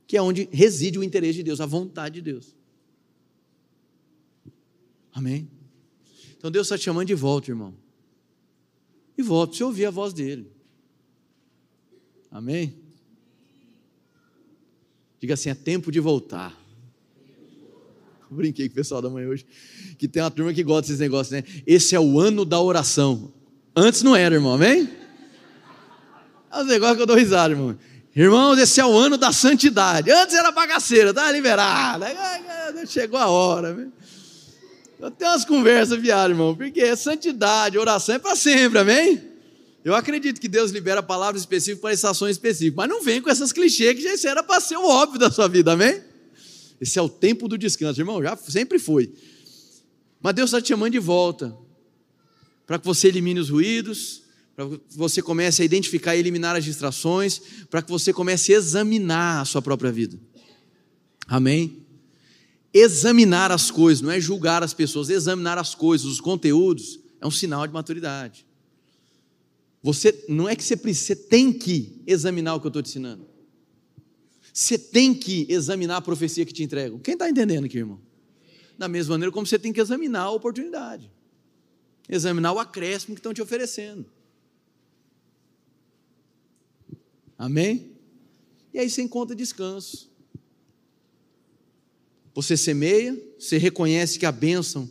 que 0.06 0.16
é 0.16 0.22
onde 0.22 0.48
reside 0.52 1.00
o 1.00 1.04
interesse 1.04 1.38
de 1.40 1.44
Deus, 1.44 1.60
a 1.60 1.66
vontade 1.66 2.22
de 2.22 2.22
Deus. 2.22 2.56
Amém? 5.12 5.50
Então 6.38 6.52
Deus 6.52 6.68
está 6.68 6.78
te 6.78 6.84
chamando 6.84 7.08
de 7.08 7.16
volta, 7.16 7.50
irmão. 7.50 7.87
E 9.18 9.24
volta 9.24 9.52
para 9.52 9.58
você 9.58 9.64
ouvir 9.64 9.86
a 9.86 9.92
voz 9.92 10.14
dele. 10.14 10.52
Amém? 12.32 12.76
Diga 15.20 15.34
assim: 15.34 15.50
é 15.50 15.56
tempo 15.56 15.92
de 15.92 16.00
voltar. 16.00 16.56
Brinquei 18.30 18.68
com 18.68 18.74
o 18.74 18.76
pessoal 18.76 19.02
da 19.02 19.10
manhã 19.10 19.30
hoje, 19.30 19.46
que 19.98 20.08
tem 20.08 20.22
uma 20.22 20.30
turma 20.30 20.54
que 20.54 20.64
gosta 20.64 20.82
desses 20.84 21.00
negócios, 21.00 21.32
né? 21.32 21.44
Esse 21.66 21.96
é 21.96 22.00
o 22.00 22.20
ano 22.20 22.46
da 22.46 22.62
oração. 22.62 23.34
Antes 23.76 24.04
não 24.04 24.16
era, 24.16 24.36
irmão, 24.36 24.54
amém? 24.54 24.90
É 26.52 26.62
um 26.62 26.66
negócio 26.66 26.96
que 26.96 27.02
eu 27.02 27.08
dou 27.08 27.16
risada, 27.16 27.54
irmão. 27.54 27.78
Irmãos, 28.16 28.58
esse 28.58 28.80
é 28.80 28.86
o 28.86 28.98
ano 28.98 29.16
da 29.16 29.32
santidade. 29.32 30.10
Antes 30.10 30.36
era 30.36 30.52
bagaceira, 30.52 31.14
tá 31.14 31.32
liberado. 31.32 32.04
Chegou 32.88 33.20
a 33.20 33.28
hora. 33.28 33.74
Viu? 33.74 33.92
Eu 35.00 35.12
tenho 35.12 35.30
umas 35.30 35.46
conversas 35.46 36.00
viadas, 36.02 36.32
irmão, 36.32 36.56
porque 36.56 36.96
santidade, 36.96 37.78
oração 37.78 38.16
é 38.16 38.20
para 38.20 38.36
sempre, 38.36 38.80
amém? 38.80 39.22
Eu 39.84 39.94
acredito 39.94 40.42
que 40.42 40.48
Deus 40.48 40.72
libera 40.72 41.04
palavras 41.04 41.44
específicas 41.44 41.82
para 41.82 41.94
estações 41.94 42.32
específicas, 42.32 42.76
mas 42.76 42.90
não 42.90 43.04
vem 43.04 43.22
com 43.22 43.30
essas 43.30 43.52
clichês 43.52 43.96
que 43.96 44.18
já 44.18 44.30
era 44.30 44.44
para 44.44 44.60
ser 44.60 44.76
o 44.76 44.86
óbvio 44.86 45.20
da 45.20 45.30
sua 45.30 45.48
vida, 45.48 45.74
amém? 45.74 46.02
Esse 46.82 46.98
é 46.98 47.02
o 47.02 47.08
tempo 47.08 47.48
do 47.48 47.58
descanso, 47.58 48.02
irmão, 48.02 48.22
já 48.22 48.36
sempre 48.36 48.80
foi. 48.80 49.14
Mas 50.20 50.34
Deus 50.34 50.50
está 50.50 50.62
te 50.62 50.70
chamando 50.70 50.92
de 50.92 51.00
volta, 51.00 51.56
para 52.66 52.80
que 52.80 52.86
você 52.86 53.08
elimine 53.08 53.40
os 53.40 53.50
ruídos, 53.50 54.24
para 54.56 54.68
que 54.68 54.82
você 54.90 55.22
comece 55.22 55.62
a 55.62 55.66
identificar 55.66 56.16
e 56.16 56.20
eliminar 56.20 56.56
as 56.56 56.66
distrações, 56.66 57.40
para 57.70 57.84
que 57.84 57.90
você 57.90 58.12
comece 58.12 58.54
a 58.54 58.58
examinar 58.58 59.42
a 59.42 59.46
sua 59.46 59.62
própria 59.62 59.92
vida. 59.92 60.20
Amém? 61.28 61.87
Examinar 62.80 63.52
as 63.52 63.72
coisas, 63.72 64.02
não 64.02 64.12
é 64.12 64.20
julgar 64.20 64.62
as 64.62 64.72
pessoas, 64.72 65.10
examinar 65.10 65.58
as 65.58 65.74
coisas, 65.74 66.06
os 66.06 66.22
conteúdos, 66.22 67.00
é 67.20 67.26
um 67.26 67.32
sinal 67.32 67.66
de 67.66 67.74
maturidade. 67.74 68.46
Você 69.82 70.26
não 70.30 70.48
é 70.48 70.56
que 70.56 70.64
você 70.64 70.78
precisa, 70.78 71.08
você 71.08 71.16
tem 71.16 71.52
que 71.52 72.04
examinar 72.06 72.54
o 72.54 72.60
que 72.60 72.68
eu 72.68 72.70
estou 72.70 72.84
te 72.84 72.90
ensinando. 72.90 73.28
Você 74.54 74.78
tem 74.78 75.16
que 75.16 75.48
examinar 75.50 75.98
a 75.98 76.02
profecia 76.02 76.46
que 76.46 76.54
te 76.54 76.62
entregam. 76.62 77.00
Quem 77.00 77.14
está 77.14 77.28
entendendo 77.28 77.66
aqui, 77.66 77.80
irmão? 77.80 78.00
Da 78.78 78.88
mesma 78.88 79.14
maneira 79.14 79.32
como 79.32 79.48
você 79.48 79.58
tem 79.58 79.74
que 79.74 79.82
examinar 79.82 80.24
a 80.24 80.32
oportunidade, 80.32 81.12
examinar 82.08 82.54
o 82.54 82.60
acréscimo 82.60 83.16
que 83.16 83.20
estão 83.20 83.34
te 83.34 83.42
oferecendo. 83.42 84.06
Amém? 87.38 87.92
E 88.72 88.78
aí 88.78 88.88
você 88.88 89.02
encontra 89.02 89.36
descanso. 89.36 90.07
Você 92.38 92.56
semeia, 92.56 93.20
você 93.40 93.58
reconhece 93.58 94.20
que 94.20 94.26
a 94.26 94.32
bênção 94.32 94.88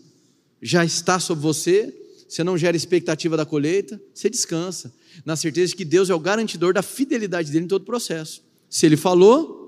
já 0.61 0.85
está 0.85 1.21
sobre 1.21 1.43
você, 1.43 1.95
você 2.29 2.43
não 2.43 2.59
gera 2.59 2.77
expectativa 2.77 3.37
da 3.37 3.47
colheita, 3.47 4.03
você 4.13 4.29
descansa, 4.29 4.93
na 5.25 5.37
certeza 5.37 5.69
de 5.69 5.77
que 5.77 5.85
Deus 5.85 6.11
é 6.11 6.15
o 6.15 6.19
garantidor 6.19 6.75
da 6.75 6.83
fidelidade 6.83 7.53
dele 7.53 7.67
em 7.67 7.69
todo 7.69 7.83
o 7.83 7.87
processo. 7.87 8.43
Se 8.69 8.85
ele 8.85 8.97
falou, 8.97 9.65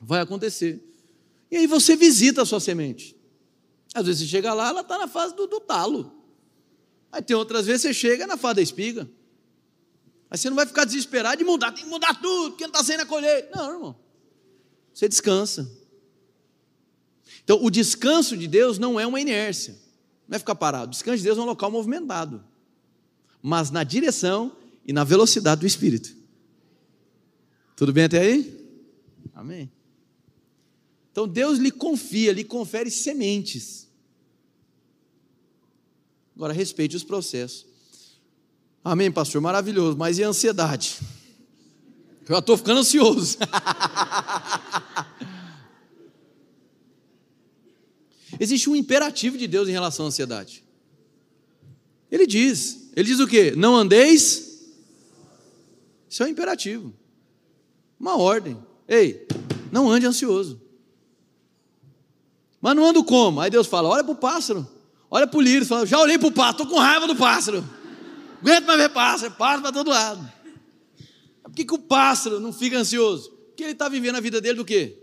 Vai 0.00 0.22
acontecer. 0.22 0.82
E 1.50 1.58
aí 1.58 1.66
você 1.66 1.94
visita 1.94 2.40
a 2.40 2.46
sua 2.46 2.58
semente. 2.58 3.14
Às 3.92 4.06
vezes 4.06 4.22
você 4.22 4.28
chega 4.28 4.54
lá, 4.54 4.70
ela 4.70 4.80
está 4.80 4.96
na 4.96 5.06
fase 5.06 5.36
do, 5.36 5.46
do 5.46 5.60
talo. 5.60 6.10
Aí 7.12 7.20
tem 7.20 7.36
outras 7.36 7.66
vezes 7.66 7.82
você 7.82 7.92
chega 7.92 8.26
na 8.26 8.38
fase 8.38 8.54
da 8.56 8.62
espiga. 8.62 9.10
Aí 10.30 10.38
você 10.38 10.48
não 10.48 10.56
vai 10.56 10.64
ficar 10.64 10.86
desesperado 10.86 11.36
de 11.36 11.44
mudar, 11.44 11.72
tem 11.72 11.84
que 11.84 11.90
mudar 11.90 12.14
tudo, 12.14 12.52
porque 12.52 12.64
não 12.64 12.70
está 12.70 12.82
saindo 12.82 13.02
a 13.02 13.06
colheita. 13.06 13.54
Não, 13.54 13.74
irmão. 13.74 13.96
Você 14.94 15.06
descansa. 15.06 15.70
Então, 17.50 17.64
o 17.64 17.68
descanso 17.68 18.36
de 18.36 18.46
Deus 18.46 18.78
não 18.78 19.00
é 19.00 19.04
uma 19.04 19.20
inércia, 19.20 19.76
não 20.28 20.36
é 20.36 20.38
ficar 20.38 20.54
parado. 20.54 20.86
O 20.86 20.90
descanso 20.92 21.16
de 21.16 21.24
Deus 21.24 21.36
é 21.36 21.40
um 21.40 21.46
local 21.46 21.68
movimentado, 21.68 22.44
mas 23.42 23.72
na 23.72 23.82
direção 23.82 24.52
e 24.86 24.92
na 24.92 25.02
velocidade 25.02 25.60
do 25.60 25.66
Espírito. 25.66 26.14
Tudo 27.74 27.92
bem 27.92 28.04
até 28.04 28.20
aí? 28.20 28.56
Amém. 29.34 29.68
Então, 31.10 31.26
Deus 31.26 31.58
lhe 31.58 31.72
confia, 31.72 32.32
lhe 32.32 32.44
confere 32.44 32.88
sementes. 32.88 33.88
Agora, 36.36 36.52
respeite 36.52 36.94
os 36.94 37.02
processos. 37.02 37.66
Amém, 38.84 39.10
pastor? 39.10 39.40
Maravilhoso, 39.40 39.98
mas 39.98 40.18
e 40.18 40.22
a 40.22 40.28
ansiedade? 40.28 40.98
Eu 42.28 42.36
já 42.36 42.38
estou 42.38 42.56
ficando 42.56 42.78
ansioso. 42.78 43.38
Existe 48.40 48.70
um 48.70 48.74
imperativo 48.74 49.36
de 49.36 49.46
Deus 49.46 49.68
em 49.68 49.72
relação 49.72 50.06
à 50.06 50.08
ansiedade. 50.08 50.64
Ele 52.10 52.26
diz, 52.26 52.90
ele 52.96 53.06
diz 53.06 53.20
o 53.20 53.26
quê? 53.26 53.52
Não 53.54 53.76
andeis. 53.76 54.72
Isso 56.08 56.22
é 56.22 56.26
um 56.26 56.30
imperativo. 56.30 56.90
Uma 58.00 58.16
ordem. 58.16 58.56
Ei, 58.88 59.28
não 59.70 59.90
ande 59.90 60.06
ansioso. 60.06 60.58
Mas 62.62 62.74
não 62.74 62.86
ando 62.86 63.04
como? 63.04 63.42
Aí 63.42 63.50
Deus 63.50 63.66
fala: 63.66 63.90
olha 63.90 64.02
para 64.02 64.12
o 64.12 64.16
pássaro, 64.16 64.66
olha 65.10 65.26
para 65.26 65.38
o 65.38 65.42
lírio. 65.42 65.66
Fala, 65.66 65.84
já 65.84 65.98
olhei 65.98 66.18
para 66.18 66.28
o 66.28 66.32
pássaro, 66.32 66.62
estou 66.62 66.66
com 66.66 66.82
raiva 66.82 67.06
do 67.06 67.14
pássaro. 67.14 67.62
Aguento 68.40 68.64
mais 68.64 68.78
ver 68.78 68.88
pássaro, 68.88 69.34
pássaro 69.34 69.62
para 69.62 69.72
todo 69.72 69.90
lado. 69.90 70.32
Por 71.42 71.52
que, 71.52 71.64
que 71.66 71.74
o 71.74 71.78
pássaro 71.78 72.40
não 72.40 72.54
fica 72.54 72.78
ansioso? 72.78 73.30
Porque 73.48 73.62
ele 73.62 73.72
está 73.72 73.86
vivendo 73.86 74.16
a 74.16 74.20
vida 74.20 74.40
dele 74.40 74.54
do 74.54 74.64
quê? 74.64 74.96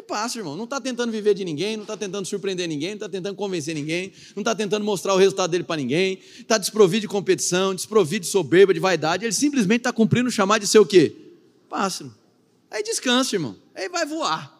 De 0.00 0.06
pássaro, 0.06 0.40
irmão. 0.40 0.56
Não 0.56 0.64
está 0.64 0.80
tentando 0.80 1.12
viver 1.12 1.34
de 1.34 1.44
ninguém, 1.44 1.76
não 1.76 1.82
está 1.82 1.96
tentando 1.96 2.26
surpreender 2.26 2.68
ninguém, 2.68 2.90
não 2.90 2.96
está 2.96 3.08
tentando 3.08 3.34
convencer 3.34 3.74
ninguém, 3.74 4.12
não 4.34 4.40
está 4.40 4.54
tentando 4.54 4.84
mostrar 4.84 5.14
o 5.14 5.16
resultado 5.16 5.50
dele 5.50 5.64
para 5.64 5.76
ninguém, 5.76 6.18
está 6.38 6.58
desprovido 6.58 7.02
de 7.02 7.08
competição, 7.08 7.74
desprovido 7.74 8.24
de 8.24 8.30
soberba, 8.30 8.74
de 8.74 8.80
vaidade. 8.80 9.24
Ele 9.24 9.32
simplesmente 9.32 9.80
está 9.80 9.92
cumprindo 9.92 10.28
o 10.28 10.32
chamado 10.32 10.60
de 10.62 10.66
ser 10.66 10.78
o 10.78 10.86
quê? 10.86 11.14
Pássaro. 11.68 12.14
Aí 12.70 12.82
descansa, 12.82 13.36
irmão. 13.36 13.56
Aí 13.74 13.88
vai 13.88 14.06
voar. 14.06 14.58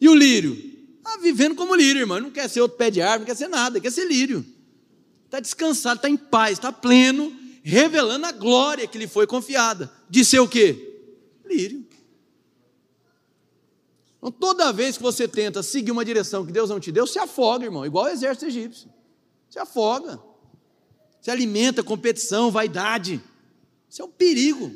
E 0.00 0.08
o 0.08 0.14
lírio? 0.14 0.56
Está 0.98 1.18
vivendo 1.18 1.54
como 1.54 1.74
lírio, 1.74 2.00
irmão. 2.00 2.20
Não 2.20 2.30
quer 2.30 2.48
ser 2.48 2.60
outro 2.60 2.76
pé 2.76 2.90
de 2.90 3.00
árvore, 3.00 3.20
não 3.20 3.26
quer 3.26 3.36
ser 3.36 3.48
nada, 3.48 3.80
quer 3.80 3.90
ser 3.90 4.06
lírio 4.06 4.44
está 5.26 5.40
descansado, 5.40 5.96
está 5.96 6.08
em 6.08 6.16
paz, 6.16 6.52
está 6.52 6.72
pleno, 6.72 7.32
revelando 7.62 8.26
a 8.26 8.32
glória 8.32 8.86
que 8.86 8.98
lhe 8.98 9.06
foi 9.06 9.26
confiada. 9.26 9.92
De 10.08 10.24
ser 10.24 10.38
o 10.38 10.48
quê? 10.48 11.00
Lírio. 11.44 11.85
Então, 14.26 14.32
toda 14.32 14.72
vez 14.72 14.96
que 14.96 15.02
você 15.04 15.28
tenta 15.28 15.62
seguir 15.62 15.92
uma 15.92 16.04
direção 16.04 16.44
que 16.44 16.50
Deus 16.50 16.68
não 16.68 16.80
te 16.80 16.90
deu, 16.90 17.06
se 17.06 17.16
afoga, 17.16 17.64
irmão, 17.64 17.86
igual 17.86 18.06
o 18.06 18.08
exército 18.08 18.46
egípcio. 18.46 18.90
Se 19.48 19.56
afoga. 19.56 20.20
Se 21.20 21.30
alimenta 21.30 21.80
competição, 21.80 22.50
vaidade. 22.50 23.22
Isso 23.88 24.02
é 24.02 24.04
um 24.04 24.10
perigo. 24.10 24.72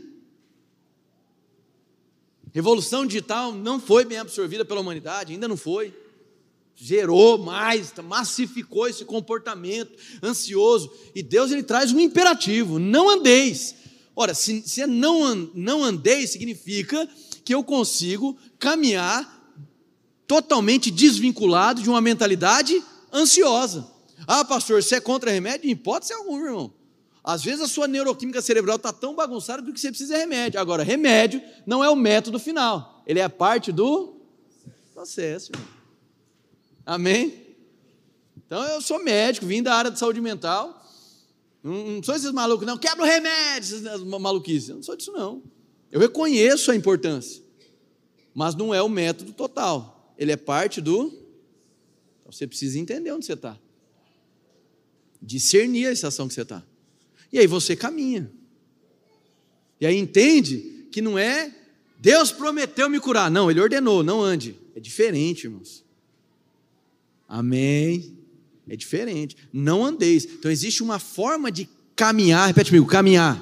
Revolução 2.52 3.04
digital 3.04 3.52
não 3.52 3.80
foi 3.80 4.04
bem 4.04 4.18
absorvida 4.18 4.64
pela 4.64 4.80
humanidade, 4.80 5.32
ainda 5.32 5.48
não 5.48 5.56
foi 5.56 5.96
gerou 6.82 7.36
mais, 7.36 7.92
massificou 8.02 8.88
esse 8.88 9.04
comportamento 9.04 9.92
ansioso. 10.22 10.90
E 11.12 11.22
Deus 11.24 11.50
ele 11.50 11.64
traz 11.64 11.92
um 11.92 11.98
imperativo: 11.98 12.78
não 12.78 13.10
andeis. 13.10 13.74
Ora, 14.14 14.32
se, 14.32 14.62
se 14.62 14.80
é 14.80 14.86
não, 14.86 15.50
não 15.54 15.82
andeis, 15.82 16.30
significa 16.30 17.08
que 17.44 17.52
eu 17.52 17.64
consigo 17.64 18.38
caminhar 18.56 19.39
totalmente 20.30 20.92
desvinculado 20.92 21.82
de 21.82 21.90
uma 21.90 22.00
mentalidade 22.00 22.80
ansiosa. 23.12 23.84
Ah, 24.28 24.44
pastor, 24.44 24.80
você 24.80 24.94
é 24.94 25.00
contra 25.00 25.28
remédio? 25.28 25.66
Em 25.66 25.72
hipótese 25.72 26.12
alguma, 26.12 26.46
irmão. 26.46 26.72
Às 27.24 27.42
vezes 27.42 27.60
a 27.60 27.66
sua 27.66 27.88
neuroquímica 27.88 28.40
cerebral 28.40 28.76
está 28.76 28.92
tão 28.92 29.12
bagunçada 29.12 29.60
que 29.60 29.70
o 29.70 29.74
que 29.74 29.80
você 29.80 29.88
precisa 29.88 30.14
é 30.14 30.18
remédio. 30.18 30.60
Agora, 30.60 30.84
remédio 30.84 31.42
não 31.66 31.82
é 31.82 31.90
o 31.90 31.96
método 31.96 32.38
final, 32.38 33.02
ele 33.08 33.18
é 33.18 33.28
parte 33.28 33.72
do 33.72 34.20
processo. 34.94 35.50
Irmão. 35.52 35.68
Amém? 36.86 37.34
Então 38.36 38.62
eu 38.62 38.80
sou 38.80 39.02
médico, 39.02 39.46
vim 39.46 39.64
da 39.64 39.74
área 39.74 39.90
de 39.90 39.98
saúde 39.98 40.20
mental. 40.20 40.80
Não, 41.60 41.72
não 41.72 42.02
sou 42.04 42.14
esses 42.14 42.30
malucos, 42.30 42.64
não. 42.64 42.78
Quebra 42.78 43.02
o 43.02 43.08
remédio, 43.08 43.78
essas 43.78 44.04
maluquices. 44.04 44.68
Eu 44.68 44.76
não 44.76 44.82
sou 44.84 44.94
disso, 44.94 45.10
não. 45.10 45.42
Eu 45.90 45.98
reconheço 45.98 46.70
a 46.70 46.76
importância. 46.76 47.42
Mas 48.32 48.54
não 48.54 48.72
é 48.72 48.80
o 48.80 48.88
método 48.88 49.32
total. 49.32 49.96
Ele 50.20 50.30
é 50.30 50.36
parte 50.36 50.82
do. 50.82 51.06
Então 52.20 52.30
você 52.30 52.46
precisa 52.46 52.78
entender 52.78 53.10
onde 53.10 53.24
você 53.24 53.32
está. 53.32 53.58
Discernir 55.20 55.86
a 55.86 55.92
estação 55.92 56.28
que 56.28 56.34
você 56.34 56.42
está. 56.42 56.62
E 57.32 57.38
aí 57.38 57.46
você 57.46 57.74
caminha. 57.74 58.30
E 59.80 59.86
aí 59.86 59.96
entende 59.96 60.86
que 60.92 61.00
não 61.00 61.18
é 61.18 61.56
Deus 61.98 62.30
prometeu 62.30 62.88
me 62.88 63.00
curar. 63.00 63.30
Não, 63.30 63.50
Ele 63.50 63.60
ordenou, 63.60 64.02
não 64.02 64.22
ande. 64.22 64.56
É 64.74 64.80
diferente, 64.80 65.44
irmãos. 65.44 65.82
Amém. 67.26 68.18
É 68.68 68.76
diferente. 68.76 69.36
Não 69.52 69.84
andeis. 69.84 70.24
Então 70.24 70.50
existe 70.50 70.82
uma 70.82 70.98
forma 70.98 71.50
de 71.50 71.68
caminhar, 71.96 72.46
repete 72.46 72.70
comigo, 72.70 72.86
caminhar. 72.86 73.38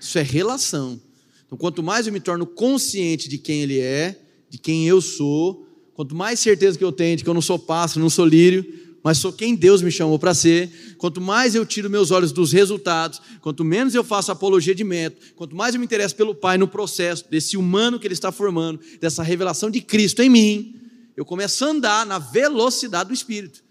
Isso 0.00 0.18
é 0.18 0.22
relação. 0.22 1.00
Então 1.46 1.56
quanto 1.56 1.82
mais 1.82 2.06
eu 2.06 2.12
me 2.12 2.20
torno 2.20 2.46
consciente 2.46 3.28
de 3.28 3.38
quem 3.38 3.62
ele 3.62 3.78
é, 3.78 4.20
de 4.48 4.58
quem 4.58 4.86
eu 4.86 5.00
sou, 5.00 5.66
quanto 6.00 6.14
mais 6.14 6.40
certeza 6.40 6.78
que 6.78 6.84
eu 6.84 6.92
tenho 6.92 7.14
de 7.14 7.22
que 7.22 7.28
eu 7.28 7.34
não 7.34 7.42
sou 7.42 7.58
pássaro, 7.58 8.00
não 8.00 8.08
sou 8.08 8.24
lírio, 8.24 8.64
mas 9.02 9.18
sou 9.18 9.30
quem 9.30 9.54
Deus 9.54 9.82
me 9.82 9.92
chamou 9.92 10.18
para 10.18 10.32
ser, 10.32 10.94
quanto 10.96 11.20
mais 11.20 11.54
eu 11.54 11.66
tiro 11.66 11.90
meus 11.90 12.10
olhos 12.10 12.32
dos 12.32 12.52
resultados, 12.52 13.20
quanto 13.42 13.62
menos 13.62 13.94
eu 13.94 14.02
faço 14.02 14.32
apologia 14.32 14.74
de 14.74 14.82
método, 14.82 15.34
quanto 15.36 15.54
mais 15.54 15.74
eu 15.74 15.78
me 15.78 15.84
interesso 15.84 16.16
pelo 16.16 16.34
Pai 16.34 16.56
no 16.56 16.66
processo 16.66 17.26
desse 17.30 17.54
humano 17.54 18.00
que 18.00 18.06
Ele 18.06 18.14
está 18.14 18.32
formando, 18.32 18.80
dessa 18.98 19.22
revelação 19.22 19.70
de 19.70 19.82
Cristo 19.82 20.22
em 20.22 20.30
mim, 20.30 20.74
eu 21.14 21.26
começo 21.26 21.62
a 21.66 21.68
andar 21.68 22.06
na 22.06 22.18
velocidade 22.18 23.08
do 23.08 23.14
Espírito. 23.14 23.62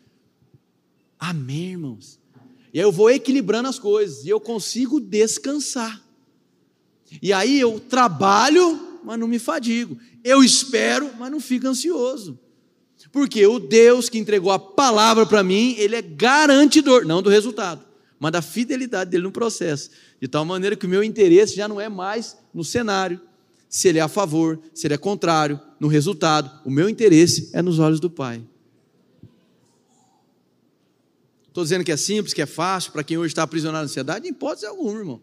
Amém, 1.18 1.72
irmãos? 1.72 2.20
E 2.72 2.78
aí 2.78 2.86
eu 2.86 2.92
vou 2.92 3.10
equilibrando 3.10 3.70
as 3.70 3.80
coisas 3.80 4.24
e 4.24 4.30
eu 4.30 4.40
consigo 4.40 5.00
descansar. 5.00 6.00
E 7.24 7.34
aí 7.34 7.60
eu 7.60 7.80
trabalho, 7.80 9.00
mas 9.04 9.18
não 9.18 9.28
me 9.28 9.40
fadigo. 9.40 9.98
Eu 10.24 10.44
espero, 10.44 11.12
mas 11.18 11.32
não 11.32 11.40
fico 11.40 11.68
ansioso. 11.68 12.40
Porque 13.12 13.46
o 13.46 13.60
Deus 13.60 14.10
que 14.10 14.20
entregou 14.20 14.52
a 14.52 14.60
palavra 14.60 15.26
para 15.26 15.44
mim, 15.44 15.76
ele 15.78 15.96
é 15.96 16.02
garantidor, 16.02 17.06
não 17.06 17.22
do 17.22 17.30
resultado, 17.30 17.84
mas 18.20 18.32
da 18.32 18.42
fidelidade 18.42 19.10
dele 19.10 19.24
no 19.24 19.32
processo. 19.32 19.90
De 20.22 20.28
tal 20.28 20.46
maneira 20.46 20.76
que 20.76 20.86
o 20.86 20.90
meu 20.90 21.04
interesse 21.04 21.56
já 21.56 21.68
não 21.68 21.80
é 21.80 21.90
mais 21.90 22.38
no 22.54 22.64
cenário, 22.64 23.20
se 23.68 23.88
ele 23.88 24.00
é 24.00 24.02
a 24.02 24.08
favor, 24.08 24.60
se 24.74 24.88
ele 24.88 24.96
é 24.96 24.98
contrário, 24.98 25.60
no 25.80 25.88
resultado. 25.88 26.52
O 26.66 26.72
meu 26.72 26.90
interesse 26.90 27.50
é 27.54 27.62
nos 27.62 27.80
olhos 27.80 28.00
do 28.00 28.10
Pai. 28.10 28.44
Estou 31.48 31.64
dizendo 31.64 31.84
que 31.84 31.92
é 31.92 31.98
simples, 31.98 32.34
que 32.34 32.42
é 32.42 32.46
fácil 32.46 32.92
para 32.92 33.04
quem 33.04 33.18
hoje 33.18 33.32
está 33.32 33.44
aprisionado 33.44 33.84
na 33.84 33.86
ansiedade? 33.86 34.28
Em 34.28 34.32
hipótese 34.32 34.66
alguma, 34.66 35.00
irmão. 35.00 35.22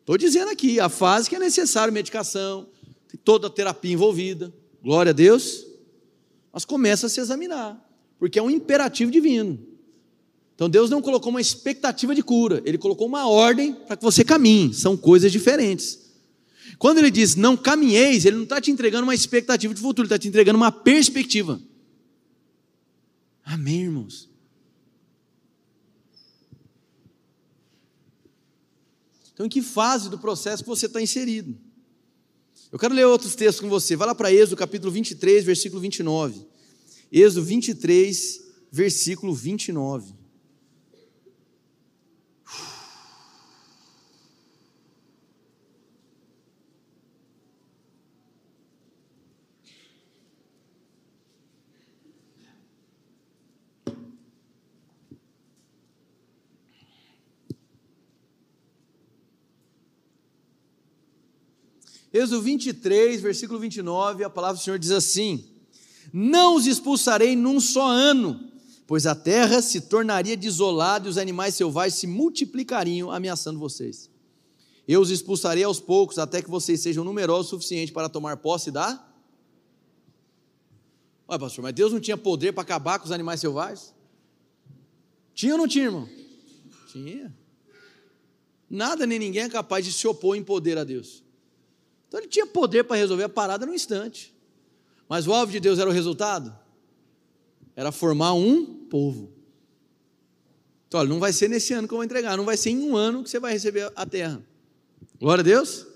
Estou 0.00 0.16
dizendo 0.16 0.50
aqui, 0.50 0.78
a 0.78 0.88
fase 0.88 1.28
que 1.28 1.36
é 1.36 1.38
necessário 1.38 1.92
medicação, 1.92 2.68
toda 3.16 3.46
a 3.46 3.50
terapia 3.50 3.92
envolvida, 3.92 4.52
glória 4.82 5.10
a 5.10 5.12
Deus, 5.12 5.66
mas 6.52 6.64
começa 6.64 7.06
a 7.06 7.08
se 7.08 7.20
examinar, 7.20 7.82
porque 8.18 8.38
é 8.38 8.42
um 8.42 8.50
imperativo 8.50 9.10
divino. 9.10 9.58
Então 10.54 10.70
Deus 10.70 10.88
não 10.88 11.02
colocou 11.02 11.30
uma 11.30 11.40
expectativa 11.40 12.14
de 12.14 12.22
cura, 12.22 12.62
Ele 12.64 12.78
colocou 12.78 13.06
uma 13.06 13.28
ordem 13.28 13.74
para 13.74 13.96
que 13.96 14.02
você 14.02 14.24
caminhe, 14.24 14.72
são 14.72 14.96
coisas 14.96 15.30
diferentes. 15.30 16.06
Quando 16.78 16.98
ele 16.98 17.10
diz 17.10 17.34
não 17.34 17.56
caminheis, 17.56 18.24
ele 18.24 18.36
não 18.36 18.42
está 18.42 18.60
te 18.60 18.70
entregando 18.70 19.04
uma 19.04 19.14
expectativa 19.14 19.72
de 19.72 19.80
futuro, 19.80 20.06
ele 20.06 20.14
está 20.14 20.18
te 20.18 20.28
entregando 20.28 20.58
uma 20.58 20.72
perspectiva. 20.72 21.60
Amém, 23.44 23.82
irmãos? 23.82 24.28
Então, 29.32 29.46
em 29.46 29.48
que 29.48 29.62
fase 29.62 30.08
do 30.08 30.18
processo 30.18 30.64
você 30.64 30.86
está 30.86 31.00
inserido? 31.00 31.56
Eu 32.76 32.78
quero 32.78 32.94
ler 32.94 33.06
outros 33.06 33.34
textos 33.34 33.62
com 33.62 33.70
você. 33.70 33.96
Vai 33.96 34.06
lá 34.06 34.14
para 34.14 34.30
Êxodo, 34.30 34.54
capítulo 34.54 34.92
23, 34.92 35.42
versículo 35.46 35.80
29. 35.80 36.46
Êxodo 37.10 37.42
23, 37.42 38.42
versículo 38.70 39.34
29. 39.34 40.12
Êxodo 62.16 62.40
23, 62.40 63.20
versículo 63.20 63.60
29, 63.60 64.24
a 64.24 64.30
palavra 64.30 64.56
do 64.56 64.62
Senhor 64.64 64.78
diz 64.78 64.90
assim: 64.90 65.44
Não 66.10 66.56
os 66.56 66.66
expulsarei 66.66 67.36
num 67.36 67.60
só 67.60 67.86
ano, 67.86 68.40
pois 68.86 69.06
a 69.06 69.14
terra 69.14 69.60
se 69.60 69.82
tornaria 69.82 70.34
desolada 70.34 71.06
e 71.06 71.10
os 71.10 71.18
animais 71.18 71.54
selvagens 71.54 72.00
se 72.00 72.06
multiplicariam, 72.06 73.10
ameaçando 73.10 73.58
vocês. 73.58 74.10
Eu 74.88 75.02
os 75.02 75.10
expulsarei 75.10 75.62
aos 75.62 75.78
poucos, 75.78 76.18
até 76.18 76.40
que 76.40 76.48
vocês 76.48 76.80
sejam 76.80 77.04
numerosos 77.04 77.48
o 77.48 77.50
suficiente 77.50 77.92
para 77.92 78.08
tomar 78.08 78.38
posse 78.38 78.70
da. 78.70 79.06
Olha, 81.28 81.38
pastor, 81.38 81.62
mas 81.64 81.74
Deus 81.74 81.92
não 81.92 82.00
tinha 82.00 82.16
poder 82.16 82.52
para 82.52 82.62
acabar 82.62 82.98
com 82.98 83.04
os 83.04 83.12
animais 83.12 83.40
selvagens? 83.40 83.94
Tinha 85.34 85.52
ou 85.52 85.58
não 85.58 85.68
tinha, 85.68 85.84
irmão? 85.84 86.08
Tinha. 86.90 87.36
Nada 88.70 89.06
nem 89.06 89.18
ninguém 89.18 89.42
é 89.42 89.48
capaz 89.50 89.84
de 89.84 89.92
se 89.92 90.08
opor 90.08 90.34
em 90.34 90.42
poder 90.42 90.78
a 90.78 90.84
Deus. 90.84 91.25
Então 92.08 92.20
ele 92.20 92.28
tinha 92.28 92.46
poder 92.46 92.84
para 92.84 92.96
resolver 92.96 93.24
a 93.24 93.28
parada 93.28 93.66
no 93.66 93.74
instante. 93.74 94.34
Mas 95.08 95.26
o 95.26 95.32
alvo 95.32 95.52
de 95.52 95.60
Deus 95.60 95.78
era 95.78 95.88
o 95.88 95.92
resultado? 95.92 96.56
Era 97.74 97.92
formar 97.92 98.32
um 98.32 98.64
povo. 98.64 99.32
Então, 100.88 101.00
olha, 101.00 101.08
não 101.08 101.18
vai 101.18 101.32
ser 101.32 101.48
nesse 101.48 101.72
ano 101.72 101.86
que 101.86 101.94
eu 101.94 101.98
vou 101.98 102.04
entregar, 102.04 102.36
não 102.36 102.44
vai 102.44 102.56
ser 102.56 102.70
em 102.70 102.78
um 102.78 102.96
ano 102.96 103.22
que 103.22 103.30
você 103.30 103.40
vai 103.40 103.52
receber 103.52 103.92
a 103.94 104.06
terra. 104.06 104.42
Glória 105.18 105.42
a 105.42 105.44
Deus. 105.44 105.86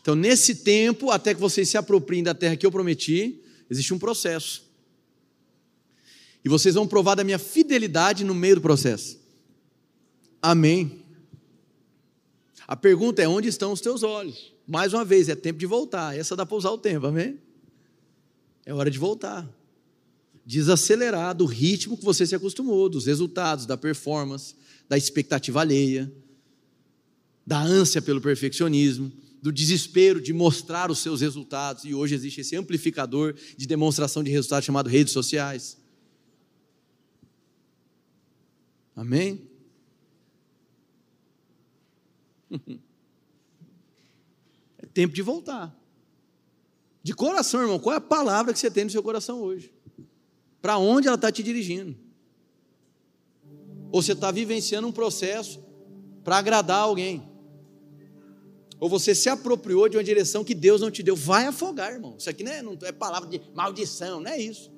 Então, 0.00 0.14
nesse 0.14 0.56
tempo, 0.56 1.10
até 1.10 1.34
que 1.34 1.40
vocês 1.40 1.68
se 1.68 1.76
apropriem 1.76 2.22
da 2.22 2.34
terra 2.34 2.56
que 2.56 2.64
eu 2.64 2.70
prometi, 2.70 3.42
existe 3.68 3.92
um 3.92 3.98
processo. 3.98 4.68
E 6.44 6.48
vocês 6.48 6.74
vão 6.74 6.86
provar 6.86 7.14
da 7.14 7.24
minha 7.24 7.38
fidelidade 7.38 8.24
no 8.24 8.34
meio 8.34 8.56
do 8.56 8.60
processo. 8.60 9.18
Amém. 10.40 11.04
A 12.66 12.76
pergunta 12.76 13.22
é: 13.22 13.28
onde 13.28 13.48
estão 13.48 13.72
os 13.72 13.80
teus 13.80 14.02
olhos? 14.02 14.52
Mais 14.68 14.92
uma 14.92 15.04
vez, 15.04 15.30
é 15.30 15.34
tempo 15.34 15.58
de 15.58 15.66
voltar. 15.66 16.16
Essa 16.16 16.36
dá 16.36 16.44
para 16.44 16.56
usar 16.56 16.70
o 16.70 16.78
tempo, 16.78 17.06
amém? 17.06 17.40
É 18.66 18.74
hora 18.74 18.90
de 18.90 18.98
voltar. 18.98 19.48
Desacelerar 20.44 21.34
do 21.34 21.46
ritmo 21.46 21.96
que 21.96 22.04
você 22.04 22.26
se 22.26 22.34
acostumou, 22.34 22.88
dos 22.88 23.06
resultados, 23.06 23.64
da 23.64 23.78
performance, 23.78 24.54
da 24.86 24.98
expectativa 24.98 25.62
alheia 25.62 26.12
da 27.48 27.62
ânsia 27.62 28.02
pelo 28.02 28.20
perfeccionismo, 28.20 29.10
do 29.40 29.50
desespero 29.50 30.20
de 30.20 30.34
mostrar 30.34 30.90
os 30.90 30.98
seus 30.98 31.22
resultados, 31.22 31.86
e 31.86 31.94
hoje 31.94 32.14
existe 32.14 32.42
esse 32.42 32.54
amplificador 32.54 33.34
de 33.56 33.66
demonstração 33.66 34.22
de 34.22 34.30
resultados 34.30 34.66
chamado 34.66 34.86
redes 34.90 35.14
sociais. 35.14 35.78
Amém? 38.94 39.48
Tempo 44.98 45.14
de 45.14 45.22
voltar. 45.22 45.72
De 47.04 47.14
coração, 47.14 47.60
irmão, 47.60 47.78
qual 47.78 47.94
é 47.94 47.98
a 47.98 48.00
palavra 48.00 48.52
que 48.52 48.58
você 48.58 48.68
tem 48.68 48.82
no 48.82 48.90
seu 48.90 49.00
coração 49.00 49.40
hoje? 49.40 49.72
Para 50.60 50.76
onde 50.76 51.06
ela 51.06 51.14
está 51.14 51.30
te 51.30 51.40
dirigindo? 51.40 51.96
Ou 53.92 54.02
você 54.02 54.10
está 54.10 54.32
vivenciando 54.32 54.88
um 54.88 54.90
processo 54.90 55.64
para 56.24 56.38
agradar 56.38 56.80
alguém? 56.80 57.22
ou 58.80 58.88
você 58.88 59.14
se 59.14 59.28
apropriou 59.28 59.88
de 59.88 59.96
uma 59.96 60.02
direção 60.02 60.42
que 60.42 60.54
Deus 60.54 60.80
não 60.80 60.90
te 60.90 61.00
deu, 61.00 61.14
vai 61.14 61.46
afogar, 61.46 61.92
irmão. 61.92 62.16
Isso 62.18 62.28
aqui 62.28 62.42
não 62.42 62.50
é, 62.50 62.60
não 62.60 62.76
é 62.82 62.90
palavra 62.90 63.28
de 63.28 63.40
maldição, 63.54 64.20
não 64.20 64.30
é 64.32 64.40
isso. 64.40 64.72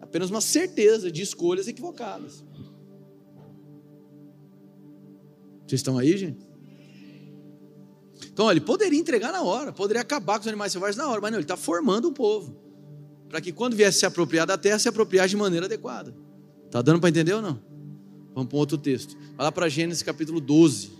É 0.00 0.04
apenas 0.04 0.30
uma 0.30 0.40
certeza 0.40 1.10
de 1.10 1.20
escolhas 1.20 1.66
equivocadas. 1.66 2.44
Vocês 5.66 5.80
estão 5.80 5.98
aí, 5.98 6.16
gente? 6.16 6.49
Então, 8.32 8.50
ele 8.50 8.60
poderia 8.60 8.98
entregar 8.98 9.32
na 9.32 9.42
hora, 9.42 9.72
poderia 9.72 10.02
acabar 10.02 10.34
com 10.38 10.42
os 10.42 10.48
animais 10.48 10.72
selvagens 10.72 10.96
na 10.96 11.08
hora, 11.08 11.20
mas 11.20 11.30
não, 11.30 11.38
ele 11.38 11.44
está 11.44 11.56
formando 11.56 12.08
o 12.08 12.12
povo. 12.12 12.56
Para 13.28 13.40
que 13.40 13.52
quando 13.52 13.76
viesse 13.76 14.00
se 14.00 14.06
apropriar 14.06 14.46
da 14.46 14.58
terra, 14.58 14.78
se 14.78 14.88
apropriar 14.88 15.28
de 15.28 15.36
maneira 15.36 15.66
adequada. 15.66 16.14
Está 16.66 16.82
dando 16.82 17.00
para 17.00 17.08
entender 17.10 17.34
ou 17.34 17.42
não? 17.42 17.60
Vamos 18.34 18.48
para 18.48 18.56
um 18.56 18.60
outro 18.60 18.78
texto. 18.78 19.16
Vai 19.36 19.44
lá 19.44 19.52
para 19.52 19.68
Gênesis 19.68 20.02
capítulo 20.02 20.40
12. 20.40 20.90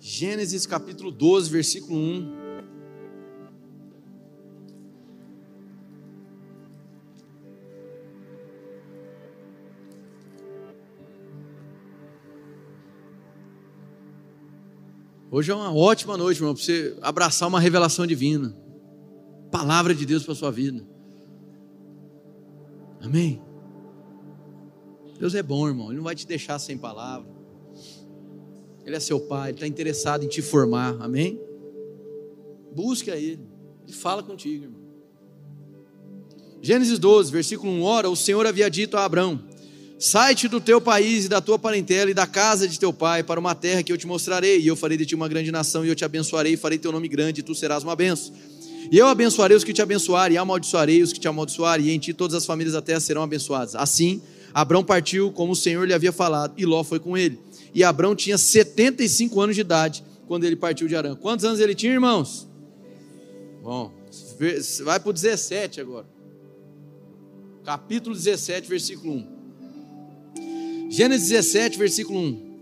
Gênesis 0.00 0.66
capítulo 0.66 1.10
12, 1.10 1.50
versículo 1.50 1.98
1. 1.98 2.41
Hoje 15.34 15.50
é 15.50 15.54
uma 15.54 15.74
ótima 15.74 16.14
noite, 16.14 16.36
irmão, 16.36 16.52
para 16.52 16.62
você 16.62 16.94
abraçar 17.00 17.48
uma 17.48 17.58
revelação 17.58 18.06
divina. 18.06 18.54
Palavra 19.50 19.94
de 19.94 20.04
Deus 20.04 20.24
para 20.24 20.32
a 20.32 20.36
sua 20.36 20.50
vida. 20.50 20.86
Amém? 23.00 23.40
Deus 25.18 25.34
é 25.34 25.42
bom, 25.42 25.66
irmão. 25.66 25.86
Ele 25.86 25.96
não 25.96 26.04
vai 26.04 26.14
te 26.14 26.26
deixar 26.26 26.58
sem 26.58 26.76
palavra. 26.76 27.26
Ele 28.84 28.94
é 28.94 29.00
seu 29.00 29.20
pai, 29.20 29.48
ele 29.48 29.56
está 29.56 29.66
interessado 29.66 30.22
em 30.22 30.28
te 30.28 30.42
formar, 30.42 30.98
amém? 31.00 31.40
Busque 32.76 33.10
a 33.10 33.16
Ele, 33.16 33.48
Ele 33.84 33.92
fala 33.94 34.22
contigo, 34.22 34.64
irmão. 34.64 34.82
Gênesis 36.60 36.98
12, 36.98 37.32
versículo 37.32 37.72
1: 37.72 37.82
Ora, 37.82 38.10
o 38.10 38.16
Senhor 38.16 38.46
havia 38.46 38.68
dito 38.68 38.98
a 38.98 39.04
Abraão: 39.06 39.42
Sai-te 40.02 40.48
do 40.48 40.60
teu 40.60 40.80
país 40.80 41.26
e 41.26 41.28
da 41.28 41.40
tua 41.40 41.56
parentela 41.56 42.10
e 42.10 42.14
da 42.14 42.26
casa 42.26 42.66
de 42.66 42.76
teu 42.76 42.92
pai 42.92 43.22
para 43.22 43.38
uma 43.38 43.54
terra 43.54 43.84
que 43.84 43.92
eu 43.92 43.96
te 43.96 44.04
mostrarei, 44.04 44.58
e 44.58 44.66
eu 44.66 44.74
farei 44.74 44.98
de 44.98 45.06
ti 45.06 45.14
uma 45.14 45.28
grande 45.28 45.52
nação, 45.52 45.84
e 45.84 45.88
eu 45.88 45.94
te 45.94 46.04
abençoarei, 46.04 46.54
e 46.54 46.56
farei 46.56 46.76
teu 46.76 46.90
nome 46.90 47.06
grande, 47.06 47.38
e 47.38 47.42
tu 47.44 47.54
serás 47.54 47.84
uma 47.84 47.94
benção. 47.94 48.34
E 48.90 48.98
eu 48.98 49.06
abençoarei 49.06 49.56
os 49.56 49.62
que 49.62 49.72
te 49.72 49.80
abençoarem, 49.80 50.34
e 50.34 50.38
amaldiçoarei 50.38 51.04
os 51.04 51.12
que 51.12 51.20
te 51.20 51.28
amaldiçoarem, 51.28 51.86
e 51.86 51.90
em 51.92 52.00
ti 52.00 52.12
todas 52.12 52.34
as 52.34 52.44
famílias 52.44 52.72
da 52.72 52.82
terra 52.82 52.98
serão 52.98 53.22
abençoadas. 53.22 53.76
Assim, 53.76 54.20
Abraão 54.52 54.82
partiu 54.82 55.30
como 55.30 55.52
o 55.52 55.56
Senhor 55.56 55.86
lhe 55.86 55.94
havia 55.94 56.10
falado, 56.10 56.54
e 56.56 56.66
Ló 56.66 56.82
foi 56.82 56.98
com 56.98 57.16
ele. 57.16 57.38
E 57.72 57.84
Abraão 57.84 58.16
tinha 58.16 58.36
75 58.36 59.40
anos 59.40 59.54
de 59.54 59.60
idade 59.60 60.02
quando 60.26 60.42
ele 60.42 60.56
partiu 60.56 60.88
de 60.88 60.96
Arã. 60.96 61.14
Quantos 61.14 61.44
anos 61.44 61.60
ele 61.60 61.76
tinha, 61.76 61.92
irmãos? 61.92 62.48
Bom, 63.62 63.92
vai 64.82 64.98
para 64.98 65.10
o 65.10 65.12
17 65.12 65.80
agora. 65.80 66.06
Capítulo 67.64 68.16
17, 68.16 68.68
versículo 68.68 69.14
1. 69.14 69.31
Gênesis 70.92 71.28
17, 71.28 71.78
versículo 71.78 72.20
1. 72.20 72.52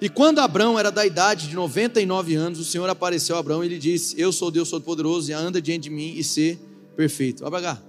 E 0.00 0.08
quando 0.08 0.40
Abraão 0.40 0.78
era 0.78 0.90
da 0.90 1.06
idade 1.06 1.48
de 1.48 1.54
99 1.54 2.34
anos, 2.34 2.58
o 2.58 2.64
Senhor 2.64 2.88
apareceu 2.88 3.36
a 3.36 3.38
Abraão 3.38 3.64
e 3.64 3.68
lhe 3.68 3.78
disse: 3.78 4.20
Eu 4.20 4.32
sou 4.32 4.50
Deus 4.50 4.70
Todo-Poderoso, 4.70 5.30
e 5.30 5.34
anda 5.34 5.60
diante 5.60 5.84
de 5.84 5.90
mim 5.90 6.14
e 6.16 6.22
ser 6.22 6.58
perfeito. 6.96 7.42
Para 7.42 7.62
cá. 7.62 7.82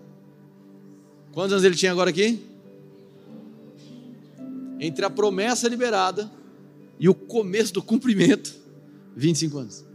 Quantos 1.31 1.53
anos 1.53 1.65
ele 1.65 1.75
tinha 1.75 1.91
agora 1.91 2.09
aqui? 2.09 2.53
entre 4.83 5.05
a 5.05 5.09
promessa 5.09 5.69
liberada 5.69 6.29
e 6.99 7.07
o 7.07 7.15
começo 7.15 7.73
do 7.73 7.81
cumprimento, 7.81 8.53
25 9.15 9.57
anos. 9.57 9.85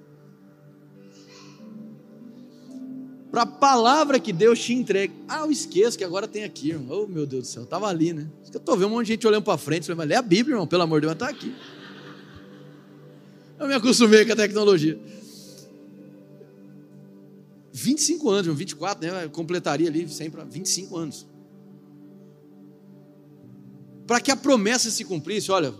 Para 3.30 3.42
a 3.42 3.46
palavra 3.46 4.18
que 4.18 4.32
Deus 4.32 4.58
te 4.58 4.72
entrega. 4.72 5.12
Ah, 5.28 5.40
eu 5.40 5.50
esqueço 5.50 5.98
que 5.98 6.04
agora 6.04 6.26
tem 6.26 6.44
aqui, 6.44 6.70
irmão. 6.70 7.04
Oh, 7.04 7.06
meu 7.06 7.26
Deus 7.26 7.42
do 7.42 7.46
céu, 7.46 7.62
estava 7.64 7.86
ali, 7.86 8.12
né? 8.12 8.26
Eu 8.52 8.58
estou 8.58 8.76
vendo 8.76 8.88
um 8.88 8.90
monte 8.92 9.06
de 9.06 9.12
gente 9.12 9.26
olhando 9.26 9.42
para 9.42 9.58
frente. 9.58 9.86
Falei, 9.86 9.96
mas 9.96 10.08
lê 10.08 10.14
a 10.14 10.22
Bíblia, 10.22 10.54
irmão, 10.54 10.66
pelo 10.66 10.82
amor 10.82 11.00
de 11.00 11.06
Deus, 11.06 11.12
está 11.12 11.28
aqui. 11.28 11.54
Eu 13.58 13.66
me 13.66 13.74
acostumei 13.74 14.24
com 14.24 14.32
a 14.32 14.36
tecnologia. 14.36 14.98
25 17.72 18.30
anos, 18.30 18.56
24, 18.56 19.06
né? 19.06 19.24
Eu 19.24 19.30
completaria 19.30 19.88
ali 19.88 20.08
sempre 20.08 20.42
25 20.44 20.96
anos 20.96 21.26
para 24.08 24.22
que 24.22 24.30
a 24.30 24.36
promessa 24.36 24.90
se 24.90 25.04
cumprisse, 25.04 25.52
olha, 25.52 25.74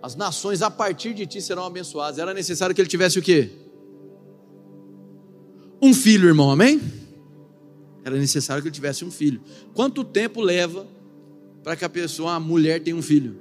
as 0.00 0.14
nações 0.14 0.62
a 0.62 0.70
partir 0.70 1.12
de 1.12 1.26
ti 1.26 1.42
serão 1.42 1.64
abençoadas. 1.64 2.20
Era 2.20 2.32
necessário 2.32 2.72
que 2.72 2.80
ele 2.80 2.88
tivesse 2.88 3.18
o 3.18 3.22
quê? 3.22 3.50
Um 5.84 5.92
filho, 5.92 6.28
irmão, 6.28 6.50
amém? 6.50 6.80
Era 8.02 8.16
necessário 8.16 8.62
que 8.62 8.68
ele 8.68 8.74
tivesse 8.74 9.04
um 9.04 9.10
filho. 9.10 9.42
Quanto 9.74 10.02
tempo 10.02 10.40
leva 10.40 10.86
para 11.62 11.76
que 11.76 11.84
a 11.84 11.90
pessoa, 11.90 12.32
a 12.32 12.40
mulher, 12.40 12.82
tenha 12.82 12.96
um 12.96 13.02
filho? 13.02 13.38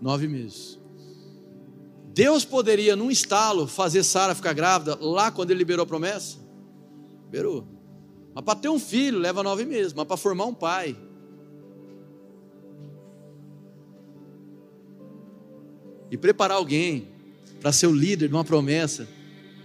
Nove 0.00 0.26
meses. 0.26 0.80
Deus 2.14 2.46
poderia, 2.46 2.96
num 2.96 3.10
estalo, 3.10 3.66
fazer 3.66 4.02
Sara 4.02 4.34
ficar 4.34 4.54
grávida 4.54 4.96
lá 4.98 5.30
quando 5.30 5.50
ele 5.50 5.58
liberou 5.58 5.82
a 5.82 5.86
promessa? 5.86 6.38
Liberou. 7.26 7.66
Mas 8.34 8.42
para 8.42 8.58
ter 8.58 8.70
um 8.70 8.78
filho 8.78 9.18
leva 9.18 9.42
nove 9.42 9.66
meses, 9.66 9.92
mas 9.92 10.06
para 10.06 10.16
formar 10.16 10.46
um 10.46 10.54
pai. 10.54 10.96
E 16.10 16.16
preparar 16.16 16.56
alguém 16.56 17.08
para 17.60 17.72
ser 17.72 17.88
o 17.88 17.92
líder 17.92 18.28
de 18.28 18.34
uma 18.34 18.42
promessa 18.42 19.06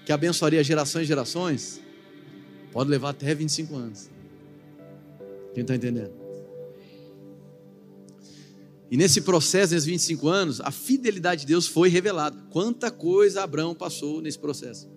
que 0.08 0.14
abençoaria 0.14 0.64
gerações 0.64 1.04
e 1.04 1.06
gerações, 1.06 1.82
pode 2.72 2.90
levar 2.90 3.10
até 3.10 3.36
25 3.36 3.76
anos. 3.76 4.10
Quem 5.54 5.64
está 5.64 5.76
entendendo? 5.76 6.14
E 8.90 8.96
nesse 8.96 9.20
processo, 9.20 9.74
nesses 9.74 9.86
25 9.86 10.30
anos, 10.30 10.62
a 10.62 10.72
fidelidade 10.72 11.42
de 11.42 11.48
Deus 11.48 11.68
foi 11.68 11.90
revelada. 11.90 12.42
Quanta 12.52 12.90
coisa 12.90 13.44
Abraão 13.44 13.76
passou 13.76 14.22
nesse 14.22 14.40
processo. 14.40 14.90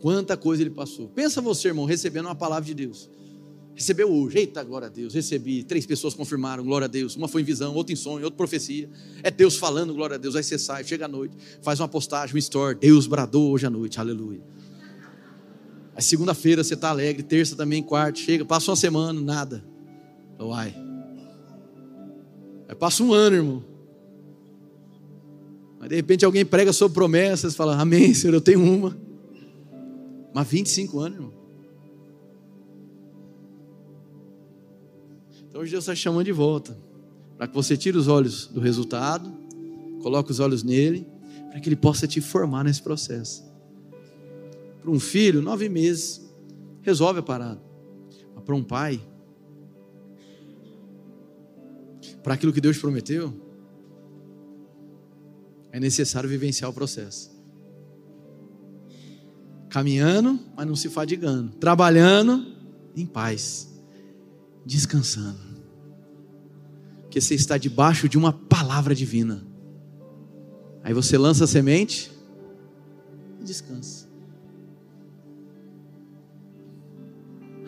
Quanta 0.00 0.34
coisa 0.34 0.62
ele 0.62 0.70
passou. 0.70 1.10
Pensa 1.10 1.42
você, 1.42 1.68
irmão, 1.68 1.84
recebendo 1.84 2.24
uma 2.24 2.34
palavra 2.34 2.64
de 2.64 2.72
Deus. 2.72 3.10
Recebeu 3.74 4.12
hoje, 4.12 4.38
eita, 4.38 4.62
glória 4.62 4.86
a 4.86 4.90
Deus, 4.90 5.14
recebi. 5.14 5.62
Três 5.62 5.86
pessoas 5.86 6.12
confirmaram, 6.12 6.62
glória 6.62 6.84
a 6.84 6.88
Deus. 6.88 7.16
Uma 7.16 7.26
foi 7.26 7.40
em 7.40 7.44
visão, 7.44 7.74
outra 7.74 7.92
em 7.92 7.96
sonho, 7.96 8.24
outra 8.24 8.36
profecia. 8.36 8.88
É 9.22 9.30
Deus 9.30 9.56
falando, 9.56 9.94
glória 9.94 10.16
a 10.16 10.18
Deus. 10.18 10.36
Aí 10.36 10.42
você 10.42 10.58
sai, 10.58 10.84
chega 10.84 11.06
à 11.06 11.08
noite, 11.08 11.34
faz 11.62 11.80
uma 11.80 11.88
postagem, 11.88 12.34
um 12.34 12.38
story. 12.38 12.78
Deus 12.78 13.06
bradou 13.06 13.50
hoje 13.50 13.66
à 13.66 13.70
noite, 13.70 13.98
aleluia. 13.98 14.42
Aí 15.94 16.02
segunda-feira 16.02 16.62
você 16.62 16.74
está 16.74 16.90
alegre, 16.90 17.22
terça 17.22 17.56
também, 17.56 17.82
quarta, 17.82 18.18
chega, 18.18 18.44
passa 18.44 18.70
uma 18.70 18.76
semana, 18.76 19.18
nada. 19.20 19.64
Uai. 20.38 20.74
Aí 22.68 22.74
passa 22.74 23.02
um 23.02 23.12
ano, 23.12 23.36
irmão. 23.36 23.64
Mas 25.78 25.88
de 25.88 25.96
repente 25.96 26.24
alguém 26.24 26.44
prega 26.44 26.72
sobre 26.72 26.94
promessas, 26.94 27.56
fala, 27.56 27.80
amém, 27.80 28.12
Senhor, 28.14 28.34
eu 28.34 28.40
tenho 28.40 28.62
uma. 28.62 28.96
Mas 30.34 30.46
25 30.48 31.00
anos, 31.00 31.18
irmão. 31.18 31.41
Então 35.52 35.60
hoje 35.60 35.72
Deus 35.72 35.84
está 35.84 35.94
chamando 35.94 36.24
de 36.24 36.32
volta. 36.32 36.74
Para 37.36 37.46
que 37.46 37.54
você 37.54 37.76
tire 37.76 37.98
os 37.98 38.08
olhos 38.08 38.46
do 38.46 38.58
resultado, 38.58 39.30
coloque 40.00 40.30
os 40.30 40.40
olhos 40.40 40.62
nele, 40.62 41.06
para 41.50 41.60
que 41.60 41.68
ele 41.68 41.76
possa 41.76 42.08
te 42.08 42.22
formar 42.22 42.64
nesse 42.64 42.80
processo. 42.80 43.44
Para 44.80 44.90
um 44.90 44.98
filho, 44.98 45.42
nove 45.42 45.68
meses, 45.68 46.26
resolve 46.80 47.20
a 47.20 47.22
parada. 47.22 47.60
Mas 48.34 48.42
para 48.42 48.54
um 48.54 48.64
pai, 48.64 48.98
para 52.22 52.32
aquilo 52.32 52.50
que 52.50 52.60
Deus 52.60 52.78
prometeu, 52.78 53.34
é 55.70 55.78
necessário 55.78 56.30
vivenciar 56.30 56.70
o 56.70 56.72
processo. 56.72 57.30
Caminhando, 59.68 60.40
mas 60.56 60.66
não 60.66 60.76
se 60.76 60.88
fadigando. 60.88 61.52
Trabalhando 61.56 62.56
em 62.96 63.04
paz. 63.04 63.71
Descansando. 64.64 65.52
Porque 67.02 67.20
você 67.20 67.34
está 67.34 67.58
debaixo 67.58 68.08
de 68.08 68.16
uma 68.16 68.32
palavra 68.32 68.94
divina. 68.94 69.44
Aí 70.82 70.94
você 70.94 71.16
lança 71.18 71.44
a 71.44 71.46
semente 71.46 72.10
e 73.40 73.44
descansa. 73.44 74.08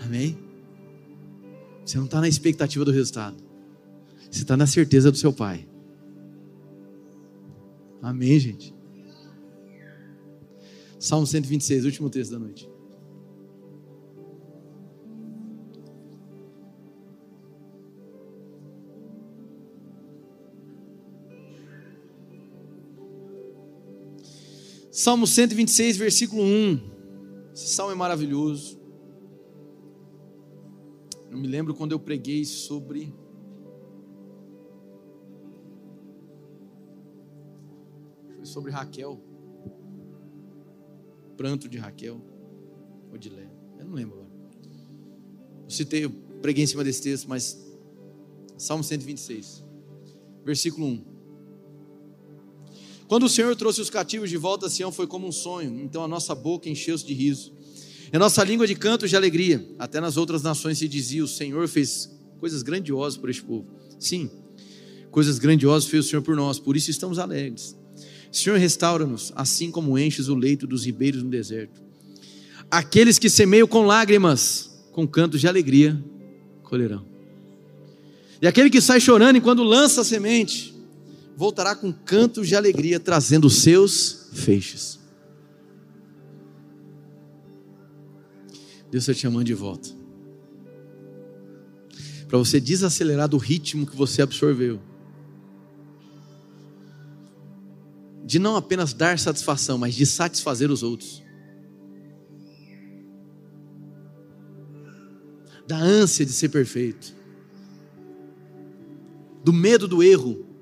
Amém? 0.05 0.39
Você 1.85 1.99
não 1.99 2.07
está 2.07 2.21
na 2.21 2.29
expectativa 2.29 2.85
do 2.85 2.91
resultado. 2.91 3.37
Você 4.31 4.43
está 4.43 4.57
na 4.57 4.67
certeza 4.67 5.11
do 5.11 5.17
seu 5.17 5.33
Pai. 5.33 5.69
Amém, 8.03 8.39
gente? 8.39 8.75
Salmo 10.99 11.27
126, 11.27 11.85
último 11.85 12.11
texto 12.11 12.33
da 12.33 12.39
noite. 12.39 12.69
Salmo 24.95 25.27
126, 25.27 25.97
versículo 25.97 26.41
1. 26.41 26.81
Esse 27.53 27.67
salmo 27.67 27.91
é 27.91 27.97
maravilhoso. 27.97 28.81
Eu 31.29 31.37
me 31.37 31.49
lembro 31.49 31.75
quando 31.75 31.91
eu 31.91 31.99
preguei 31.99 32.45
sobre 32.45 33.13
Foi 38.37 38.47
sobre 38.47 38.71
Raquel. 38.71 39.21
Pranto 41.37 41.69
de 41.69 41.77
Raquel 41.77 42.21
ou 43.11 43.19
de 43.19 43.31
Lé. 43.31 43.51
Eu 43.81 43.87
não 43.87 43.95
lembro 43.95 44.21
agora. 44.21 44.31
Eu 45.65 45.71
citei, 45.71 46.05
eu 46.05 46.11
preguei 46.41 46.63
em 46.63 46.69
cima 46.69 46.85
desse 46.85 47.03
texto, 47.03 47.29
mas 47.29 47.61
Salmo 48.57 48.85
126, 48.85 49.65
versículo 50.45 50.87
1. 50.87 51.14
Quando 53.07 53.25
o 53.25 53.29
Senhor 53.29 53.55
trouxe 53.55 53.81
os 53.81 53.91
cativos 53.91 54.31
de 54.31 54.37
volta 54.37 54.67
a 54.67 54.71
Sião, 54.71 54.91
foi 54.91 55.07
como 55.07 55.27
um 55.27 55.33
sonho. 55.33 55.81
Então 55.83 56.03
a 56.03 56.09
nossa 56.09 56.35
boca 56.35 56.69
encheu-se 56.69 57.05
de 57.05 57.13
riso 57.13 57.53
e 58.13 58.17
a 58.17 58.19
nossa 58.19 58.45
língua 58.45 58.65
de 58.65 58.77
canto 58.77 59.09
de 59.09 59.17
alegria. 59.17 59.67
Até 59.77 60.01
nas 60.01 60.17
outras 60.17 60.41
nações 60.41 60.79
se 60.79 60.87
dizia: 60.87 61.25
O 61.25 61.29
Senhor 61.29 61.67
fez 61.67 62.11
coisas 62.39 62.63
grandiosas 62.63 63.19
por 63.19 63.29
este 63.29 63.43
povo. 63.43 63.67
Sim, 63.99 64.31
coisas 65.11 65.39
grandiosas 65.39 65.89
fez 65.89 66.07
o 66.07 66.09
Senhor 66.09 66.23
por 66.23 66.37
nós, 66.37 66.59
por 66.59 66.77
isso 66.77 66.91
estamos 66.91 67.19
alegres. 67.19 67.77
Senhor, 68.31 68.59
restaura-nos, 68.59 69.33
assim 69.37 69.71
como 69.71 69.99
enches 69.99 70.29
o 70.29 70.35
leito 70.35 70.67
dos 70.67 70.85
ribeiros 70.85 71.23
no 71.23 71.31
deserto. 71.31 71.83
Aqueles 72.71 73.19
que 73.19 73.31
semeiam 73.31 73.67
com 73.67 73.87
lágrimas, 73.87 74.71
com 74.91 75.07
cantos 75.07 75.41
de 75.41 75.47
alegria, 75.47 76.03
colherão. 76.63 77.05
E 78.43 78.47
aquele 78.47 78.69
que 78.69 78.81
sai 78.81 79.01
chorando 79.01 79.37
enquanto 79.37 79.63
lança 79.63 80.01
a 80.01 80.05
semente, 80.05 80.74
voltará 81.37 81.75
com 81.75 81.93
cantos 81.93 82.49
de 82.49 82.57
alegria, 82.57 83.01
trazendo 83.01 83.51
seus 83.51 84.29
feixes. 84.33 84.99
Deus 88.91 89.03
está 89.03 89.13
te 89.13 89.21
chamando 89.21 89.45
de 89.45 89.55
volta. 89.55 89.89
Para 92.29 92.39
você 92.39 92.61
desacelerar 92.61 93.29
do 93.29 93.39
ritmo 93.39 93.87
que 93.87 93.97
você 93.97 94.23
absorveu. 94.23 94.81
De 98.25 98.39
não 98.39 98.57
apenas 98.57 98.95
dar 98.95 99.19
satisfação, 99.19 99.77
mas 99.77 99.95
de 99.95 100.07
satisfazer 100.07 100.71
os 100.71 100.83
outros. 100.83 101.23
Da 105.67 105.77
ânsia 105.77 106.25
de 106.25 106.33
ser 106.33 106.51
perfeito. 106.51 107.15
Do 109.43 109.53
medo 109.53 109.89
do 109.89 110.03
erro. 110.03 110.54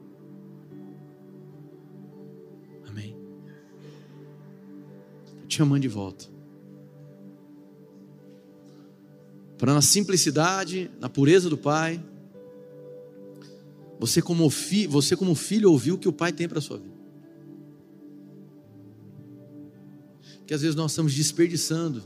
Te 5.53 5.59
chamando 5.59 5.83
de 5.83 5.89
volta. 5.89 6.33
para 9.59 9.75
na 9.75 9.81
simplicidade, 9.81 10.91
na 10.99 11.09
pureza 11.09 11.49
do 11.49 11.57
Pai, 11.57 12.05
você 13.97 14.21
como, 14.21 14.51
fi, 14.51 14.89
você 14.89 15.17
como 15.17 15.37
filho 15.37 15.71
ouviu 15.71 15.95
o 15.95 15.99
que 15.99 16.09
o 16.09 16.13
Pai 16.13 16.33
tem 16.33 16.49
para 16.49 16.59
a 16.59 16.61
sua 16.61 16.79
vida. 16.79 16.97
Porque 20.39 20.53
às 20.53 20.63
vezes 20.63 20.75
nós 20.75 20.91
estamos 20.91 21.15
desperdiçando 21.15 22.03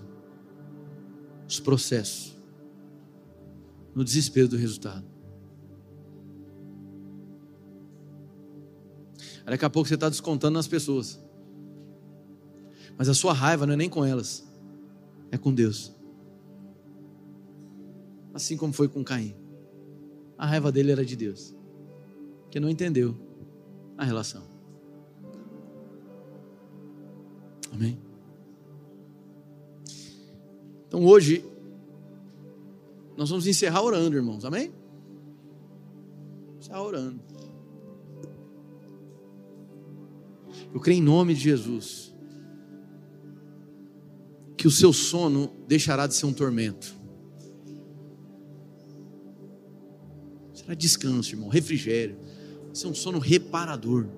os 1.49 1.59
processos 1.59 2.37
no 3.95 4.05
desespero 4.05 4.49
do 4.49 4.59
resultado. 4.59 5.07
Daqui 9.47 9.65
a 9.65 9.71
pouco 9.71 9.89
você 9.89 9.95
está 9.95 10.11
descontando 10.11 10.59
nas 10.59 10.69
pessoas. 10.69 11.26
Mas 12.97 13.09
a 13.09 13.15
sua 13.15 13.33
raiva 13.33 13.67
não 13.67 13.75
é 13.75 13.77
nem 13.77 13.89
com 13.89 14.05
elas, 14.05 14.45
é 15.31 15.37
com 15.37 15.53
Deus 15.53 15.97
assim 18.37 18.55
como 18.55 18.73
foi 18.73 18.87
com 18.87 19.03
Caim. 19.03 19.35
A 20.37 20.47
raiva 20.47 20.71
dele 20.71 20.93
era 20.93 21.05
de 21.05 21.17
Deus, 21.17 21.55
que 22.51 22.61
não 22.61 22.69
entendeu 22.69 23.17
a 23.97 24.05
relação. 24.05 24.43
Amém? 27.73 27.99
Então 30.87 31.05
hoje, 31.05 31.45
nós 33.17 33.31
vamos 33.31 33.47
encerrar 33.47 33.83
orando, 33.83 34.15
irmãos, 34.15 34.45
amém? 34.45 34.71
Encerrar 36.59 36.83
orando. 36.83 37.21
Eu 40.75 40.81
creio 40.81 40.99
em 40.99 41.03
nome 41.03 41.33
de 41.33 41.41
Jesus, 41.41 42.15
que 44.67 44.69
o 44.69 44.71
seu 44.73 44.93
sono 44.93 45.53
deixará 45.69 46.09
de 46.09 46.15
ser 46.17 46.27
um 46.27 46.33
tormento 46.33 46.93
Será 50.53 50.75
descanso, 50.75 51.33
irmão, 51.33 51.49
refrigério. 51.49 52.17
É 52.83 52.87
um 52.89 52.95
sono 52.95 53.21
reparador. 53.21 54.09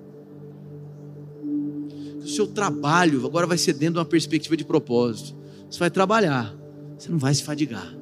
O 2.22 2.26
seu 2.26 2.46
trabalho 2.46 3.26
agora 3.26 3.46
vai 3.46 3.58
ser 3.58 3.74
dentro 3.74 3.94
de 3.94 3.98
uma 3.98 4.04
perspectiva 4.06 4.56
de 4.56 4.64
propósito. 4.64 5.36
Você 5.68 5.78
vai 5.78 5.90
trabalhar, 5.90 6.56
você 6.96 7.10
não 7.10 7.18
vai 7.18 7.34
se 7.34 7.42
fadigar. 7.42 7.94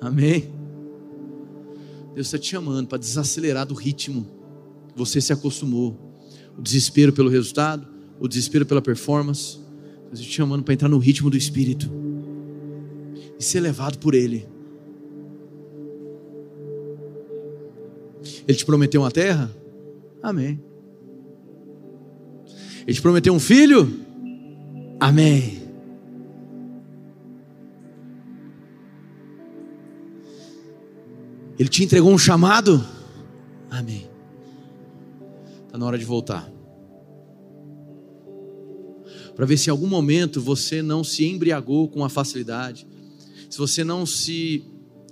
Amém? 0.00 0.50
Deus 2.14 2.28
está 2.28 2.38
te 2.38 2.48
chamando 2.48 2.88
para 2.88 2.96
desacelerar 2.96 3.66
do 3.66 3.74
ritmo 3.74 4.26
você 4.94 5.20
se 5.20 5.30
acostumou. 5.30 6.14
O 6.56 6.62
desespero 6.62 7.12
pelo 7.12 7.28
resultado, 7.28 7.86
o 8.18 8.26
desespero 8.26 8.64
pela 8.64 8.80
performance. 8.80 9.65
Deus 10.06 10.20
te 10.20 10.32
chamando 10.32 10.62
para 10.62 10.74
entrar 10.74 10.88
no 10.88 10.98
ritmo 10.98 11.28
do 11.28 11.36
Espírito 11.36 11.90
e 13.38 13.44
ser 13.44 13.60
levado 13.60 13.98
por 13.98 14.14
Ele. 14.14 14.46
Ele 18.46 18.56
te 18.56 18.64
prometeu 18.64 19.02
uma 19.02 19.10
terra? 19.10 19.50
Amém. 20.22 20.60
Ele 22.86 22.94
te 22.94 23.02
prometeu 23.02 23.34
um 23.34 23.40
filho? 23.40 24.00
Amém. 25.00 25.66
Ele 31.58 31.68
te 31.68 31.82
entregou 31.82 32.12
um 32.12 32.18
chamado? 32.18 32.84
Amém. 33.70 34.08
Está 35.66 35.78
na 35.78 35.86
hora 35.86 35.98
de 35.98 36.04
voltar. 36.04 36.55
Para 39.36 39.44
ver 39.44 39.58
se 39.58 39.68
em 39.68 39.70
algum 39.70 39.86
momento 39.86 40.40
você 40.40 40.80
não 40.80 41.04
se 41.04 41.26
embriagou 41.26 41.88
com 41.88 42.00
uma 42.00 42.08
facilidade, 42.08 42.88
se 43.50 43.58
você 43.58 43.84
não 43.84 44.06
se 44.06 44.64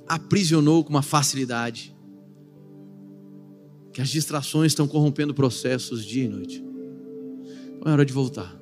aprisionou 0.08 0.82
com 0.82 0.88
uma 0.88 1.02
facilidade, 1.02 1.94
que 3.92 4.00
as 4.00 4.08
distrações 4.08 4.72
estão 4.72 4.88
corrompendo 4.88 5.34
processos 5.34 6.04
dia 6.04 6.24
e 6.24 6.28
noite. 6.28 6.64
Então 7.76 7.90
é 7.90 7.92
hora 7.92 8.04
de 8.04 8.14
voltar. 8.14 8.58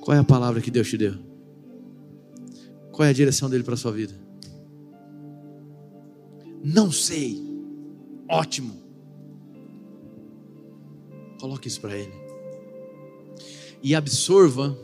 Qual 0.00 0.16
é 0.16 0.20
a 0.20 0.24
palavra 0.24 0.60
que 0.60 0.70
Deus 0.70 0.88
te 0.88 0.96
deu? 0.96 1.14
Qual 2.92 3.04
é 3.04 3.10
a 3.10 3.12
direção 3.12 3.50
dele 3.50 3.64
para 3.64 3.74
a 3.74 3.76
sua 3.76 3.90
vida? 3.90 4.14
Não 6.62 6.92
sei. 6.92 7.42
Ótimo. 8.28 8.80
Coloque 11.40 11.66
isso 11.66 11.80
para 11.80 11.98
ele. 11.98 12.21
E 13.82 13.94
absorva 13.94 14.76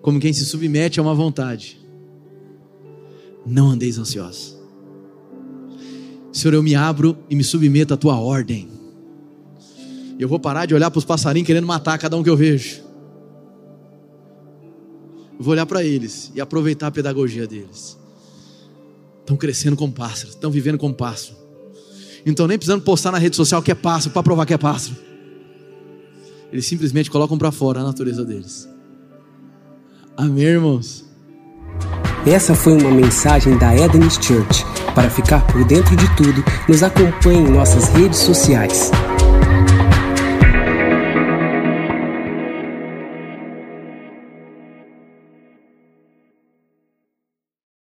como 0.00 0.18
quem 0.18 0.32
se 0.32 0.44
submete 0.44 0.98
a 0.98 1.02
uma 1.02 1.14
vontade. 1.14 1.78
Não 3.46 3.70
andeis 3.70 3.98
ansiosos. 3.98 4.56
Senhor, 6.32 6.54
eu 6.54 6.62
me 6.62 6.74
abro 6.74 7.16
e 7.28 7.36
me 7.36 7.44
submeto 7.44 7.92
à 7.92 7.96
tua 7.96 8.18
ordem. 8.18 8.68
Eu 10.18 10.28
vou 10.28 10.38
parar 10.38 10.66
de 10.66 10.74
olhar 10.74 10.90
para 10.90 10.98
os 10.98 11.04
passarinhos 11.04 11.46
querendo 11.46 11.66
matar 11.66 11.98
cada 11.98 12.16
um 12.16 12.22
que 12.22 12.30
eu 12.30 12.36
vejo. 12.36 12.82
Eu 15.38 15.44
vou 15.44 15.52
olhar 15.52 15.66
para 15.66 15.84
eles 15.84 16.30
e 16.34 16.40
aproveitar 16.40 16.86
a 16.86 16.90
pedagogia 16.90 17.46
deles. 17.46 17.98
Estão 19.20 19.36
crescendo 19.36 19.76
como 19.76 19.92
pássaros, 19.92 20.34
estão 20.34 20.50
vivendo 20.50 20.78
como 20.78 20.94
pássaro. 20.94 21.36
Então 22.24 22.46
nem 22.46 22.56
precisando 22.56 22.82
postar 22.82 23.12
na 23.12 23.18
rede 23.18 23.36
social 23.36 23.62
que 23.62 23.70
é 23.70 23.74
pássaro 23.74 24.12
para 24.12 24.22
provar 24.22 24.46
que 24.46 24.54
é 24.54 24.58
pássaro. 24.58 24.96
Eles 26.52 26.66
simplesmente 26.66 27.10
colocam 27.10 27.38
para 27.38 27.50
fora 27.50 27.80
a 27.80 27.84
natureza 27.84 28.24
deles. 28.24 28.68
Amém, 30.16 30.44
irmãos? 30.44 31.04
Essa 32.26 32.54
foi 32.54 32.74
uma 32.74 32.90
mensagem 32.90 33.56
da 33.56 33.74
Eden's 33.74 34.18
Church. 34.22 34.64
Para 34.94 35.08
ficar 35.08 35.46
por 35.46 35.64
dentro 35.64 35.96
de 35.96 36.14
tudo, 36.14 36.44
nos 36.68 36.82
acompanhe 36.82 37.38
em 37.40 37.50
nossas 37.50 37.88
redes 37.88 38.18
sociais. 38.18 38.90